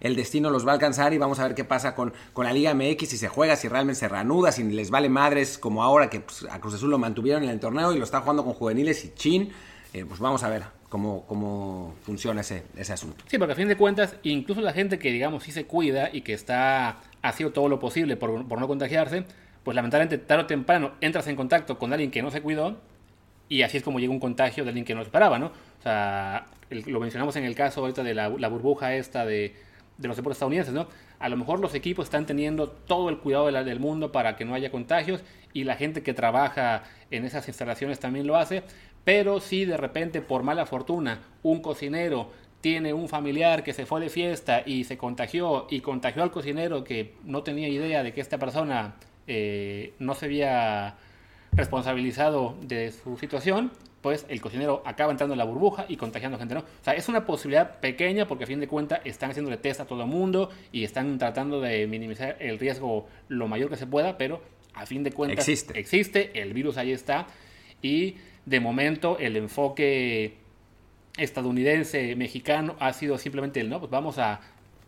el 0.00 0.16
destino 0.16 0.50
los 0.50 0.66
va 0.66 0.72
a 0.72 0.74
alcanzar 0.74 1.12
y 1.14 1.18
vamos 1.18 1.38
a 1.38 1.44
ver 1.44 1.54
qué 1.54 1.62
pasa 1.62 1.94
con, 1.94 2.12
con 2.32 2.44
la 2.44 2.52
Liga 2.52 2.74
MX, 2.74 3.08
si 3.08 3.16
se 3.16 3.28
juega, 3.28 3.54
si 3.54 3.68
realmente 3.68 4.00
se 4.00 4.08
reanuda, 4.08 4.50
si 4.50 4.64
les 4.64 4.90
vale 4.90 5.08
madres, 5.08 5.58
como 5.58 5.84
ahora 5.84 6.10
que 6.10 6.18
pues, 6.18 6.44
a 6.50 6.58
Cruz 6.58 6.74
Azul 6.74 6.90
lo 6.90 6.98
mantuvieron 6.98 7.44
en 7.44 7.50
el 7.50 7.60
torneo 7.60 7.92
y 7.92 7.98
lo 7.98 8.04
está 8.04 8.20
jugando 8.20 8.42
con 8.42 8.54
juveniles 8.54 9.04
y 9.04 9.14
chin. 9.14 9.52
Eh, 9.92 10.04
pues 10.04 10.18
vamos 10.18 10.42
a 10.42 10.48
ver 10.48 10.64
cómo, 10.88 11.24
cómo 11.28 11.94
funciona 12.02 12.40
ese, 12.40 12.64
ese 12.76 12.92
asunto. 12.92 13.24
Sí, 13.28 13.38
porque 13.38 13.52
a 13.52 13.56
fin 13.56 13.68
de 13.68 13.76
cuentas, 13.76 14.16
incluso 14.24 14.60
la 14.60 14.72
gente 14.72 14.98
que, 14.98 15.12
digamos, 15.12 15.44
sí 15.44 15.52
se 15.52 15.66
cuida 15.66 16.10
y 16.12 16.22
que 16.22 16.32
está 16.32 16.96
ha 17.24 17.32
sido 17.32 17.52
todo 17.52 17.70
lo 17.70 17.78
posible 17.78 18.16
por, 18.16 18.30
no 18.44 18.68
contagiarse, 18.68 19.24
pues 19.62 19.74
lamentablemente 19.74 20.18
tarde 20.18 20.42
o 20.42 20.46
temprano 20.46 20.92
entras 21.00 21.26
en 21.26 21.36
contacto 21.36 21.78
con 21.78 21.90
alguien 21.90 22.10
que 22.10 22.20
no 22.20 22.30
se 22.30 22.42
cuidó 22.42 22.76
y 23.48 23.62
así 23.62 23.78
es 23.78 23.82
como 23.82 23.98
llega 23.98 24.12
un 24.12 24.20
contagio 24.20 24.62
de 24.62 24.68
alguien 24.68 24.84
que 24.84 24.94
no 24.94 25.00
esperaba, 25.00 25.38
¿no? 25.38 25.46
O 25.46 25.82
sea, 25.82 26.48
lo 26.68 27.00
mencionamos 27.00 27.34
en 27.36 27.44
el 27.44 27.54
caso 27.54 27.80
ahorita 27.80 28.02
de 28.02 28.14
la, 28.14 28.28
burbuja 28.28 28.94
esta 28.94 29.24
de, 29.24 29.54
los 30.02 30.16
deportes 30.18 30.36
estadounidenses, 30.36 30.74
¿no? 30.74 30.86
A 31.18 31.30
lo 31.30 31.38
mejor 31.38 31.60
los 31.60 31.74
equipos 31.74 32.04
están 32.04 32.26
teniendo 32.26 32.68
todo 32.68 33.08
el 33.08 33.16
cuidado 33.16 33.50
del 33.50 33.80
mundo 33.80 34.12
para 34.12 34.36
que 34.36 34.44
no 34.44 34.52
haya 34.52 34.70
contagios 34.70 35.22
y 35.54 35.64
la 35.64 35.76
gente 35.76 36.02
que 36.02 36.12
trabaja 36.12 36.82
en 37.10 37.24
esas 37.24 37.48
instalaciones 37.48 38.00
también 38.00 38.26
lo 38.26 38.36
hace, 38.36 38.64
pero 39.04 39.40
si 39.40 39.64
de 39.64 39.78
repente 39.78 40.20
por 40.20 40.42
mala 40.42 40.66
fortuna 40.66 41.20
un 41.42 41.62
cocinero 41.62 42.30
tiene 42.64 42.94
un 42.94 43.10
familiar 43.10 43.62
que 43.62 43.74
se 43.74 43.84
fue 43.84 44.00
de 44.00 44.08
fiesta 44.08 44.62
y 44.64 44.84
se 44.84 44.96
contagió 44.96 45.66
y 45.68 45.82
contagió 45.82 46.22
al 46.22 46.30
cocinero 46.30 46.82
que 46.82 47.12
no 47.22 47.42
tenía 47.42 47.68
idea 47.68 48.02
de 48.02 48.14
que 48.14 48.22
esta 48.22 48.38
persona 48.38 48.94
eh, 49.26 49.92
no 49.98 50.14
se 50.14 50.24
había 50.24 50.94
responsabilizado 51.52 52.56
de 52.62 52.90
su 52.90 53.18
situación, 53.18 53.70
pues 54.00 54.24
el 54.30 54.40
cocinero 54.40 54.82
acaba 54.86 55.10
entrando 55.10 55.34
en 55.34 55.40
la 55.40 55.44
burbuja 55.44 55.84
y 55.90 55.98
contagiando 55.98 56.38
gente, 56.38 56.54
¿no? 56.54 56.60
O 56.60 56.64
sea, 56.82 56.94
es 56.94 57.06
una 57.10 57.26
posibilidad 57.26 57.80
pequeña 57.80 58.26
porque 58.26 58.44
a 58.44 58.46
fin 58.46 58.60
de 58.60 58.66
cuentas 58.66 59.00
están 59.04 59.32
haciéndole 59.32 59.58
test 59.58 59.80
a 59.80 59.84
todo 59.84 60.00
el 60.00 60.08
mundo 60.08 60.48
y 60.72 60.84
están 60.84 61.18
tratando 61.18 61.60
de 61.60 61.86
minimizar 61.86 62.38
el 62.40 62.58
riesgo 62.58 63.06
lo 63.28 63.46
mayor 63.46 63.68
que 63.68 63.76
se 63.76 63.86
pueda, 63.86 64.16
pero 64.16 64.40
a 64.72 64.86
fin 64.86 65.02
de 65.02 65.12
cuentas 65.12 65.46
existe, 65.46 65.78
existe 65.78 66.40
el 66.40 66.54
virus 66.54 66.78
ahí 66.78 66.92
está 66.92 67.26
y 67.82 68.16
de 68.46 68.60
momento 68.60 69.18
el 69.18 69.36
enfoque 69.36 70.43
estadounidense, 71.16 72.16
mexicano, 72.16 72.76
ha 72.78 72.92
sido 72.92 73.18
simplemente 73.18 73.60
el 73.60 73.68
no, 73.68 73.78
pues 73.78 73.90
vamos 73.90 74.18
a 74.18 74.40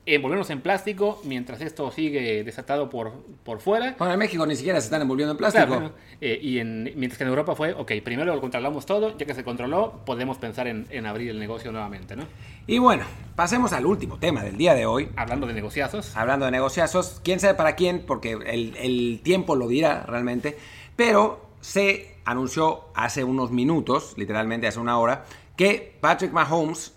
envolvernos 0.06 0.48
en 0.50 0.60
plástico 0.60 1.20
mientras 1.24 1.60
esto 1.60 1.90
sigue 1.90 2.44
desatado 2.44 2.88
por, 2.88 3.12
por 3.42 3.58
fuera. 3.58 3.96
Bueno, 3.98 4.14
en 4.14 4.18
México 4.20 4.46
ni 4.46 4.54
siquiera 4.54 4.80
se 4.80 4.86
están 4.86 5.02
envolviendo 5.02 5.32
en 5.32 5.38
plástico. 5.38 5.90
Eh, 6.20 6.38
y 6.40 6.60
en, 6.60 6.84
mientras 6.94 7.18
que 7.18 7.24
en 7.24 7.28
Europa 7.28 7.56
fue, 7.56 7.72
ok, 7.72 7.92
primero 8.04 8.32
lo 8.32 8.40
controlamos 8.40 8.86
todo, 8.86 9.18
ya 9.18 9.26
que 9.26 9.34
se 9.34 9.42
controló, 9.42 10.00
podemos 10.06 10.38
pensar 10.38 10.68
en, 10.68 10.86
en, 10.90 11.06
abrir 11.06 11.30
el 11.30 11.38
negocio 11.38 11.72
nuevamente, 11.72 12.14
¿no? 12.14 12.24
Y 12.68 12.78
bueno, 12.78 13.04
pasemos 13.34 13.72
al 13.72 13.84
último 13.84 14.18
tema 14.18 14.42
del 14.44 14.56
día 14.56 14.74
de 14.74 14.86
hoy. 14.86 15.08
Hablando 15.16 15.46
de 15.46 15.54
negociazos. 15.54 16.16
Hablando 16.16 16.46
de 16.46 16.52
negociazos, 16.52 17.20
quién 17.22 17.40
sabe 17.40 17.54
para 17.54 17.74
quién, 17.74 18.04
porque 18.06 18.32
el, 18.32 18.76
el 18.76 19.20
tiempo 19.22 19.56
lo 19.56 19.66
dirá 19.66 20.04
realmente, 20.06 20.56
pero 20.94 21.46
se 21.60 22.14
anunció 22.24 22.84
hace 22.94 23.24
unos 23.24 23.50
minutos, 23.50 24.14
literalmente 24.16 24.68
hace 24.68 24.78
una 24.78 24.98
hora, 24.98 25.24
que 25.56 25.96
Patrick 26.00 26.32
Mahomes 26.32 26.92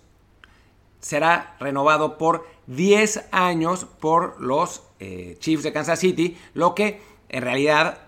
será 0.99 1.55
renovado 1.59 2.17
por 2.17 2.45
10 2.67 3.29
años 3.31 3.85
por 3.99 4.39
los 4.41 4.83
eh, 4.99 5.37
Chiefs 5.39 5.63
de 5.63 5.71
Kansas 5.71 5.99
City, 5.99 6.37
lo 6.53 6.75
que 6.75 7.01
en 7.29 7.43
realidad, 7.43 7.99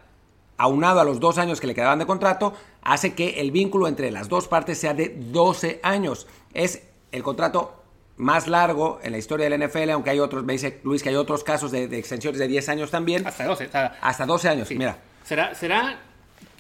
aunado 0.57 0.99
a 0.99 1.03
los 1.03 1.19
dos 1.19 1.37
años 1.37 1.61
que 1.61 1.67
le 1.67 1.75
quedaban 1.75 1.99
de 1.99 2.05
contrato, 2.05 2.53
hace 2.81 3.13
que 3.13 3.39
el 3.39 3.51
vínculo 3.51 3.87
entre 3.87 4.11
las 4.11 4.27
dos 4.27 4.47
partes 4.47 4.77
sea 4.77 4.93
de 4.93 5.15
12 5.15 5.79
años. 5.83 6.27
Es 6.53 6.83
el 7.11 7.23
contrato 7.23 7.83
más 8.17 8.47
largo 8.47 8.99
en 9.03 9.13
la 9.13 9.17
historia 9.17 9.49
del 9.49 9.67
NFL, 9.67 9.89
aunque 9.91 10.09
hay 10.09 10.19
otros, 10.19 10.43
me 10.43 10.53
dice 10.53 10.79
Luis 10.83 11.01
que 11.01 11.09
hay 11.09 11.15
otros 11.15 11.43
casos 11.43 11.71
de, 11.71 11.83
extensiones 11.97 12.39
de 12.39 12.47
10 12.47 12.69
años 12.69 12.91
también. 12.91 13.25
Hasta 13.25 13.45
12. 13.45 13.69
hasta 13.73 14.25
12 14.25 14.49
años, 14.49 14.69
mira. 14.71 14.97
Será, 15.23 15.55
será 15.55 15.99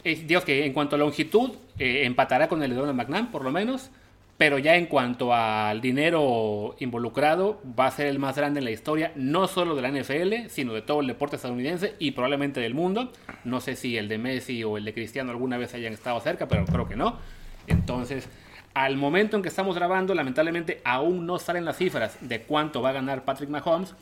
Dios 0.03 0.43
que 0.43 0.65
en 0.65 0.73
cuanto 0.73 0.95
a 0.95 0.99
longitud, 0.99 1.51
eh, 1.79 2.05
empatará 2.05 2.47
con 2.47 2.63
el 2.63 2.71
de 2.71 2.75
Donald 2.75 2.97
McNabb, 2.97 3.31
por 3.31 3.43
lo 3.43 3.51
menos. 3.51 3.91
Pero 4.37 4.57
ya 4.57 4.75
en 4.75 4.87
cuanto 4.87 5.35
al 5.35 5.81
dinero 5.81 6.75
involucrado, 6.79 7.61
va 7.79 7.85
a 7.85 7.91
ser 7.91 8.07
el 8.07 8.17
más 8.17 8.35
grande 8.35 8.57
en 8.57 8.65
la 8.65 8.71
historia, 8.71 9.11
no 9.15 9.47
solo 9.47 9.75
de 9.75 9.83
la 9.83 9.89
NFL, 9.89 10.49
sino 10.49 10.73
de 10.73 10.81
todo 10.81 11.01
el 11.01 11.07
deporte 11.07 11.35
estadounidense 11.35 11.93
y 11.99 12.11
probablemente 12.11 12.59
del 12.59 12.73
mundo. 12.73 13.11
No 13.43 13.61
sé 13.61 13.75
si 13.75 13.97
el 13.97 14.07
de 14.07 14.17
Messi 14.17 14.63
o 14.63 14.77
el 14.77 14.85
de 14.85 14.95
Cristiano 14.95 15.29
alguna 15.29 15.59
vez 15.59 15.75
hayan 15.75 15.93
estado 15.93 16.19
cerca, 16.21 16.47
pero 16.47 16.65
creo 16.65 16.87
que 16.87 16.95
no. 16.95 17.19
Entonces, 17.67 18.27
al 18.73 18.97
momento 18.97 19.35
en 19.35 19.43
que 19.43 19.49
estamos 19.49 19.75
grabando, 19.75 20.15
lamentablemente 20.15 20.81
aún 20.83 21.27
no 21.27 21.37
salen 21.37 21.63
las 21.63 21.77
cifras 21.77 22.17
de 22.21 22.41
cuánto 22.41 22.81
va 22.81 22.89
a 22.89 22.93
ganar 22.93 23.25
Patrick 23.25 23.49
Mahomes. 23.51 23.93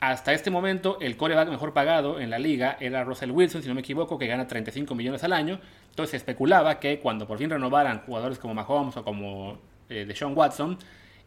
Hasta 0.00 0.32
este 0.32 0.50
momento, 0.50 0.96
el 1.02 1.18
coreback 1.18 1.50
mejor 1.50 1.74
pagado 1.74 2.20
en 2.20 2.30
la 2.30 2.38
liga 2.38 2.78
era 2.80 3.04
Russell 3.04 3.30
Wilson, 3.32 3.60
si 3.60 3.68
no 3.68 3.74
me 3.74 3.82
equivoco, 3.82 4.16
que 4.18 4.26
gana 4.26 4.48
35 4.48 4.94
millones 4.94 5.22
al 5.24 5.34
año. 5.34 5.60
Entonces 5.90 6.12
se 6.12 6.16
especulaba 6.16 6.80
que 6.80 7.00
cuando 7.00 7.26
por 7.26 7.36
fin 7.36 7.50
renovaran 7.50 8.00
jugadores 8.00 8.38
como 8.38 8.54
Mahomes 8.54 8.96
o 8.96 9.04
como 9.04 9.58
eh, 9.90 10.06
Deshaun 10.06 10.34
Watson, 10.34 10.78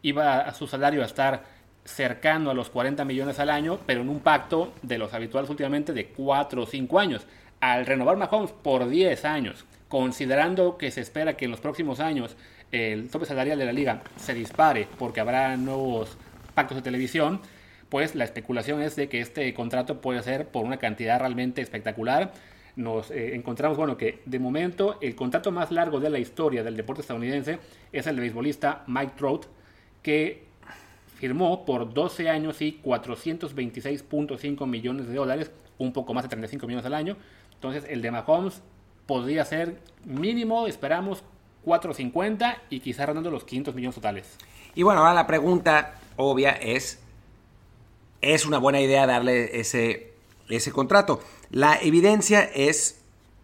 iba 0.02 0.40
a 0.40 0.54
su 0.56 0.66
salario 0.66 1.04
a 1.04 1.06
estar 1.06 1.44
cercano 1.86 2.50
a 2.50 2.56
los 2.56 2.72
40 2.72 3.06
millones 3.06 3.38
al 3.40 3.52
año, 3.52 3.78
pero 3.86 4.02
en 4.02 4.10
un 4.10 4.22
pacto 4.22 4.74
de 4.82 4.98
los 4.98 5.14
habituales 5.14 5.52
últimamente 5.52 5.94
de 5.94 6.08
4 6.08 6.64
o 6.64 6.66
5 6.66 7.00
años. 7.00 7.28
Al 7.60 7.86
renovar 7.86 8.18
Mahomes 8.18 8.52
por 8.52 8.90
10 8.90 9.24
años, 9.26 9.66
considerando 9.88 10.80
que 10.80 10.90
se 10.90 11.02
espera 11.02 11.38
que 11.38 11.46
en 11.46 11.52
los 11.52 11.60
próximos 11.60 12.00
años 12.00 12.36
el 12.72 13.10
tope 13.10 13.28
salarial 13.28 13.60
de 13.60 13.66
la 13.66 13.72
liga 13.72 14.02
se 14.18 14.34
dispare 14.34 14.88
porque 14.98 15.20
habrá 15.20 15.56
nuevos 15.58 16.18
pactos 16.56 16.78
de 16.78 16.82
televisión, 16.82 17.40
pues 17.94 18.16
la 18.16 18.24
especulación 18.24 18.82
es 18.82 18.96
de 18.96 19.08
que 19.08 19.22
este 19.22 19.54
contrato 19.54 20.02
puede 20.02 20.24
ser 20.24 20.48
por 20.48 20.66
una 20.66 20.78
cantidad 20.78 21.20
realmente 21.20 21.62
espectacular. 21.62 22.34
Nos 22.76 23.12
eh, 23.12 23.36
encontramos, 23.36 23.78
bueno, 23.78 23.98
que 23.98 24.20
de 24.26 24.40
momento 24.40 24.98
el 25.00 25.14
contrato 25.16 25.52
más 25.52 25.70
largo 25.70 26.00
de 26.00 26.10
la 26.10 26.18
historia 26.18 26.64
del 26.64 26.76
deporte 26.76 27.02
estadounidense 27.02 27.60
es 27.92 28.08
el 28.08 28.16
de 28.16 28.24
beisbolista 28.24 28.84
Mike 28.88 29.14
Trout, 29.16 29.46
que 30.02 30.44
firmó 31.20 31.66
por 31.66 31.94
12 31.94 32.32
años 32.32 32.64
y 32.64 32.82
426.5 32.84 34.66
millones 34.66 35.08
de 35.08 35.14
dólares, 35.14 35.52
un 35.78 35.94
poco 35.94 36.16
más 36.16 36.24
de 36.24 36.30
35 36.30 36.66
millones 36.66 36.88
al 36.88 36.96
año. 36.96 37.16
Entonces 37.54 37.86
el 37.88 38.02
de 38.02 38.10
Mahomes 38.10 38.64
podría 39.06 39.46
ser 39.46 39.78
mínimo, 40.04 40.66
esperamos, 40.66 41.24
450 41.64 42.58
y 42.72 42.80
quizá 42.80 43.06
rondando 43.06 43.30
los 43.30 43.44
500 43.44 43.76
millones 43.76 43.94
totales. 43.94 44.36
Y 44.74 44.82
bueno, 44.82 45.02
ahora 45.02 45.14
la 45.14 45.28
pregunta 45.28 45.94
obvia 46.16 46.54
es, 46.54 47.03
es 48.24 48.46
una 48.46 48.58
buena 48.58 48.80
idea 48.80 49.06
darle 49.06 49.60
ese, 49.60 50.14
ese 50.50 50.72
contrato. 50.72 51.20
La 51.52 51.78
evidencia 51.80 52.42
es 52.42 53.02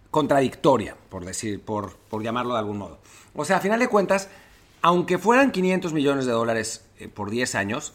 contradictoria, 0.09 0.95
por 1.09 1.25
decir, 1.25 1.61
por, 1.61 1.97
por 2.09 2.23
llamarlo 2.23 2.53
de 2.53 2.59
algún 2.59 2.77
modo. 2.77 2.99
O 3.35 3.45
sea, 3.45 3.57
a 3.57 3.61
final 3.61 3.79
de 3.79 3.89
cuentas, 3.89 4.29
aunque 4.81 5.17
fueran 5.17 5.51
500 5.51 5.93
millones 5.93 6.25
de 6.25 6.31
dólares 6.31 6.85
eh, 6.97 7.09
por 7.09 7.29
10 7.29 7.55
años, 7.55 7.93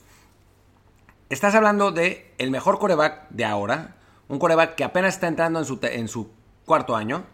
estás 1.30 1.54
hablando 1.54 1.90
de 1.90 2.32
el 2.38 2.50
mejor 2.50 2.78
coreback 2.78 3.30
de 3.30 3.46
ahora, 3.46 3.96
un 4.28 4.38
coreback 4.38 4.74
que 4.74 4.84
apenas 4.84 5.14
está 5.14 5.26
entrando 5.26 5.58
en 5.58 5.64
su, 5.64 5.78
en 5.82 6.08
su 6.08 6.28
cuarto 6.66 6.94
año 6.96 7.24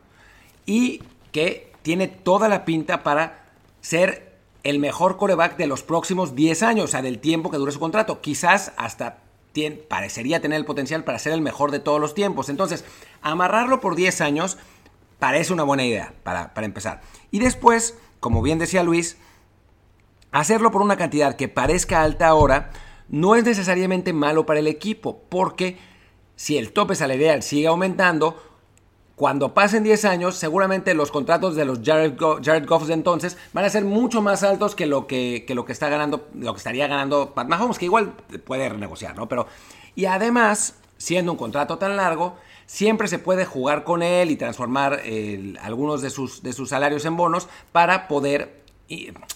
y 0.64 1.02
que 1.32 1.72
tiene 1.82 2.06
toda 2.06 2.48
la 2.48 2.64
pinta 2.64 3.02
para 3.02 3.50
ser 3.80 4.38
el 4.62 4.78
mejor 4.78 5.16
coreback 5.16 5.56
de 5.56 5.66
los 5.66 5.82
próximos 5.82 6.34
10 6.36 6.62
años, 6.62 6.84
o 6.84 6.88
sea, 6.88 7.02
del 7.02 7.18
tiempo 7.18 7.50
que 7.50 7.56
dure 7.56 7.72
su 7.72 7.80
contrato. 7.80 8.20
Quizás 8.20 8.72
hasta 8.76 9.18
parecería 9.88 10.40
tener 10.40 10.58
el 10.58 10.64
potencial 10.64 11.04
para 11.04 11.18
ser 11.18 11.32
el 11.32 11.40
mejor 11.40 11.70
de 11.70 11.80
todos 11.80 12.00
los 12.00 12.14
tiempos. 12.14 12.48
Entonces, 12.48 12.84
amarrarlo 13.22 13.80
por 13.80 13.96
10 13.96 14.20
años 14.20 14.58
parece 15.18 15.52
una 15.52 15.64
buena 15.64 15.84
idea 15.84 16.14
para, 16.22 16.54
para 16.54 16.66
empezar. 16.66 17.02
Y 17.30 17.38
después, 17.38 17.96
como 18.20 18.42
bien 18.42 18.58
decía 18.58 18.82
Luis, 18.82 19.18
hacerlo 20.32 20.70
por 20.70 20.82
una 20.82 20.96
cantidad 20.96 21.36
que 21.36 21.48
parezca 21.48 22.02
alta 22.02 22.28
ahora 22.28 22.70
no 23.08 23.34
es 23.34 23.44
necesariamente 23.44 24.12
malo 24.12 24.46
para 24.46 24.60
el 24.60 24.68
equipo, 24.68 25.22
porque 25.28 25.78
si 26.36 26.56
el 26.56 26.72
tope 26.72 26.94
salarial 26.94 27.42
sigue 27.42 27.66
aumentando, 27.66 28.49
cuando 29.20 29.52
pasen 29.52 29.82
10 29.82 30.06
años, 30.06 30.36
seguramente 30.36 30.94
los 30.94 31.10
contratos 31.10 31.54
de 31.54 31.66
los 31.66 31.80
Jared, 31.84 32.16
Goffs 32.66 32.86
de 32.88 32.94
entonces 32.94 33.36
van 33.52 33.66
a 33.66 33.68
ser 33.68 33.84
mucho 33.84 34.22
más 34.22 34.42
altos 34.42 34.74
que 34.74 34.86
lo 34.86 35.06
que, 35.06 35.44
está 35.68 35.90
ganando, 35.90 36.26
lo 36.32 36.54
que 36.54 36.56
estaría 36.56 36.86
ganando 36.86 37.34
Pat 37.34 37.46
Mahomes, 37.46 37.78
que 37.78 37.84
igual 37.84 38.14
puede 38.46 38.66
renegociar, 38.70 39.14
¿no? 39.14 39.28
Pero, 39.28 39.46
y 39.94 40.06
además, 40.06 40.76
siendo 40.96 41.32
un 41.32 41.36
contrato 41.36 41.76
tan 41.76 41.98
largo, 41.98 42.38
siempre 42.64 43.08
se 43.08 43.18
puede 43.18 43.44
jugar 43.44 43.84
con 43.84 44.02
él 44.02 44.30
y 44.30 44.36
transformar 44.36 45.02
algunos 45.60 46.00
de 46.00 46.08
sus, 46.08 46.42
de 46.42 46.54
sus 46.54 46.70
salarios 46.70 47.04
en 47.04 47.18
bonos 47.18 47.46
para 47.72 48.08
poder 48.08 48.62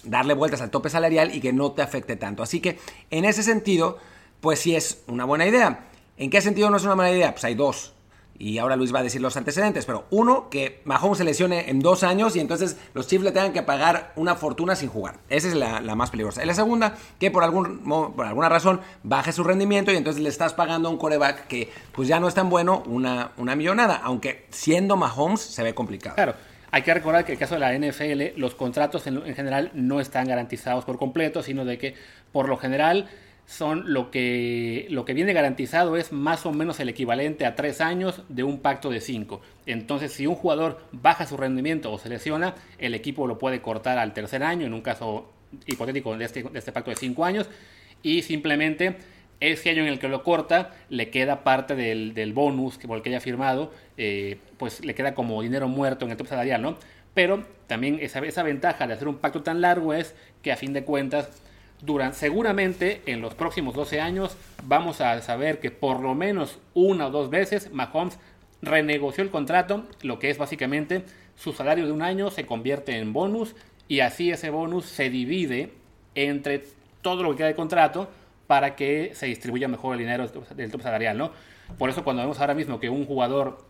darle 0.03 0.33
vueltas 0.33 0.61
al 0.61 0.71
tope 0.71 0.89
salarial 0.89 1.35
y 1.35 1.41
que 1.41 1.53
no 1.53 1.73
te 1.73 1.83
afecte 1.83 2.15
tanto. 2.15 2.41
Así 2.41 2.59
que, 2.59 2.79
en 3.11 3.23
ese 3.23 3.43
sentido, 3.43 3.99
pues 4.41 4.57
sí 4.57 4.75
es 4.75 5.03
una 5.05 5.25
buena 5.25 5.45
idea. 5.45 5.85
¿En 6.17 6.31
qué 6.31 6.41
sentido 6.41 6.71
no 6.71 6.77
es 6.77 6.83
una 6.85 6.95
buena 6.95 7.11
idea? 7.11 7.33
Pues 7.33 7.43
hay 7.43 7.53
dos. 7.53 7.94
Y 8.37 8.57
ahora 8.57 8.75
Luis 8.75 8.93
va 8.93 8.99
a 8.99 9.03
decir 9.03 9.21
los 9.21 9.37
antecedentes, 9.37 9.85
pero 9.85 10.05
uno, 10.09 10.49
que 10.49 10.81
Mahomes 10.83 11.17
se 11.17 11.23
lesione 11.23 11.69
en 11.69 11.79
dos 11.79 12.03
años 12.03 12.35
y 12.35 12.41
entonces 12.41 12.77
los 12.93 13.07
Chiefs 13.07 13.23
le 13.23 13.31
tengan 13.31 13.53
que 13.53 13.63
pagar 13.63 14.11
una 14.15 14.35
fortuna 14.35 14.75
sin 14.75 14.89
jugar. 14.89 15.19
Esa 15.29 15.47
es 15.47 15.55
la, 15.55 15.79
más 15.95 16.09
peligrosa. 16.11 16.43
Y 16.43 16.47
la 16.47 16.53
segunda, 16.53 16.95
que 17.19 17.31
por, 17.31 17.43
algún, 17.43 17.83
por 18.15 18.25
alguna 18.25 18.49
razón 18.49 18.81
baje 19.03 19.31
su 19.31 19.43
rendimiento 19.43 19.91
y 19.91 19.95
entonces 19.95 20.21
le 20.21 20.29
estás 20.29 20.53
pagando 20.53 20.89
a 20.89 20.91
un 20.91 20.97
coreback 20.97 21.47
que 21.47 21.71
pues 21.93 22.07
ya 22.07 22.19
no 22.19 22.27
es 22.27 22.33
tan 22.33 22.49
bueno 22.49 22.83
una, 22.87 23.31
una 23.37 23.55
millonada, 23.55 24.01
aunque 24.03 24.47
siendo 24.49 24.97
Mahomes 24.97 25.39
se 25.41 25.63
ve 25.63 25.73
complicado. 25.73 26.15
Claro. 26.15 26.33
Hay 26.71 26.81
que 26.81 26.93
recordar 26.93 27.23
que 27.23 27.31
en 27.31 27.37
el 27.37 27.39
caso 27.39 27.53
de 27.53 27.61
la 27.61 27.73
NFL, 27.73 28.37
los 28.37 28.53
contratos 28.53 29.07
en, 29.07 29.25
en 29.25 29.33
general 29.33 29.71
no 29.73 30.01
están 30.01 30.27
garantizados 30.27 30.83
por 30.83 30.97
completo, 30.97 31.41
sino 31.41 31.63
de 31.63 31.77
que 31.77 31.95
por 32.33 32.49
lo 32.49 32.57
general 32.57 33.07
son 33.45 33.93
lo 33.93 34.09
que, 34.09 34.87
lo 34.89 35.05
que 35.05 35.13
viene 35.13 35.33
garantizado 35.33 35.97
es 35.97 36.11
más 36.11 36.45
o 36.45 36.51
menos 36.51 36.79
el 36.79 36.89
equivalente 36.89 37.45
a 37.45 37.55
tres 37.55 37.79
años 37.79 38.23
de 38.27 38.43
un 38.43 38.59
pacto 38.59 38.89
de 38.89 39.01
cinco. 39.01 39.41
Entonces, 39.65 40.13
si 40.13 40.25
un 40.25 40.35
jugador 40.35 40.81
baja 40.91 41.25
su 41.27 41.37
rendimiento 41.37 41.91
o 41.91 41.99
se 41.99 42.09
lesiona, 42.09 42.55
el 42.79 42.95
equipo 42.95 43.27
lo 43.27 43.37
puede 43.37 43.61
cortar 43.61 43.97
al 43.99 44.13
tercer 44.13 44.43
año, 44.43 44.65
en 44.65 44.73
un 44.73 44.81
caso 44.81 45.31
hipotético 45.67 46.17
de 46.17 46.25
este, 46.25 46.43
de 46.43 46.59
este 46.59 46.71
pacto 46.71 46.89
de 46.89 46.97
cinco 46.97 47.23
años, 47.23 47.49
y 48.01 48.23
simplemente 48.23 48.97
ese 49.39 49.69
año 49.69 49.83
en 49.83 49.89
el 49.89 49.99
que 49.99 50.07
lo 50.07 50.23
corta, 50.23 50.71
le 50.89 51.09
queda 51.09 51.43
parte 51.43 51.75
del, 51.75 52.13
del 52.13 52.33
bonus 52.33 52.77
que 52.77 52.87
por 52.87 52.97
el 52.97 53.03
que 53.03 53.09
haya 53.09 53.19
firmado, 53.19 53.71
eh, 53.97 54.37
pues 54.57 54.83
le 54.83 54.95
queda 54.95 55.13
como 55.13 55.41
dinero 55.41 55.67
muerto 55.67 56.05
en 56.05 56.11
el 56.11 56.17
top 56.17 56.27
salarial, 56.27 56.61
¿no? 56.61 56.77
Pero 57.13 57.45
también 57.67 57.99
esa, 58.01 58.19
esa 58.19 58.43
ventaja 58.43 58.87
de 58.87 58.93
hacer 58.93 59.07
un 59.07 59.17
pacto 59.17 59.43
tan 59.43 59.61
largo 59.61 59.93
es 59.93 60.15
que 60.41 60.51
a 60.51 60.57
fin 60.57 60.73
de 60.73 60.83
cuentas 60.83 61.29
seguramente 62.13 63.01
en 63.05 63.21
los 63.21 63.35
próximos 63.35 63.75
12 63.75 64.01
años 64.01 64.37
vamos 64.63 65.01
a 65.01 65.21
saber 65.21 65.59
que 65.59 65.71
por 65.71 65.99
lo 65.99 66.15
menos 66.15 66.59
una 66.73 67.07
o 67.07 67.11
dos 67.11 67.29
veces 67.29 67.71
Mahomes 67.71 68.17
renegoció 68.61 69.23
el 69.23 69.29
contrato, 69.29 69.83
lo 70.01 70.19
que 70.19 70.29
es 70.29 70.37
básicamente 70.37 71.03
su 71.35 71.53
salario 71.53 71.85
de 71.85 71.91
un 71.91 72.01
año 72.01 72.31
se 72.31 72.45
convierte 72.45 72.97
en 72.97 73.13
bonus 73.13 73.55
y 73.87 73.99
así 73.99 74.31
ese 74.31 74.49
bonus 74.49 74.85
se 74.85 75.09
divide 75.09 75.73
entre 76.15 76.63
todo 77.01 77.23
lo 77.23 77.31
que 77.31 77.37
queda 77.37 77.47
de 77.47 77.55
contrato 77.55 78.09
para 78.47 78.75
que 78.75 79.11
se 79.13 79.27
distribuya 79.27 79.67
mejor 79.67 79.93
el 79.93 79.99
dinero 79.99 80.27
del 80.27 80.71
top 80.71 80.81
salarial, 80.81 81.17
¿no? 81.17 81.31
Por 81.77 81.89
eso 81.89 82.03
cuando 82.03 82.21
vemos 82.21 82.39
ahora 82.39 82.53
mismo 82.53 82.79
que 82.79 82.89
un 82.89 83.05
jugador, 83.05 83.65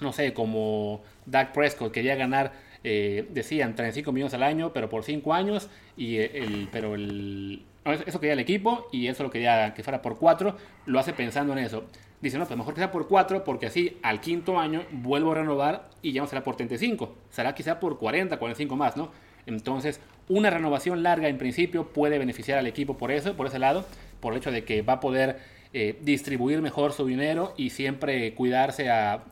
no 0.00 0.12
sé, 0.12 0.32
como 0.32 1.02
Dak 1.26 1.52
Prescott 1.52 1.92
quería 1.92 2.14
ganar 2.14 2.52
eh, 2.88 3.26
decían 3.30 3.74
35 3.74 4.12
millones 4.12 4.32
al 4.34 4.44
año, 4.44 4.72
pero 4.72 4.88
por 4.88 5.02
5 5.02 5.34
años, 5.34 5.68
y 5.96 6.18
el, 6.18 6.68
pero 6.70 6.94
el, 6.94 7.64
eso 7.84 8.20
quería 8.20 8.34
el 8.34 8.38
equipo 8.38 8.86
y 8.92 9.08
eso 9.08 9.24
lo 9.24 9.30
quería 9.30 9.74
que 9.74 9.82
fuera 9.82 10.00
por 10.02 10.18
4, 10.18 10.56
lo 10.86 11.00
hace 11.00 11.12
pensando 11.12 11.52
en 11.52 11.58
eso. 11.58 11.82
Dice, 12.20 12.38
no, 12.38 12.46
pues 12.46 12.56
mejor 12.56 12.74
que 12.74 12.80
sea 12.80 12.92
por 12.92 13.08
4 13.08 13.42
porque 13.42 13.66
así 13.66 13.98
al 14.04 14.20
quinto 14.20 14.60
año 14.60 14.84
vuelvo 14.92 15.32
a 15.32 15.34
renovar 15.34 15.90
y 16.00 16.12
ya 16.12 16.20
no 16.20 16.28
será 16.28 16.44
por 16.44 16.54
35, 16.54 17.12
será 17.28 17.56
quizá 17.56 17.80
por 17.80 17.98
40, 17.98 18.38
45 18.38 18.76
más, 18.76 18.96
¿no? 18.96 19.10
Entonces, 19.46 20.00
una 20.28 20.50
renovación 20.50 21.02
larga 21.02 21.28
en 21.28 21.38
principio 21.38 21.88
puede 21.88 22.20
beneficiar 22.20 22.56
al 22.56 22.68
equipo 22.68 22.96
por 22.96 23.10
eso, 23.10 23.34
por 23.34 23.48
ese 23.48 23.58
lado, 23.58 23.84
por 24.20 24.32
el 24.32 24.38
hecho 24.38 24.52
de 24.52 24.62
que 24.62 24.82
va 24.82 24.94
a 24.94 25.00
poder 25.00 25.40
eh, 25.72 25.98
distribuir 26.02 26.62
mejor 26.62 26.92
su 26.92 27.04
dinero 27.04 27.52
y 27.56 27.70
siempre 27.70 28.32
cuidarse 28.34 28.90
a 28.90 29.24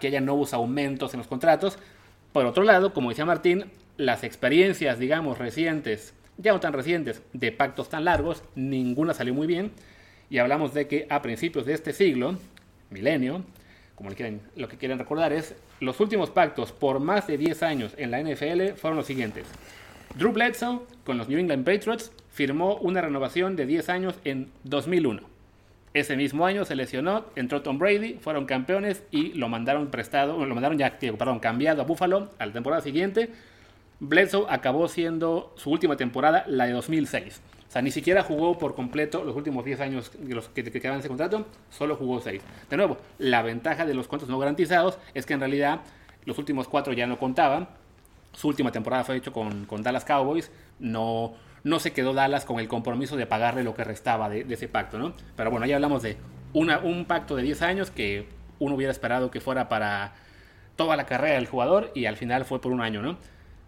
que 0.00 0.06
haya 0.06 0.22
nuevos 0.22 0.54
aumentos 0.54 1.12
en 1.12 1.18
los 1.18 1.26
contratos, 1.26 1.78
por 2.34 2.46
otro 2.46 2.64
lado, 2.64 2.92
como 2.92 3.10
decía 3.10 3.24
Martín, 3.24 3.66
las 3.96 4.24
experiencias, 4.24 4.98
digamos, 4.98 5.38
recientes, 5.38 6.14
ya 6.36 6.50
no 6.50 6.58
tan 6.58 6.72
recientes, 6.72 7.22
de 7.32 7.52
pactos 7.52 7.88
tan 7.88 8.04
largos, 8.04 8.42
ninguna 8.56 9.14
salió 9.14 9.32
muy 9.32 9.46
bien. 9.46 9.70
Y 10.30 10.38
hablamos 10.38 10.74
de 10.74 10.88
que 10.88 11.06
a 11.10 11.22
principios 11.22 11.64
de 11.64 11.74
este 11.74 11.92
siglo, 11.92 12.36
milenio, 12.90 13.44
como 13.94 14.10
lo 14.10 14.68
que 14.68 14.76
quieren 14.76 14.98
recordar 14.98 15.32
es, 15.32 15.54
los 15.78 16.00
últimos 16.00 16.30
pactos 16.30 16.72
por 16.72 16.98
más 16.98 17.28
de 17.28 17.38
10 17.38 17.62
años 17.62 17.94
en 17.98 18.10
la 18.10 18.20
NFL 18.20 18.74
fueron 18.74 18.96
los 18.96 19.06
siguientes. 19.06 19.46
Drew 20.16 20.32
Bledsoe 20.32 20.80
con 21.04 21.18
los 21.18 21.28
New 21.28 21.38
England 21.38 21.64
Patriots 21.64 22.10
firmó 22.32 22.74
una 22.78 23.00
renovación 23.00 23.54
de 23.54 23.64
10 23.64 23.88
años 23.90 24.16
en 24.24 24.50
2001. 24.64 25.33
Ese 25.94 26.16
mismo 26.16 26.44
año 26.44 26.64
se 26.64 26.74
lesionó, 26.74 27.24
entró 27.36 27.62
Tom 27.62 27.78
Brady, 27.78 28.14
fueron 28.14 28.46
campeones 28.46 29.04
y 29.12 29.32
lo 29.34 29.48
mandaron 29.48 29.92
prestado, 29.92 30.44
lo 30.44 30.52
mandaron 30.52 30.76
ya, 30.76 30.98
perdón, 30.98 31.38
cambiado 31.38 31.82
a 31.82 31.84
Buffalo 31.84 32.30
a 32.40 32.46
la 32.46 32.52
temporada 32.52 32.82
siguiente. 32.82 33.30
Bledsoe 34.00 34.46
acabó 34.48 34.88
siendo 34.88 35.54
su 35.56 35.70
última 35.70 35.96
temporada 35.96 36.46
la 36.48 36.66
de 36.66 36.72
2006. 36.72 37.40
O 37.68 37.70
sea, 37.70 37.80
ni 37.80 37.92
siquiera 37.92 38.24
jugó 38.24 38.58
por 38.58 38.74
completo 38.74 39.22
los 39.22 39.36
últimos 39.36 39.64
10 39.64 39.80
años 39.80 40.10
los 40.26 40.48
que, 40.48 40.64
que 40.64 40.72
quedaban 40.72 40.96
en 40.96 41.00
ese 41.00 41.08
contrato, 41.08 41.46
solo 41.70 41.94
jugó 41.94 42.20
6. 42.20 42.42
De 42.68 42.76
nuevo, 42.76 42.98
la 43.18 43.42
ventaja 43.42 43.86
de 43.86 43.94
los 43.94 44.08
contratos 44.08 44.32
no 44.32 44.40
garantizados 44.40 44.98
es 45.14 45.26
que 45.26 45.34
en 45.34 45.40
realidad 45.40 45.82
los 46.24 46.36
últimos 46.38 46.66
4 46.66 46.92
ya 46.94 47.06
no 47.06 47.20
contaban. 47.20 47.68
Su 48.32 48.48
última 48.48 48.72
temporada 48.72 49.04
fue 49.04 49.16
hecho 49.16 49.32
con 49.32 49.82
Dallas 49.84 50.04
Cowboys. 50.04 50.50
No, 50.80 51.34
no 51.64 51.80
se 51.80 51.92
quedó 51.92 52.12
Dallas 52.12 52.44
con 52.44 52.60
el 52.60 52.68
compromiso 52.68 53.16
de 53.16 53.26
pagarle 53.26 53.64
lo 53.64 53.74
que 53.74 53.84
restaba 53.84 54.28
de, 54.28 54.46
ese 54.48 54.68
pacto, 54.68 54.98
¿no? 54.98 55.14
Pero 55.34 55.50
bueno, 55.50 55.66
ya 55.66 55.74
hablamos 55.74 56.02
de 56.02 56.16
una, 56.52 56.78
un 56.78 57.06
pacto 57.06 57.34
de 57.34 57.42
10 57.42 57.62
años 57.62 57.90
que 57.90 58.28
uno 58.58 58.76
hubiera 58.76 58.92
esperado 58.92 59.30
que 59.30 59.40
fuera 59.40 59.68
para 59.68 60.14
toda 60.76 60.96
la 60.96 61.06
carrera 61.06 61.34
del 61.34 61.46
jugador 61.46 61.90
y 61.94 62.04
al 62.04 62.16
final 62.16 62.44
fue 62.44 62.60
por 62.60 62.70
un 62.70 62.80
año, 62.80 63.02
¿no? 63.02 63.16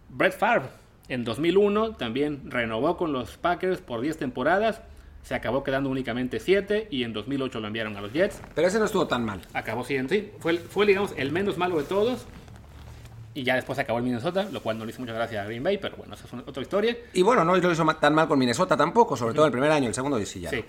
Brett 0.09 0.37
Favre 0.37 0.67
en 1.09 1.23
2001 1.23 1.93
también 1.93 2.51
renovó 2.51 2.97
con 2.97 3.13
los 3.13 3.37
Packers 3.37 3.79
por 3.79 4.01
10 4.01 4.17
temporadas. 4.17 4.81
Se 5.23 5.35
acabó 5.35 5.63
quedando 5.63 5.89
únicamente 5.89 6.39
7 6.39 6.87
y 6.91 7.03
en 7.03 7.13
2008 7.13 7.59
lo 7.59 7.67
enviaron 7.67 7.97
a 7.97 8.01
los 8.01 8.13
Jets. 8.13 8.41
Pero 8.55 8.67
ese 8.67 8.79
no 8.79 8.85
estuvo 8.85 9.07
tan 9.07 9.25
mal. 9.25 9.41
Acabó 9.53 9.83
siendo, 9.83 10.13
sí. 10.13 10.31
Fue, 10.39 10.57
fue 10.57 10.85
digamos, 10.85 11.13
el 11.17 11.31
menos 11.31 11.57
malo 11.57 11.77
de 11.77 11.83
todos. 11.83 12.25
Y 13.37 13.43
ya 13.43 13.55
después 13.55 13.77
acabó 13.77 13.99
el 13.99 14.05
Minnesota, 14.05 14.47
lo 14.51 14.63
cual 14.63 14.79
no 14.79 14.85
le 14.85 14.91
hizo 14.91 14.99
mucha 14.99 15.13
gracia 15.13 15.43
a 15.43 15.45
Green 15.45 15.63
Bay, 15.63 15.77
pero 15.77 15.95
bueno, 15.95 16.15
esa 16.15 16.25
es 16.25 16.33
otra 16.33 16.63
historia. 16.63 16.97
Y 17.13 17.21
bueno, 17.21 17.45
no 17.45 17.55
lo 17.55 17.71
hizo 17.71 17.85
tan 17.95 18.15
mal 18.15 18.27
con 18.27 18.39
Minnesota 18.39 18.75
tampoco, 18.75 19.15
sobre 19.15 19.35
todo 19.35 19.45
el 19.45 19.51
primer 19.51 19.71
año, 19.71 19.87
el 19.87 19.93
segundo 19.93 20.19
sí 20.25 20.39
ya. 20.39 20.49
Sí. 20.49 20.63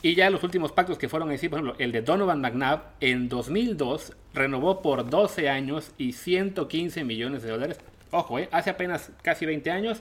Y 0.00 0.14
ya 0.14 0.30
los 0.30 0.42
últimos 0.42 0.72
pactos 0.72 0.96
que 0.96 1.08
fueron 1.08 1.30
así, 1.30 1.48
por 1.48 1.58
ejemplo, 1.58 1.76
el 1.78 1.92
de 1.92 2.02
Donovan 2.02 2.40
McNabb 2.40 2.82
en 3.00 3.28
2002 3.28 4.14
renovó 4.32 4.80
por 4.80 5.10
12 5.10 5.48
años 5.48 5.90
y 5.98 6.12
115 6.12 7.04
millones 7.04 7.42
de 7.42 7.50
dólares 7.50 7.78
Ojo, 8.10 8.38
¿eh? 8.38 8.48
hace 8.52 8.70
apenas 8.70 9.10
casi 9.22 9.44
20 9.44 9.70
años 9.70 10.00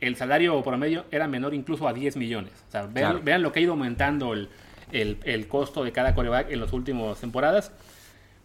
el 0.00 0.16
salario 0.16 0.60
promedio 0.62 1.04
era 1.10 1.28
menor 1.28 1.54
incluso 1.54 1.86
a 1.86 1.92
10 1.92 2.16
millones. 2.16 2.52
O 2.68 2.72
sea, 2.72 2.86
vean, 2.86 3.42
lo 3.42 3.52
que 3.52 3.60
ha 3.60 3.62
ido 3.62 3.72
aumentando 3.72 4.34
el, 4.34 5.46
costo 5.48 5.84
de 5.84 5.92
cada 5.92 6.14
coreback 6.14 6.50
en 6.50 6.60
las 6.60 6.72
últimas 6.72 7.18
temporadas. 7.20 7.72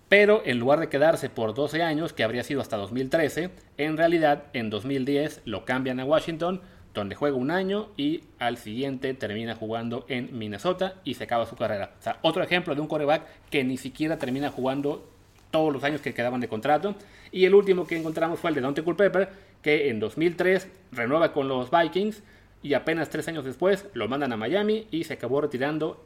Pero 0.10 0.41
en 0.45 0.60
lugar 0.60 0.80
de 0.80 0.89
quedarse 0.89 1.30
por 1.30 1.53
12 1.53 1.84
años, 1.84 2.14
que 2.14 2.24
habría 2.24 2.43
sido 2.43 2.62
hasta 2.62 2.78
2013, 2.78 3.49
en 3.78 3.97
realidad 3.97 4.43
en 4.53 4.70
2010 4.70 5.41
lo 5.45 5.66
cambian 5.66 5.99
a 5.99 6.05
Washington, 6.05 6.62
donde 6.93 7.16
juega 7.16 7.36
un 7.36 7.51
año 7.51 7.89
y 7.97 8.24
al 8.39 8.58
siguiente 8.58 9.14
termina 9.14 9.55
jugando 9.55 10.05
en 10.08 10.38
Minnesota 10.38 10.95
y 11.03 11.16
se 11.16 11.26
acaba 11.26 11.45
su 11.45 11.55
carrera. 11.55 11.91
O 11.99 12.01
sea, 12.01 12.20
otro 12.22 12.41
ejemplo 12.41 12.74
de 12.74 12.82
un 12.82 12.88
coreback 12.88 13.24
que 13.49 13.64
ni 13.64 13.78
siquiera 13.78 14.18
termina 14.18 14.49
jugando 14.49 15.08
todos 15.51 15.72
los 15.74 15.84
años 15.84 16.01
que 16.01 16.14
quedaban 16.14 16.41
de 16.41 16.47
contrato. 16.47 16.95
Y 17.32 17.45
el 17.45 17.53
último 17.53 17.86
que 17.86 17.97
encontramos 17.97 18.39
fue 18.39 18.51
el 18.51 18.55
de 18.55 18.62
Dante 18.62 18.84
Culpepper, 18.84 19.30
que 19.62 19.89
en 19.89 19.99
2003 19.99 20.68
renueva 20.91 21.34
con 21.34 21.47
los 21.47 21.70
Vikings 21.70 22.24
y 22.64 22.74
apenas 22.74 23.10
tres 23.10 23.28
años 23.28 23.45
después 23.45 23.86
lo 23.93 24.08
mandan 24.08 24.34
a 24.34 24.38
Miami 24.38 24.88
y 24.89 25.03
se 25.03 25.14
acabó 25.14 25.41
retirando 25.41 26.03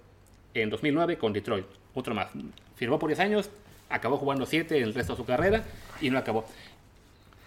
en 0.54 0.70
2009 0.70 1.18
con 1.18 1.34
Detroit. 1.34 1.66
Otro 1.93 2.14
más. 2.14 2.30
Firmó 2.76 2.99
por 2.99 3.10
10 3.10 3.20
años, 3.20 3.49
acabó 3.92 4.18
jugando 4.18 4.46
7 4.46 4.78
el 4.78 4.94
resto 4.94 5.14
de 5.14 5.18
su 5.18 5.26
carrera 5.26 5.64
y 6.00 6.10
no 6.10 6.18
acabó. 6.18 6.46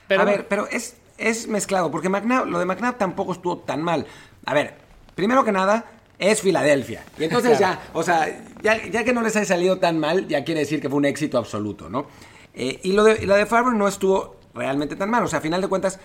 Pero, 0.09 0.22
a 0.22 0.24
ver, 0.24 0.47
pero 0.49 0.66
es, 0.68 0.97
es 1.18 1.49
mezclado, 1.49 1.90
porque 1.90 2.09
McNabb, 2.09 2.47
lo 2.47 2.59
de 2.59 2.66
McNabb 2.66 2.99
tampoco 2.99 3.32
estuvo 3.32 3.59
tan 3.59 3.82
mal. 3.82 4.07
A 4.45 4.55
ver, 4.55 4.74
primero 5.14 5.45
que 5.45 5.53
nada, 5.53 5.84
es 6.18 6.42
Filadelfia. 6.42 7.05
Y 7.18 7.24
entonces 7.24 7.59
ya, 7.61 7.80
o 7.92 8.03
sea, 8.03 8.26
ya, 8.62 9.05
que 9.05 9.12
no 9.12 9.22
les 9.22 9.36
ha 9.36 9.45
salido 9.45 9.78
tan 9.78 9.99
mal, 9.99 10.28
ya 10.28 10.45
quiere 10.45 10.61
decir 10.61 10.80
que 10.80 10.88
fue 10.88 10.99
un 10.99 11.05
éxito 11.05 11.38
absoluto, 11.38 11.88
¿no? 11.88 12.07
Eh, 12.55 12.80
y, 12.82 12.92
lo 12.92 13.05
de, 13.05 13.26
lo 13.26 13.34
de 13.34 13.47
Favre 13.47 13.76
no 13.76 13.88
estuvo 13.88 14.36
realmente 14.55 14.97
tan 14.97 15.11
mal. 15.11 15.24
O 15.24 15.28
sea, 15.28 15.40
a 15.40 15.42
final 15.42 15.61
de 15.61 15.68
cuentas, 15.68 15.99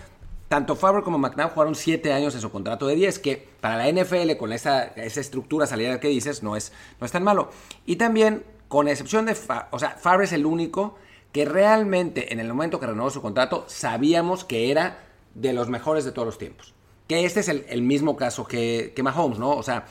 tanto 0.48 0.76
Favre 0.76 1.04
como 1.04 1.18
McNabb 1.18 1.54
jugaron 1.54 1.76
7 1.76 2.12
años 2.12 2.34
en 2.36 2.42
su 2.42 2.52
contrato 2.52 2.88
de 2.88 2.96
10, 2.96 3.20
que 3.20 3.48
para 3.62 3.78
la 3.78 3.92
NFL, 3.92 4.36
con 4.38 4.52
esa, 4.52 4.86
esa 4.96 5.22
estructura 5.22 5.68
salida 5.68 6.00
que 6.00 6.08
dices, 6.08 6.42
no 6.44 6.56
es, 6.56 6.74
no 7.00 7.06
es 7.06 7.12
tan 7.12 7.24
malo. 7.24 7.52
Y 7.86 7.98
también, 7.98 8.44
con 8.70 8.88
excepción 8.88 9.26
de, 9.26 9.36
o 9.72 9.80
sea, 9.80 9.89
Favre 9.99 10.26
es 10.26 10.32
el 10.32 10.45
único 10.45 10.95
que 11.34 11.43
realmente 11.43 12.32
en 12.32 12.39
el 12.39 12.47
momento 12.47 12.80
que 12.80 12.88
renovó 12.88 13.09
su 13.09 13.22
contrato 13.22 13.65
sabíamos 13.67 14.45
que 14.45 14.72
era 14.72 15.03
de 15.36 15.53
los 15.53 15.70
mejores 15.70 16.05
de 16.05 16.11
todos 16.11 16.28
los 16.28 16.38
tiempos. 16.38 16.74
Que 17.07 17.26
este 17.26 17.39
es 17.39 17.49
el, 17.49 17.82
mismo 17.82 18.15
caso 18.15 18.45
que, 18.45 18.93
que, 18.95 19.01
Mahomes, 19.01 19.39
¿no? 19.39 19.51
O 19.51 19.63
sea, 19.63 19.86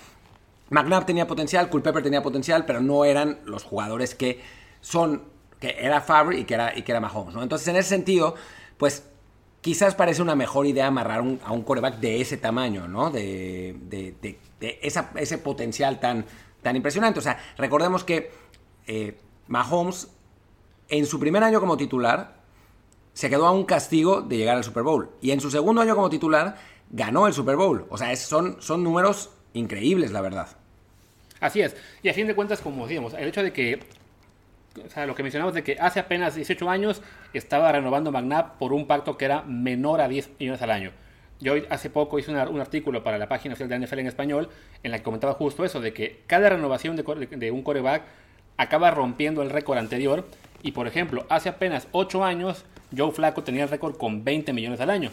McNabb 0.70 1.06
tenía 1.06 1.26
potencial, 1.26 1.68
Culpepper 1.68 2.02
tenía 2.02 2.22
potencial, 2.22 2.64
pero 2.64 2.80
no 2.80 3.04
eran 3.04 3.40
los 3.44 3.64
jugadores 3.64 4.14
que 4.14 4.40
son, 4.80 5.24
que 5.58 5.76
era 5.80 6.00
Favre 6.00 6.38
y 6.38 6.44
que 6.44 6.54
era, 6.54 6.78
y 6.78 6.82
que 6.82 6.92
era 6.92 7.00
Mahomes, 7.00 7.34
¿no? 7.34 7.42
Entonces, 7.42 7.66
en 7.66 7.76
ese 7.76 7.88
sentido, 7.88 8.36
pues 8.76 9.02
quizás 9.60 9.96
parece 9.96 10.22
una 10.22 10.36
mejor 10.36 10.66
idea 10.66 10.86
amarrar 10.86 11.24
a 11.44 11.52
un 11.52 11.62
coreback 11.62 11.98
de 11.98 12.20
ese 12.20 12.36
tamaño, 12.36 12.86
¿no? 12.86 13.10
De, 13.10 13.76
de, 13.88 14.38
ese 14.80 15.38
potencial 15.38 15.98
tan, 15.98 16.24
tan 16.62 16.76
impresionante. 16.76 17.18
O 17.18 17.22
sea, 17.22 17.38
recordemos 17.56 18.04
que 18.04 18.30
eh, 18.88 19.16
Mahomes, 19.46 20.08
en 20.88 21.06
su 21.06 21.20
primer 21.20 21.44
año 21.44 21.60
como 21.60 21.76
titular, 21.76 22.38
se 23.12 23.28
quedó 23.28 23.46
a 23.46 23.52
un 23.52 23.64
castigo 23.64 24.22
de 24.22 24.36
llegar 24.36 24.56
al 24.56 24.64
Super 24.64 24.82
Bowl. 24.82 25.10
Y 25.20 25.30
en 25.30 25.40
su 25.40 25.50
segundo 25.50 25.82
año 25.82 25.94
como 25.94 26.08
titular, 26.08 26.56
ganó 26.90 27.26
el 27.26 27.34
Super 27.34 27.56
Bowl. 27.56 27.86
O 27.90 27.98
sea, 27.98 28.14
son, 28.16 28.60
son 28.60 28.82
números 28.82 29.30
increíbles, 29.52 30.10
la 30.10 30.20
verdad. 30.20 30.48
Así 31.40 31.60
es. 31.60 31.76
Y 32.02 32.08
a 32.08 32.14
fin 32.14 32.26
de 32.26 32.34
cuentas, 32.34 32.60
como 32.60 32.86
decíamos, 32.86 33.14
el 33.14 33.28
hecho 33.28 33.42
de 33.42 33.52
que, 33.52 33.80
lo 35.06 35.14
que 35.14 35.22
mencionamos 35.22 35.54
de 35.54 35.62
que 35.62 35.76
hace 35.80 36.00
apenas 36.00 36.34
18 36.34 36.68
años 36.70 37.02
estaba 37.32 37.70
renovando 37.70 38.10
McNabb 38.10 38.58
por 38.58 38.72
un 38.72 38.86
pacto 38.86 39.16
que 39.16 39.26
era 39.26 39.42
menor 39.42 40.00
a 40.00 40.08
10 40.08 40.30
millones 40.38 40.62
al 40.62 40.70
año. 40.70 40.92
Yo 41.40 41.54
hace 41.70 41.88
poco 41.88 42.18
hice 42.18 42.32
un 42.32 42.60
artículo 42.60 43.04
para 43.04 43.16
la 43.16 43.28
página 43.28 43.52
oficial 43.52 43.68
de 43.68 43.86
NFL 43.86 44.00
en 44.00 44.06
español 44.08 44.48
en 44.82 44.90
la 44.90 44.98
que 44.98 45.04
comentaba 45.04 45.34
justo 45.34 45.64
eso, 45.64 45.80
de 45.80 45.92
que 45.92 46.22
cada 46.26 46.48
renovación 46.48 46.96
de, 46.96 47.02
de 47.02 47.50
un 47.52 47.62
coreback 47.62 48.02
acaba 48.58 48.90
rompiendo 48.90 49.42
el 49.42 49.48
récord 49.48 49.78
anterior. 49.78 50.26
Y 50.62 50.72
por 50.72 50.86
ejemplo, 50.86 51.24
hace 51.30 51.48
apenas 51.48 51.88
8 51.92 52.24
años, 52.24 52.66
Joe 52.94 53.12
Flacco 53.12 53.42
tenía 53.42 53.62
el 53.62 53.70
récord 53.70 53.96
con 53.96 54.24
20 54.24 54.52
millones 54.52 54.80
al 54.80 54.90
año. 54.90 55.10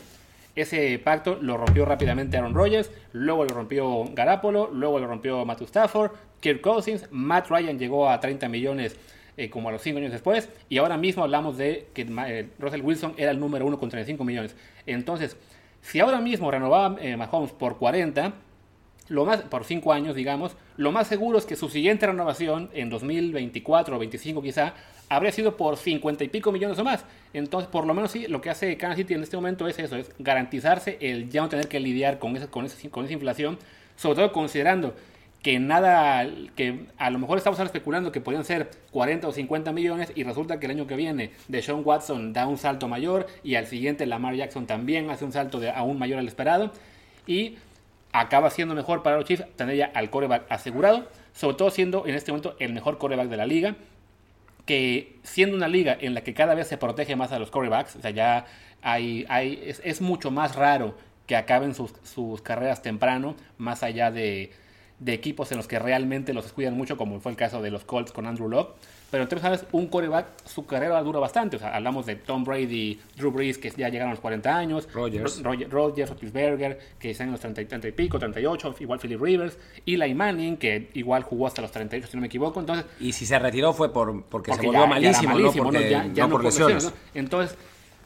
Ese 0.56 1.00
pacto 1.00 1.38
lo 1.42 1.58
rompió 1.58 1.86
rápidamente 1.86 2.38
Aaron 2.38 2.54
Rodgers, 2.54 2.90
luego 3.12 3.44
lo 3.44 3.54
rompió 3.54 4.06
Garapolo, 4.14 4.70
luego 4.72 5.00
lo 5.00 5.08
rompió 5.08 5.46
Matthew 5.46 5.68
Stafford, 5.68 6.12
Kirk 6.40 6.62
Cousins, 6.62 7.06
Matt 7.12 7.50
Ryan 7.50 7.78
llegó 7.78 8.10
a 8.10 8.20
30 8.22 8.48
millones 8.48 8.96
eh, 9.36 9.50
como 9.50 9.68
a 9.68 9.74
los 9.74 9.82
5 9.82 10.00
años 10.00 10.14
después, 10.14 10.50
y 10.70 10.78
ahora 10.78 10.96
mismo 10.96 11.24
hablamos 11.24 11.58
de 11.58 11.90
que 11.94 12.08
eh, 12.28 12.48
Russell 12.58 12.82
Wilson 12.82 13.16
era 13.18 13.32
el 13.32 13.40
número 13.40 13.66
uno 13.66 13.78
con 13.78 13.90
35 13.90 14.24
millones. 14.24 14.56
Entonces, 14.86 15.36
si 15.82 16.00
ahora 16.00 16.22
mismo 16.22 16.50
renovaba 16.50 16.96
eh, 17.02 17.18
Mahomes 17.18 17.52
por 17.52 17.78
40, 17.78 18.32
lo 19.08 19.26
más, 19.26 19.42
por 19.42 19.66
5 19.66 19.94
años, 19.94 20.16
digamos, 20.16 20.56
lo 20.78 20.92
más 20.92 21.08
seguro 21.08 21.38
es 21.38 21.46
que 21.46 21.56
su 21.56 21.70
siguiente 21.70 22.08
renovación 22.08 22.70
en 22.74 22.90
2024 22.90 23.96
o 23.96 24.00
25 24.00 24.42
quizá 24.42 24.74
habría 25.10 25.32
sido 25.32 25.56
por 25.58 25.78
50 25.78 26.24
y 26.24 26.28
pico 26.30 26.52
millones 26.52 26.80
o 26.80 26.84
más. 26.84 27.06
Entonces, 27.34 27.70
por 27.70 27.86
lo 27.86 27.94
menos 27.94 28.12
sí, 28.12 28.28
lo 28.28 28.42
que 28.42 28.50
hace 28.50 28.78
Kansas 28.78 28.98
City 28.98 29.14
en 29.14 29.24
este 29.24 29.36
momento 29.36 29.68
es 29.68 29.78
eso, 29.78 29.96
es 29.96 30.12
garantizarse 30.18 30.98
el 31.02 31.30
ya 31.30 31.42
no 31.42 31.50
tener 31.50 31.68
que 31.68 31.80
lidiar 31.80 32.18
con 32.18 32.36
esa, 32.36 32.48
con 32.48 32.66
esa, 32.66 32.90
con 32.90 33.06
esa 33.06 33.14
inflación, 33.14 33.60
sobre 33.96 34.16
todo 34.16 34.32
considerando 34.32 34.96
que 35.46 35.60
nada, 35.60 36.28
que 36.56 36.88
a 36.98 37.12
lo 37.12 37.20
mejor 37.20 37.38
estamos 37.38 37.60
especulando 37.60 38.12
que 38.12 38.20
podrían 38.20 38.44
ser 38.44 38.72
40 38.90 39.28
o 39.28 39.32
50 39.32 39.72
millones 39.74 40.12
y 40.16 40.24
resulta 40.24 40.60
que 40.60 40.66
el 40.66 40.72
año 40.72 40.88
que 40.88 40.96
viene 40.96 41.30
de 41.48 41.62
Sean 41.62 41.84
Watson 41.86 42.34
da 42.34 42.48
un 42.48 42.58
salto 42.58 42.88
mayor 42.88 43.28
y 43.44 43.54
al 43.54 43.68
siguiente 43.68 44.08
Lamar 44.08 44.34
Jackson 44.34 44.66
también 44.66 45.12
hace 45.12 45.24
un 45.24 45.32
salto 45.32 45.60
de 45.60 45.70
aún 45.70 46.00
mayor 46.00 46.18
al 46.18 46.28
esperado 46.28 46.72
y 47.28 47.58
acaba 48.20 48.50
siendo 48.50 48.76
mejor 48.76 49.04
para 49.04 49.18
los 49.18 49.26
Chiefs 49.26 49.46
tener 49.56 49.76
ya 49.76 49.92
al 49.94 50.10
coreback 50.10 50.46
asegurado, 50.50 51.08
sobre 51.34 51.58
todo 51.58 51.70
siendo 51.70 52.06
en 52.08 52.16
este 52.16 52.32
momento 52.32 52.56
el 52.60 52.74
mejor 52.74 52.98
coreback 52.98 53.28
de 53.28 53.38
la 53.38 53.46
liga 53.46 53.76
que 54.66 55.20
siendo 55.24 55.56
una 55.56 55.68
liga 55.68 55.96
en 56.00 56.14
la 56.14 56.22
que 56.22 56.34
cada 56.34 56.56
vez 56.56 56.68
se 56.68 56.78
protege 56.78 57.16
más 57.16 57.32
a 57.32 57.40
los 57.40 57.52
corebacks, 57.52 57.98
o 57.98 58.02
sea, 58.02 58.12
ya 58.12 58.46
hay, 58.82 59.26
hay, 59.30 59.62
es, 59.84 60.02
mucho 60.02 60.32
más 60.32 60.56
raro 60.56 60.96
que 61.28 61.36
acaben 61.36 61.76
sus, 61.76 61.94
sus 62.04 62.42
carreras 62.42 62.82
temprano, 62.82 63.36
más 63.58 63.84
allá 63.84 64.12
de, 64.12 64.52
de, 65.00 65.14
equipos 65.14 65.52
en 65.52 65.58
los 65.58 65.68
que 65.68 65.80
realmente 65.80 66.34
los 66.34 66.52
cuidan 66.52 66.76
mucho, 66.76 66.98
como 66.98 67.20
fue 67.20 67.32
el 67.32 67.38
caso 67.38 67.62
de 67.62 67.72
los 67.72 67.84
Colts 67.84 68.12
con 68.12 68.26
Andrew 68.26 68.50
Locke. 68.50 68.76
Pero 69.16 69.24
entonces, 69.24 69.44
¿sabes? 69.44 69.66
Un 69.72 69.88
coreback, 69.88 70.46
su 70.46 70.66
carrera 70.66 71.02
dura 71.02 71.22
bastante. 71.22 71.56
O 71.56 71.60
sea, 71.60 71.74
hablamos 71.74 72.06
de 72.06 72.18
Tom 72.18 72.44
Brady, 72.44 73.00
Drew 73.16 73.32
Brees, 73.32 73.58
que 73.58 73.70
ya 73.70 73.88
llegaron 73.88 74.10
a 74.10 74.12
los 74.12 74.20
40 74.20 74.54
años. 74.54 74.90
Rogers. 74.94 75.42
Roger, 75.42 75.70
Rogers, 75.70 76.12
que 77.00 77.12
están 77.12 77.28
en 77.28 77.32
los 77.32 77.40
30, 77.40 77.66
30, 77.66 77.88
y 77.88 77.92
pico, 77.94 78.20
38. 78.20 78.76
Igual 78.82 79.00
Philip 79.00 79.22
Rivers. 79.22 79.58
Eli 79.86 80.14
Manning, 80.14 80.58
que 80.58 80.90
igual 80.96 81.24
jugó 81.24 81.48
hasta 81.48 81.62
los 81.62 81.72
38, 81.72 82.12
si 82.12 82.18
no 82.18 82.22
me 82.22 82.28
equivoco. 82.28 82.60
Entonces, 82.60 82.86
y 83.00 83.14
si 83.14 83.26
se 83.26 83.40
retiró 83.40 83.72
fue 83.72 83.94
por, 83.94 84.22
porque, 84.24 84.54
se 84.54 84.66
volvió 84.66 84.86
malísimo, 84.86 85.34
malísimo, 85.34 85.72
¿no? 85.72 85.80
ya, 85.80 86.04
no 86.04 86.30
por 86.30 86.44
lesiones. 86.44 86.94
Entonces, 87.14 87.58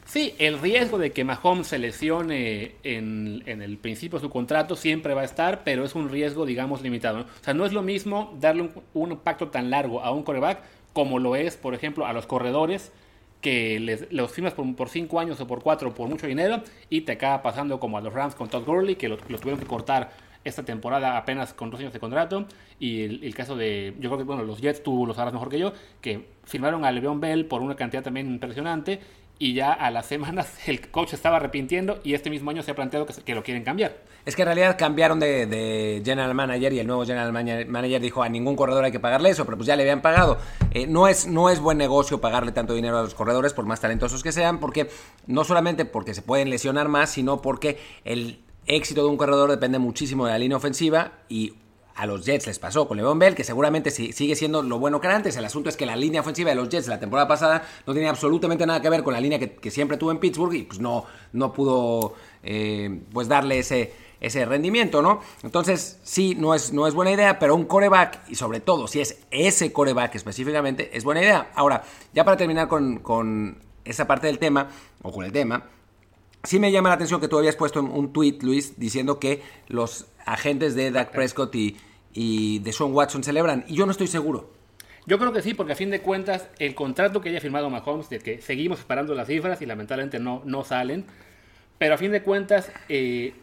Sí, 0.10 0.34
el 0.40 0.58
riesgo 0.58 0.98
de 0.98 1.12
que 1.12 1.24
Mahomes 1.24 1.68
se 1.68 1.78
lesione 1.78 2.78
en, 2.82 3.44
el 3.46 3.78
principio 3.78 4.18
de 4.18 4.26
su 4.26 4.32
contrato 4.32 4.76
siempre 4.76 5.14
va 5.14 5.22
a 5.22 5.26
estar, 5.26 5.64
pero 5.64 5.86
es 5.86 5.94
un 5.94 6.10
riesgo, 6.10 6.48
digamos, 6.48 6.82
limitado. 6.82 7.20
O 7.20 7.44
sea, 7.44 7.54
no 7.54 7.64
es 7.64 7.74
lo 7.74 7.84
mismo 7.84 8.36
darle 8.40 8.72
un, 8.96 9.18
pacto 9.18 9.50
tan 9.50 9.70
largo 9.70 10.02
a 10.02 10.10
un 10.10 10.24
coreback 10.24 10.64
como 11.00 11.18
lo 11.18 11.38
es, 11.38 11.56
por 11.56 11.74
ejemplo, 11.74 12.06
a 12.06 12.12
los 12.12 12.26
corredores, 12.26 12.92
que 13.40 13.80
les, 13.80 14.12
los 14.12 14.34
firmas 14.34 14.54
por, 14.54 14.90
cinco 14.90 15.22
años 15.22 15.40
o 15.40 15.48
por 15.48 15.64
cuatro 15.64 15.96
por 15.96 16.10
mucho 16.10 16.28
dinero 16.28 16.62
y 16.90 17.02
te 17.02 17.14
acaba 17.14 17.42
pasando 17.42 17.80
como 17.80 17.98
a 17.98 18.02
los 18.02 18.12
Rams 18.12 18.36
con 18.36 18.50
Todd 18.50 18.66
Gurley, 18.66 18.98
que 18.98 19.08
lo, 19.08 19.16
tuvieron 19.16 19.58
que 19.58 19.66
cortar 19.66 20.12
esta 20.44 20.64
temporada 20.64 21.16
apenas 21.16 21.54
con 21.54 21.70
dos 21.70 21.80
años 21.80 21.94
de 21.94 22.02
contrato. 22.02 22.48
Y 22.82 23.04
el, 23.26 23.34
caso 23.34 23.56
de, 23.56 23.96
yo 24.02 24.10
creo 24.10 24.18
que 24.18 24.24
bueno, 24.26 24.44
los 24.44 24.60
Jets, 24.60 24.84
tú 24.84 25.08
lo 25.08 25.14
sabrás 25.14 25.34
mejor 25.34 25.48
que 25.48 25.58
yo, 25.58 25.72
que 26.02 26.26
firmaron 26.44 26.84
a 26.84 26.92
Le'Veon 26.92 27.22
Bell 27.22 27.46
por 27.46 27.62
una 27.62 27.78
cantidad 27.78 28.04
también 28.04 28.28
impresionante 28.28 29.00
y 29.40 29.54
ya 29.54 29.72
a 29.72 29.90
las 29.90 30.06
semanas 30.06 30.52
el 30.68 30.92
coach 30.92 31.14
estaba 31.14 31.38
arrepintiendo 31.38 32.00
y 32.04 32.14
este 32.14 32.30
mismo 32.30 32.52
año 32.52 32.62
se 32.62 32.72
ha 32.72 32.76
planteado 32.76 33.08
que, 33.08 33.34
lo 33.34 33.42
quieren 33.42 33.64
cambiar. 33.64 33.98
Es 34.26 34.36
que 34.36 34.44
en 34.44 34.48
realidad 34.48 34.78
cambiaron 34.78 35.20
de, 35.20 36.02
general 36.06 36.36
manager 36.36 36.74
y 36.74 36.80
el 36.80 36.86
nuevo 36.86 37.06
general 37.06 37.32
manager 37.32 38.02
dijo 38.02 38.22
a 38.22 38.30
ningún 38.30 38.56
corredor 38.56 38.84
hay 38.84 38.92
que 38.92 39.00
pagarle 39.00 39.30
eso, 39.30 39.46
pero 39.46 39.58
pues 39.58 39.66
ya 39.66 39.76
le 39.76 39.84
habían 39.84 40.02
pagado. 40.02 40.38
Eh, 40.72 40.86
no, 40.86 41.08
es, 41.08 41.26
no 41.26 41.50
es 41.50 41.60
buen 41.60 41.78
negocio 41.78 42.22
pagarle 42.22 42.52
tanto 42.52 42.74
dinero 42.74 43.00
a 43.00 43.02
los 43.02 43.16
corredores, 43.16 43.54
por 43.54 43.66
más 43.66 43.80
talentosos 43.80 44.22
que 44.22 44.32
sean, 44.32 44.60
porque 44.60 44.90
no 45.26 45.46
solamente 45.46 45.86
porque 45.86 46.14
se 46.14 46.22
pueden 46.22 46.50
lesionar 46.50 46.90
más, 46.90 47.12
sino 47.12 47.42
porque 47.42 47.80
el 48.04 48.42
éxito 48.68 49.04
de 49.04 49.10
un 49.10 49.18
corredor 49.18 49.50
depende 49.50 49.80
muchísimo 49.80 50.26
de 50.26 50.34
la 50.34 50.40
línea 50.40 50.58
ofensiva 50.58 51.14
y 51.30 51.54
a 52.00 52.06
los 52.06 52.26
Jets 52.26 52.48
les 52.48 52.60
pasó 52.60 52.88
con 52.88 52.96
Le'Veon 52.96 53.20
Bell, 53.20 53.36
que 53.36 53.44
seguramente 53.44 53.92
sigue 53.92 54.34
siendo 54.34 54.64
lo 54.64 54.80
bueno 54.80 55.02
que 55.02 55.08
era 55.08 55.18
antes. 55.18 55.36
El 55.36 55.44
asunto 55.44 55.68
es 55.68 55.76
que 55.76 55.86
la 55.86 55.98
línea 55.98 56.22
ofensiva 56.22 56.50
de 56.50 56.56
los 56.56 56.70
Jets 56.70 56.88
la 56.88 56.98
temporada 56.98 57.28
pasada 57.28 57.62
no 57.86 57.94
tenía 57.94 58.10
absolutamente 58.10 58.66
nada 58.66 58.82
que 58.82 58.90
ver 58.90 59.04
con 59.04 59.14
la 59.14 59.20
línea 59.20 59.38
que, 59.38 59.70
siempre 59.70 59.98
tuvo 59.98 60.12
en 60.12 60.18
Pittsburgh 60.20 60.54
y 60.54 60.64
pues 60.64 60.80
no, 60.80 61.04
no 61.34 61.52
pudo 61.52 62.14
eh, 62.42 63.02
pues 63.12 63.28
darle 63.28 63.60
ese, 63.60 63.92
ese 64.22 64.46
rendimiento, 64.46 65.02
¿no? 65.02 65.20
Entonces, 65.44 66.00
sí, 66.04 66.36
no 66.36 66.56
es, 66.56 66.72
no 66.72 66.88
es 66.88 66.94
buena 66.94 67.12
idea, 67.12 67.38
pero 67.38 67.54
un 67.54 67.66
coreback, 67.66 68.30
y 68.30 68.36
sobre 68.36 68.62
todo 68.62 68.88
si 68.88 69.02
es 69.02 69.20
ese 69.30 69.74
coreback 69.74 70.16
específicamente, 70.16 70.92
es 70.94 71.04
buena 71.04 71.22
idea. 71.22 71.52
Ahora, 71.54 71.84
ya 72.14 72.24
para 72.24 72.38
terminar 72.38 72.70
con, 72.70 73.00
con 73.00 73.58
esa 73.84 74.08
parte 74.08 74.28
del 74.28 74.40
tema, 74.40 74.70
o 75.02 75.12
con 75.12 75.26
el 75.26 75.34
tema, 75.34 75.66
sí 76.44 76.60
me 76.60 76.72
llama 76.72 76.88
la 76.88 76.96
atención 76.96 77.20
que 77.20 77.28
tú 77.28 77.38
habías 77.38 77.58
puesto 77.58 77.82
un 77.82 78.14
tweet, 78.14 78.38
Luis, 78.40 78.80
diciendo 78.80 79.20
que 79.20 79.44
los 79.68 80.06
agentes 80.26 80.76
de 80.76 80.92
Dak 80.92 81.12
Prescott 81.12 81.54
y, 81.56 81.76
y 82.22 82.60
de 82.60 82.74
Sean 82.74 82.92
Watson 82.92 83.24
celebran. 83.24 83.64
Y 83.70 83.78
yo 83.78 83.86
no 83.86 83.94
estoy 83.94 84.08
seguro. 84.08 84.50
Yo 85.06 85.18
creo 85.18 85.32
que 85.32 85.42
sí, 85.42 85.54
porque 85.54 85.72
a 85.72 85.76
fin 85.78 85.90
de 85.90 86.02
cuentas, 86.02 86.50
el 86.60 86.76
contrato 86.76 87.22
que 87.22 87.30
haya 87.30 87.40
firmado 87.40 87.70
Mahomes, 87.70 88.10
de 88.10 88.20
que 88.20 88.42
seguimos 88.42 88.80
esperando 88.80 89.16
las 89.16 89.28
cifras 89.28 89.62
y 89.62 89.66
lamentablemente 89.66 90.20
no, 90.20 90.42
no 90.44 90.66
salen, 90.66 91.06
pero 91.78 91.94
a 91.94 91.98
fin 91.98 92.12
de 92.12 92.22
cuentas, 92.22 92.74
eh, 92.90 93.36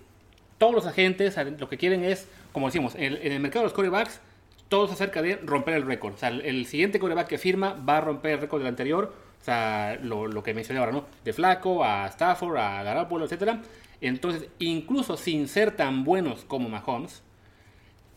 todos 0.59 0.75
los 0.75 0.87
agentes 0.87 1.39
lo 1.59 1.71
que 1.71 1.79
quieren 1.79 2.05
es, 2.05 2.29
como 2.53 2.67
decimos, 2.67 2.95
en 2.97 3.15
el, 3.15 3.41
mercado 3.41 3.63
de 3.63 3.69
los 3.69 3.73
corebacks, 3.73 4.21
todos 4.69 4.93
acerca 4.93 5.23
de 5.23 5.37
romper 5.37 5.73
el 5.73 5.87
récord. 5.87 6.13
O 6.13 6.19
sea, 6.19 6.29
el, 6.29 6.67
siguiente 6.67 6.99
coreback 6.99 7.29
que 7.29 7.39
firma 7.39 7.73
va 7.73 7.97
a 7.97 8.01
romper 8.03 8.33
el 8.33 8.41
récord 8.41 8.61
del 8.61 8.69
anterior. 8.69 9.15
O 9.41 9.45
sea, 9.47 9.99
lo, 10.03 10.43
que 10.43 10.53
mencioné 10.53 10.81
ahora, 10.81 10.93
¿no? 10.93 11.07
De 11.25 11.33
Flaco, 11.33 11.83
a 11.83 12.07
Stafford, 12.09 12.59
a 12.59 12.83
Garoppolo, 12.83 13.25
etc. 13.25 13.55
Entonces, 14.03 14.51
incluso 14.59 15.17
sin 15.17 15.49
ser 15.49 15.71
tan 15.71 16.05
buenos 16.05 16.45
como 16.45 16.69
Mahomes, 16.69 17.23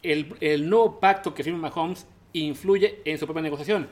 el, 0.04 0.70
nuevo 0.70 1.00
pacto 1.00 1.34
que 1.34 1.44
firma 1.44 1.70
Mahomes 1.70 2.08
influye 2.34 3.02
en 3.06 3.18
su 3.18 3.26
propia 3.26 3.42
negociación. 3.42 3.88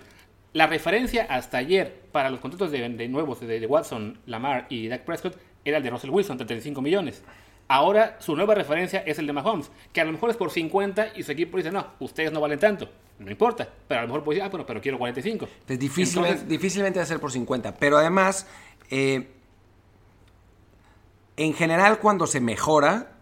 La 0.53 0.67
referencia 0.67 1.25
hasta 1.29 1.57
ayer 1.57 2.01
para 2.11 2.29
los 2.29 2.39
contratos 2.39 2.71
de, 2.71 3.07
nuevos 3.09 3.39
de, 3.39 3.65
Watson, 3.65 4.19
Lamar 4.25 4.65
y 4.69 4.87
Dak 4.87 5.03
Prescott 5.03 5.37
era 5.65 5.77
el 5.77 5.83
de 5.83 5.89
Russell 5.89 6.09
Wilson, 6.09 6.37
35 6.37 6.81
millones. 6.81 7.23
Ahora 7.67 8.17
su 8.19 8.35
nueva 8.35 8.55
referencia 8.55 8.99
es 9.05 9.19
el 9.19 9.27
de 9.27 9.33
Mahomes, 9.33 9.69
que 9.91 9.99
a 9.99 10.05
lo 10.05 10.13
mejor 10.13 10.29
es 10.29 10.37
por 10.37 10.49
50 10.49 11.13
y 11.17 11.23
su 11.23 11.31
equipo 11.31 11.57
dice, 11.57 11.71
no, 11.71 11.85
ustedes 11.99 12.31
no 12.31 12.39
valen 12.39 12.59
tanto. 12.59 12.89
No 13.19 13.29
importa, 13.29 13.67
pero 13.87 13.99
a 13.99 14.03
lo 14.03 14.09
mejor 14.09 14.23
puede 14.23 14.37
decir, 14.37 14.47
ah, 14.47 14.49
bueno, 14.49 14.65
pero 14.65 14.79
quiero 14.79 14.97
45. 14.99 15.47
Es 15.67 15.79
difícilmente, 15.79 16.45
difícilmente 16.45 16.99
va 16.99 17.03
a 17.03 17.07
ser 17.07 17.19
por 17.19 17.31
50, 17.31 17.75
pero 17.75 17.97
además, 17.97 18.47
eh, 18.89 19.27
en 21.35 21.53
general 21.53 21.99
cuando 21.99 22.27
se 22.27 22.39
mejora, 22.39 23.16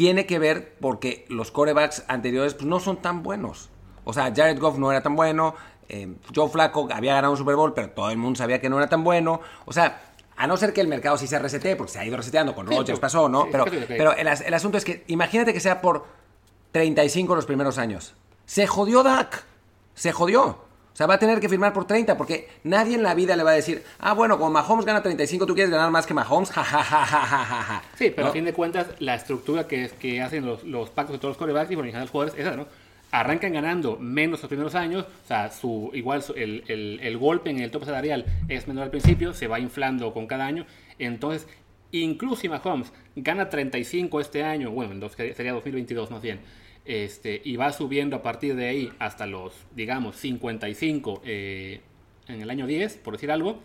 tiene 0.00 0.24
que 0.24 0.38
ver 0.38 0.78
porque 0.80 1.26
los 1.28 1.50
corebacks 1.50 2.04
anteriores 2.08 2.54
pues, 2.54 2.64
no 2.64 2.80
son 2.80 3.02
tan 3.02 3.22
buenos. 3.22 3.68
O 4.04 4.14
sea, 4.14 4.32
Jared 4.34 4.58
Goff 4.58 4.78
no 4.78 4.90
era 4.90 5.02
tan 5.02 5.14
bueno, 5.14 5.54
eh, 5.90 6.14
Joe 6.34 6.48
Flacco 6.48 6.88
había 6.90 7.12
ganado 7.12 7.32
un 7.32 7.36
Super 7.36 7.54
Bowl, 7.54 7.74
pero 7.74 7.90
todo 7.90 8.08
el 8.08 8.16
mundo 8.16 8.38
sabía 8.38 8.62
que 8.62 8.70
no 8.70 8.78
era 8.78 8.88
tan 8.88 9.04
bueno. 9.04 9.42
O 9.66 9.74
sea, 9.74 10.00
a 10.38 10.46
no 10.46 10.56
ser 10.56 10.72
que 10.72 10.80
el 10.80 10.88
mercado 10.88 11.18
sí 11.18 11.26
se 11.26 11.38
resete, 11.38 11.76
porque 11.76 11.92
se 11.92 11.98
ha 11.98 12.06
ido 12.06 12.16
reseteando, 12.16 12.54
con 12.54 12.66
Rodgers 12.66 12.98
pasó, 12.98 13.28
¿no? 13.28 13.48
pero 13.52 13.66
pero 13.86 14.16
el, 14.16 14.26
el, 14.26 14.54
asunto 14.54 14.78
es 14.78 14.86
que 14.86 15.04
imagínate 15.08 15.52
que 15.52 15.60
sea 15.60 15.82
por 15.82 16.06
35 16.72 17.34
los 17.34 17.44
primeros 17.44 17.76
años. 17.76 18.14
Se 18.46 18.66
jodió 18.66 19.02
Dak. 19.02 19.44
Se 19.92 20.12
jodió. 20.12 20.64
O 20.92 20.96
sea, 20.96 21.06
va 21.06 21.14
a 21.14 21.18
tener 21.18 21.40
que 21.40 21.48
firmar 21.48 21.72
por 21.72 21.86
30 21.86 22.16
porque 22.16 22.48
nadie 22.64 22.94
en 22.94 23.02
la 23.02 23.14
vida 23.14 23.36
le 23.36 23.42
va 23.42 23.52
a 23.52 23.54
decir, 23.54 23.82
ah, 24.00 24.12
bueno, 24.12 24.38
como 24.38 24.50
Mahomes 24.50 24.84
gana 24.84 25.02
35, 25.02 25.46
tú 25.46 25.54
quieres 25.54 25.70
ganar 25.70 25.90
más 25.90 26.06
que 26.06 26.14
Mahomes, 26.14 26.50
ja, 26.54 27.82
Sí, 27.94 28.12
pero 28.14 28.28
a 28.28 28.32
fin 28.32 28.44
de 28.44 28.52
cuentas, 28.52 28.88
la 28.98 29.14
estructura 29.14 29.66
que, 29.66 29.88
que 29.98 30.20
hacen 30.20 30.44
los, 30.44 30.64
los 30.64 30.90
pactos 30.90 31.14
de 31.14 31.18
todos 31.18 31.32
los 31.32 31.38
corebacks 31.38 31.70
y 31.70 31.76
por 31.76 31.86
los 31.86 32.10
jugadores 32.10 32.34
es 32.34 32.46
esa, 32.46 32.56
¿no? 32.56 32.66
Arrancan 33.12 33.52
ganando 33.52 33.96
menos 33.96 34.40
los 34.40 34.48
primeros 34.48 34.74
años, 34.74 35.04
o 35.24 35.26
sea, 35.26 35.50
su, 35.50 35.90
igual 35.94 36.22
el, 36.36 36.64
el, 36.68 37.00
el 37.02 37.18
golpe 37.18 37.50
en 37.50 37.58
el 37.58 37.70
tope 37.70 37.86
salarial 37.86 38.24
es 38.48 38.68
menor 38.68 38.84
al 38.84 38.90
principio, 38.90 39.32
se 39.32 39.48
va 39.48 39.58
inflando 39.58 40.12
con 40.12 40.26
cada 40.26 40.46
año, 40.46 40.64
entonces 40.98 41.48
incluso 41.92 42.36
si 42.36 42.48
Mahomes 42.48 42.92
gana 43.16 43.48
35 43.48 44.20
este 44.20 44.44
año, 44.44 44.70
bueno, 44.70 45.08
sería 45.08 45.52
2022 45.52 46.10
más 46.10 46.22
bien, 46.22 46.40
este, 46.84 47.40
y 47.44 47.56
va 47.56 47.72
subiendo 47.72 48.16
a 48.16 48.22
partir 48.22 48.56
de 48.56 48.68
ahí 48.68 48.92
hasta 48.98 49.26
los, 49.26 49.52
digamos, 49.74 50.16
55 50.16 51.22
eh, 51.24 51.80
en 52.28 52.42
el 52.42 52.50
año 52.50 52.66
10, 52.66 52.96
por 52.98 53.14
decir 53.14 53.30
algo, 53.30 53.60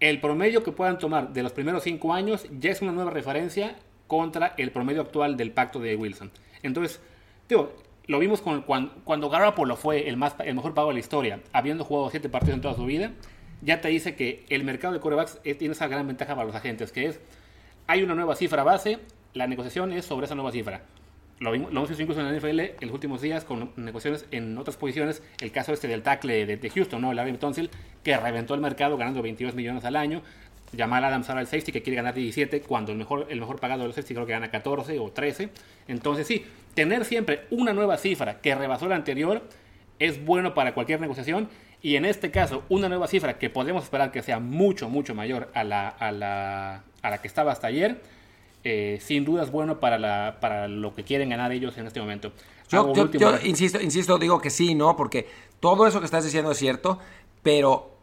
el 0.00 0.20
promedio 0.20 0.62
que 0.62 0.72
puedan 0.72 0.98
tomar 0.98 1.32
de 1.32 1.42
los 1.42 1.52
primeros 1.52 1.82
5 1.82 2.14
años 2.14 2.46
ya 2.58 2.70
es 2.70 2.82
una 2.82 2.92
nueva 2.92 3.10
referencia 3.10 3.76
contra 4.06 4.54
el 4.56 4.70
promedio 4.70 5.02
actual 5.02 5.36
del 5.36 5.52
pacto 5.52 5.80
de 5.80 5.96
Wilson. 5.96 6.30
Entonces, 6.62 7.00
digo, 7.48 7.72
lo 8.06 8.18
vimos 8.18 8.40
con, 8.40 8.62
cuando, 8.62 8.94
cuando 9.04 9.28
Garoppolo 9.28 9.76
fue 9.76 10.08
el, 10.08 10.16
más, 10.16 10.34
el 10.44 10.54
mejor 10.54 10.74
pago 10.74 10.88
de 10.88 10.94
la 10.94 11.00
historia, 11.00 11.40
habiendo 11.52 11.84
jugado 11.84 12.10
7 12.10 12.28
partidos 12.28 12.54
en 12.54 12.62
toda 12.62 12.74
su 12.74 12.84
vida, 12.86 13.12
ya 13.60 13.80
te 13.80 13.88
dice 13.88 14.14
que 14.14 14.44
el 14.48 14.64
mercado 14.64 14.94
de 14.94 15.00
corebacks 15.00 15.40
tiene 15.42 15.72
esa 15.72 15.88
gran 15.88 16.06
ventaja 16.06 16.34
para 16.34 16.46
los 16.46 16.54
agentes, 16.54 16.92
que 16.92 17.06
es, 17.06 17.20
hay 17.86 18.02
una 18.02 18.14
nueva 18.14 18.36
cifra 18.36 18.62
base, 18.62 18.98
la 19.34 19.46
negociación 19.46 19.92
es 19.92 20.04
sobre 20.04 20.26
esa 20.26 20.34
nueva 20.34 20.52
cifra. 20.52 20.82
Lo, 21.40 21.54
hemos 21.54 21.88
visto 21.88 22.02
incluso 22.02 22.20
en 22.20 22.26
la 22.26 22.36
NFL 22.36 22.60
en 22.60 22.76
los 22.80 22.90
últimos 22.90 23.20
días 23.22 23.44
con 23.44 23.70
negociaciones 23.76 24.26
en 24.32 24.58
otras 24.58 24.76
posiciones. 24.76 25.22
El 25.40 25.52
caso 25.52 25.72
este 25.72 25.86
del 25.86 26.02
tackle 26.02 26.46
de, 26.46 26.70
Houston, 26.70 27.00
¿no? 27.00 27.12
Larry 27.12 27.36
Tonsil, 27.38 27.70
que 28.02 28.16
reventó 28.16 28.54
el 28.54 28.60
mercado 28.60 28.96
ganando 28.96 29.22
22 29.22 29.54
millones 29.54 29.84
al 29.84 29.96
año. 29.96 30.22
Jamal 30.76 31.02
Adams 31.04 31.28
ahora 31.28 31.40
el 31.40 31.46
safety 31.46 31.72
que 31.72 31.82
quiere 31.82 31.96
ganar 31.96 32.14
17 32.14 32.60
cuando 32.62 32.92
el 32.92 32.98
mejor, 32.98 33.26
el 33.30 33.40
mejor 33.40 33.58
pagado 33.58 33.84
del 33.84 33.94
safety 33.94 34.14
creo 34.14 34.26
que 34.26 34.32
gana 34.32 34.50
14 34.50 34.98
o 34.98 35.10
13. 35.10 35.50
Entonces 35.86 36.26
sí, 36.26 36.44
tener 36.74 37.04
siempre 37.04 37.46
una 37.50 37.72
nueva 37.72 37.96
cifra 37.96 38.40
que 38.40 38.54
rebasó 38.54 38.88
la 38.88 38.96
anterior 38.96 39.42
es 39.98 40.24
bueno 40.24 40.54
para 40.54 40.74
cualquier 40.74 41.00
negociación. 41.00 41.48
Y 41.80 41.94
en 41.94 42.04
este 42.04 42.32
caso, 42.32 42.64
una 42.68 42.88
nueva 42.88 43.06
cifra 43.06 43.38
que 43.38 43.48
podemos 43.48 43.84
esperar 43.84 44.10
que 44.10 44.22
sea 44.22 44.40
mucho, 44.40 44.88
mucho 44.88 45.14
mayor 45.14 45.48
a 45.54 45.62
la, 45.62 45.88
a 45.88 46.10
la, 46.10 46.82
a 47.02 47.10
la 47.10 47.18
que 47.18 47.28
estaba 47.28 47.52
hasta 47.52 47.68
ayer 47.68 48.00
eh, 48.68 49.00
sin 49.00 49.24
duda 49.24 49.42
es 49.42 49.50
bueno 49.50 49.80
para, 49.80 49.98
la, 49.98 50.38
para 50.40 50.68
lo 50.68 50.94
que 50.94 51.04
quieren 51.04 51.30
ganar 51.30 51.52
ellos 51.52 51.76
en 51.78 51.86
este 51.86 52.00
momento. 52.00 52.32
Yo, 52.68 52.92
insisto, 53.44 53.80
insisto, 53.80 54.18
digo 54.18 54.40
que 54.40 54.50
sí, 54.50 54.74
¿no? 54.74 54.94
Porque 54.94 55.26
todo 55.58 55.86
eso 55.86 56.00
que 56.00 56.04
estás 56.04 56.24
diciendo 56.24 56.50
es 56.50 56.58
cierto, 56.58 56.98
pero 57.42 57.96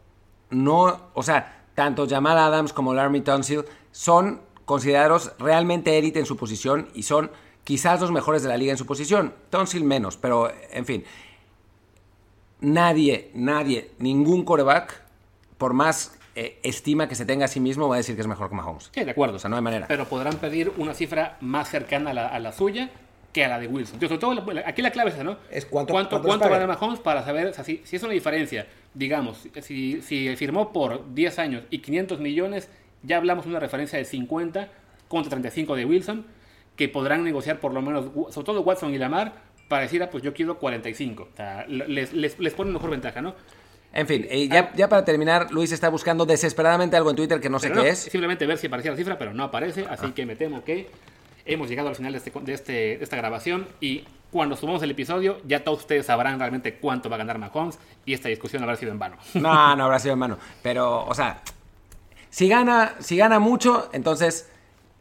no, 0.50 1.10
o 1.14 1.24
sea, 1.24 1.66
tanto 1.76 2.08
Jamal 2.08 2.38
Adams 2.38 2.74
como 2.74 2.94
Larry 2.94 3.22
Tunsil 3.22 3.64
son 3.92 4.42
considerados 4.66 5.34
realmente 5.38 5.98
élite 5.98 6.20
en 6.20 6.26
su 6.26 6.36
posición 6.36 6.90
y 6.96 7.04
son 7.04 7.30
quizás 7.64 8.02
los 8.02 8.12
mejores 8.12 8.42
de 8.42 8.50
la 8.50 8.58
liga 8.58 8.72
en 8.72 8.78
su 8.78 8.86
posición. 8.86 9.36
Tunsil 9.52 9.84
menos, 9.84 10.18
pero 10.18 10.52
en 10.72 10.86
fin. 10.86 11.04
Nadie, 12.62 13.30
nadie, 13.36 13.92
ningún 14.00 14.44
coreback, 14.44 15.04
por 15.58 15.74
más 15.74 16.18
eh, 16.36 16.60
estima 16.64 17.08
que 17.08 17.16
se 17.16 17.26
tenga 17.26 17.46
a 17.46 17.48
sí 17.48 17.62
mismo, 17.62 17.88
va 17.88 17.96
a 17.96 17.98
decir 17.98 18.16
que 18.16 18.22
es 18.22 18.28
mejor 18.28 18.50
que 18.50 18.56
Mahomes. 18.56 18.92
Sí, 18.94 19.04
de 19.04 19.12
acuerdo. 19.12 19.38
O 19.38 19.40
sea, 19.40 19.50
no 19.50 19.56
hay 19.56 19.62
manera. 19.62 19.88
Pero 19.88 20.06
podrán 20.06 20.36
pedir 20.36 20.74
una 20.78 20.94
cifra 20.94 21.38
más 21.40 21.70
cercana 21.70 22.12
a 22.12 22.40
la, 22.40 22.52
suya 22.52 22.90
que 23.32 23.46
a 23.46 23.48
la 23.48 23.60
de 23.60 23.68
Wilson. 23.68 24.00
aquí 24.66 24.82
la 24.82 24.92
clave 24.92 25.12
es 25.12 25.16
esa, 25.16 25.24
¿no? 25.24 25.38
Es 25.50 25.66
cuánto, 25.66 25.94
cuánto, 25.94 26.22
cuánto, 26.22 26.50
gana 26.50 26.68
Mahomes 26.68 27.00
para 27.00 27.24
saber 27.24 27.54
si, 27.64 27.82
es 27.90 28.04
una 28.04 28.12
diferencia. 28.12 28.68
Digamos, 28.94 29.48
si, 29.62 30.02
si 30.02 30.36
firmó 30.36 30.74
por 30.74 31.14
10 31.14 31.40
años 31.40 31.64
y 31.70 31.80
500 31.80 32.20
millones, 32.20 32.70
ya 33.04 33.16
hablamos 33.16 33.46
de 33.46 33.52
una 33.52 33.60
referencia 33.62 33.98
de 33.98 34.04
50 34.04 34.70
contra 35.08 35.30
35 35.30 35.76
de 35.76 35.86
Wilson, 35.86 36.26
que 36.76 36.90
podrán 36.90 37.24
negociar 37.24 37.62
por 37.62 37.74
lo 37.74 37.82
menos, 37.82 38.12
sobre 38.34 38.46
todo 38.46 38.62
Watson 38.62 38.94
y 38.94 38.98
Lamar, 38.98 39.34
para 39.70 39.84
decir, 39.84 40.04
ah, 40.04 40.10
pues 40.10 40.22
yo 40.22 40.34
quiero 40.34 40.60
45. 40.60 41.30
O 41.32 41.36
sea, 41.36 41.66
les, 41.68 42.14
les, 42.14 42.40
les 42.40 42.54
pone 42.54 42.72
mejor 42.72 42.90
ventaja, 42.90 43.22
¿no? 43.22 43.36
En 43.96 44.08
fin, 44.08 44.28
y 44.30 44.50
ya, 44.50 44.74
ya 44.74 44.90
para 44.90 45.06
terminar, 45.06 45.52
Luis 45.52 45.72
está 45.72 45.88
buscando 45.88 46.26
desesperadamente 46.26 46.98
algo 46.98 47.10
en 47.10 47.16
Twitter 47.16 47.40
que 47.40 47.50
no 47.50 47.60
sé 47.60 47.72
qué 47.72 47.90
es. 47.90 48.00
Simplemente 48.00 48.46
ver 48.46 48.58
si 48.58 48.68
aparecía 48.68 48.92
la 48.92 48.98
cifra, 48.98 49.18
pero 49.18 49.34
no 49.34 49.46
aparece, 49.46 49.86
así 49.90 50.12
que 50.12 50.26
me 50.26 50.36
temo 50.36 50.66
que 50.66 50.90
hemos 51.46 51.70
llegado 51.70 51.88
al 51.88 51.96
final 51.96 52.12
de, 52.12 52.18
este, 52.18 52.32
de, 52.42 52.54
este, 52.54 52.74
de 52.74 53.00
esta 53.04 53.16
grabación 53.16 53.68
y 53.80 54.04
cuando 54.32 54.58
subamos 54.58 54.84
el 54.84 54.92
episodio 54.92 55.38
ya 55.46 55.64
todos 55.64 55.80
ustedes 55.80 56.08
sabrán 56.08 56.40
realmente 56.40 56.76
cuánto 56.76 57.10
va 57.10 57.16
a 57.16 57.20
ganar 57.20 57.38
Mahomes 57.38 57.80
y 58.06 58.14
esta 58.14 58.28
discusión 58.28 58.62
habrá 58.64 58.76
sido 58.76 58.92
en 58.92 59.00
vano. 59.00 59.16
No, 59.34 59.76
no 59.78 59.86
habrá 59.86 60.00
sido 60.00 60.14
en 60.14 60.20
mano. 60.20 60.38
Pero, 60.62 61.06
o 61.06 61.14
sea, 61.14 61.42
si 62.30 62.50
gana, 62.50 62.96
si 63.00 63.16
gana 63.16 63.40
mucho, 63.40 63.90
entonces 63.94 64.50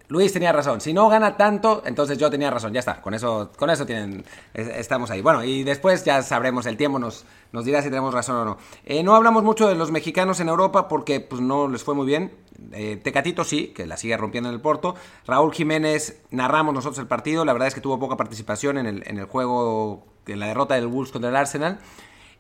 Luis 0.09 0.33
tenía 0.33 0.53
razón. 0.53 0.81
Si 0.83 0.93
no 0.93 1.09
gana 1.09 1.37
tanto, 1.37 1.83
entonces 1.87 2.19
yo 2.19 2.31
tenía 2.31 2.51
razón. 2.51 2.73
Ya 2.73 2.81
está. 2.81 3.01
Con 3.01 3.15
eso, 3.15 3.51
con 3.57 3.71
eso 3.71 3.87
tienen, 3.87 4.25
es- 4.53 4.69
estamos 4.69 5.11
ahí. 5.11 5.23
Bueno, 5.23 5.43
y 5.43 5.65
después 5.65 6.05
ya 6.05 6.23
sabremos, 6.23 6.67
el 6.67 6.77
tiempo 6.77 6.99
nos, 6.99 7.25
nos 7.53 7.65
dirá 7.65 7.81
si 7.81 7.89
tenemos 7.89 8.13
razón 8.13 8.37
o 8.37 8.45
no. 8.45 8.59
Eh, 8.85 9.03
no 9.03 9.15
hablamos 9.17 9.43
mucho 9.45 9.67
de 9.67 9.75
los 9.75 9.91
mexicanos 9.91 10.41
en 10.41 10.49
Europa 10.51 10.89
porque 10.89 11.21
pues, 11.21 11.41
no 11.41 11.69
les 11.69 11.83
fue 11.83 11.95
muy 11.95 12.07
bien. 12.07 12.33
Eh, 12.73 13.01
Tecatito 13.03 13.45
sí, 13.45 13.69
que 13.69 13.87
la 13.87 13.97
sigue 13.97 14.17
rompiendo 14.17 14.51
en 14.51 14.55
el 14.55 14.61
Porto. 14.61 14.95
Raúl 15.27 15.53
Jiménez, 15.55 16.21
narramos 16.31 16.75
nosotros 16.75 16.99
el 16.99 17.07
partido. 17.07 17.45
La 17.47 17.53
verdad 17.55 17.69
es 17.69 17.75
que 17.75 17.81
tuvo 17.81 17.99
poca 17.99 18.17
participación 18.17 18.77
en 18.79 18.87
el, 18.87 19.03
en 19.07 19.19
el 19.19 19.25
juego, 19.25 20.05
en 20.27 20.39
la 20.39 20.47
derrota 20.49 20.75
del 20.75 20.87
Wolves 20.87 21.13
contra 21.13 21.31
el 21.31 21.37
Arsenal. 21.37 21.79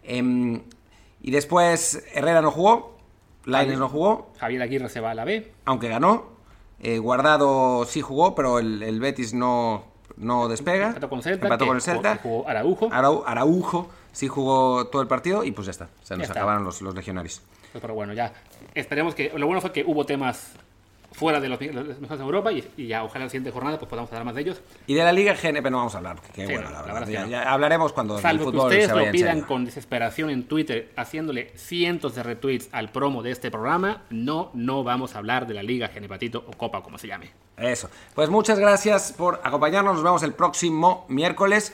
Em, 0.03 0.63
y 1.23 1.31
después 1.31 2.05
Herrera 2.15 2.43
no 2.43 2.51
jugó. 2.51 2.95
Lainez 3.47 3.79
no 3.79 3.89
jugó 3.91 4.33
Javier 4.39 4.63
Aguirre 4.63 4.89
se 4.89 5.01
va 5.01 5.11
a 5.11 5.15
la 5.15 5.25
B. 5.25 5.53
aunque 5.67 5.89
ganó. 5.89 6.34
Eh, 6.85 6.99
Guardado 6.99 7.85
sí 7.87 8.01
jugó, 8.03 8.35
pero 8.35 8.59
el, 8.59 8.83
el 8.83 9.01
Betis 9.01 9.33
no, 9.35 9.85
no 10.17 10.49
despega. 10.49 10.89
Empató 10.89 11.09
con 11.09 11.23
Celta. 11.23 11.47
Empató 11.47 11.67
con 11.67 11.77
el 11.77 11.83
Celta. 11.83 12.19
Jugó, 12.23 12.47
Araujo. 12.49 12.91
Arau- 12.91 13.23
Araujo 13.27 13.89
sí 14.13 14.29
jugó 14.29 14.87
todo 14.89 15.01
el 15.03 15.09
partido 15.09 15.45
y 15.45 15.51
pues 15.53 15.67
ya 15.67 15.71
está. 15.73 15.89
Se 16.03 16.15
nos 16.17 16.25
está. 16.29 16.39
acabaron 16.41 16.63
los, 16.65 16.83
los 16.83 16.95
legionarios. 16.95 17.41
Pues, 17.73 17.81
Pero 17.83 17.95
bueno, 17.95 18.13
ya 18.13 18.33
esperemos 18.75 19.15
que. 19.15 19.33
Lo 19.37 19.47
bueno 19.47 19.61
fue 19.61 19.73
que 19.73 19.83
hubo 19.87 20.05
temas 20.07 20.53
fuera 21.15 21.41
de 21.41 21.49
los, 21.49 21.61
los 21.61 22.01
mejores 22.01 22.19
de 22.19 22.25
Europa 22.25 22.53
y, 22.53 22.69
y 22.77 22.89
ya 22.89 23.05
ojalá 23.05 23.23
en 23.23 23.27
la 23.27 23.31
siguiente 23.31 23.51
jornada 23.53 23.79
pues 23.79 23.89
podamos 23.89 24.11
hablar 24.11 24.25
más 24.25 24.35
de 24.35 24.41
ellos. 24.43 24.61
Y 24.87 24.95
de 24.95 25.05
la 25.05 25.13
Liga 25.13 25.35
GNP 25.35 25.71
no 25.71 25.79
vamos 25.79 25.95
a 25.95 25.99
hablar. 25.99 26.17
porque 26.17 26.33
Qué 26.33 26.47
Sí, 26.47 26.53
bueno, 26.55 26.71
no, 26.71 26.75
la 26.75 26.87
la 26.87 26.93
verdad. 26.93 27.09
Ya, 27.09 27.25
que 27.25 27.31
ya 27.31 27.53
hablaremos 27.53 27.93
cuando 27.93 28.17
el 28.17 28.23
Salvo 28.23 28.47
que 28.47 28.51
fútbol 28.51 28.67
ustedes 28.67 28.87
se 28.87 28.91
lo 28.93 28.97
vaya 28.99 29.13
pidan 29.13 29.41
con 29.43 29.65
desesperación 29.65 30.31
en 30.31 30.45
Twitter, 30.45 30.91
haciéndole 30.97 31.53
cientos 31.57 32.15
de 32.17 32.23
retweets 32.23 32.69
al 32.73 32.91
promo 32.91 33.23
de 33.23 33.31
este 33.31 33.51
programa, 33.51 34.03
no, 34.11 34.51
no 34.55 34.83
vamos 34.85 35.15
a 35.15 35.19
hablar 35.19 35.47
de 35.47 35.55
la 35.55 35.63
Liga 35.63 35.89
Genepatito 35.89 36.45
o 36.47 36.57
Copa, 36.57 36.83
como 36.83 36.99
se 36.99 37.07
llame. 37.07 37.31
Eso. 37.57 37.89
Pues 38.15 38.29
muchas 38.29 38.59
gracias 38.59 39.13
por 39.17 39.41
acompañarnos. 39.45 39.95
Nos 39.95 40.03
vemos 40.03 40.23
el 40.25 40.33
próximo 40.33 41.07
miércoles. 41.09 41.73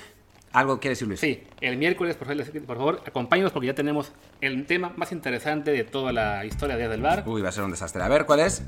¿Algo 0.53 0.81
quiere 0.81 0.93
decir 0.93 1.07
Luis? 1.07 1.21
Sí, 1.21 1.45
el 1.61 1.77
miércoles, 1.77 2.17
por 2.17 2.27
favor, 2.27 2.45
por 2.67 2.77
favor, 2.77 3.03
acompáñenos 3.07 3.53
porque 3.53 3.69
ya 3.69 3.75
tenemos 3.75 4.11
el 4.41 4.67
tema 4.67 4.93
más 4.97 5.13
interesante 5.13 5.71
de 5.71 5.85
toda 5.85 6.13
la 6.13 6.45
historia 6.45 6.77
de 6.77 6.89
del 6.89 7.01
bar. 7.03 7.23
Uy, 7.27 7.41
va 7.41 7.51
a 7.51 7.53
ser 7.53 7.63
un 7.63 7.71
desastre. 7.71 8.03
A 8.03 8.09
ver, 8.09 8.27
¿cuál 8.27 8.41
es? 8.41 8.65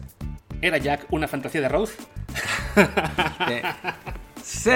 ¿Era 0.62 0.78
Jack 0.78 1.06
una 1.10 1.28
fantasía 1.28 1.60
de 1.60 1.68
Rose? 1.68 1.94
Sí. 4.42 4.70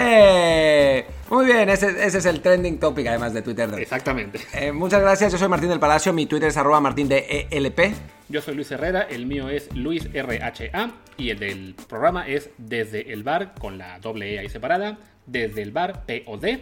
Muy 1.28 1.45
bien, 1.45 1.68
ese, 1.68 1.89
ese 2.07 2.18
es 2.18 2.24
el 2.26 2.41
trending 2.41 2.78
topic 2.78 3.07
además 3.09 3.34
de 3.34 3.43
Twitter. 3.43 3.68
Exactamente. 3.78 4.41
Eh, 4.53 4.70
muchas 4.70 5.01
gracias, 5.01 5.32
yo 5.32 5.39
soy 5.39 5.49
Martín 5.49 5.68
del 5.68 5.80
Palacio, 5.80 6.12
mi 6.12 6.26
Twitter 6.26 6.49
es 6.49 6.57
arroba 6.57 6.80
martín 6.80 7.09
de 7.09 7.49
ELP. 7.51 7.80
Yo 8.28 8.41
soy 8.41 8.55
Luis 8.55 8.70
Herrera, 8.70 9.03
el 9.03 9.26
mío 9.26 9.49
es 9.49 9.68
Luis 9.74 10.09
RHA 10.12 10.93
y 11.16 11.30
el 11.30 11.39
del 11.39 11.74
programa 11.89 12.26
es 12.28 12.51
Desde 12.59 13.12
el 13.12 13.24
Bar 13.24 13.55
con 13.59 13.76
la 13.76 13.99
doble 13.99 14.34
E 14.34 14.39
ahí 14.39 14.49
separada, 14.49 14.99
Desde 15.26 15.62
el 15.62 15.72
Bar 15.72 16.05
POD. 16.07 16.61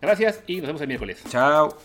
Gracias 0.00 0.40
y 0.46 0.58
nos 0.58 0.66
vemos 0.68 0.82
el 0.82 0.88
miércoles. 0.88 1.22
Chao. 1.28 1.76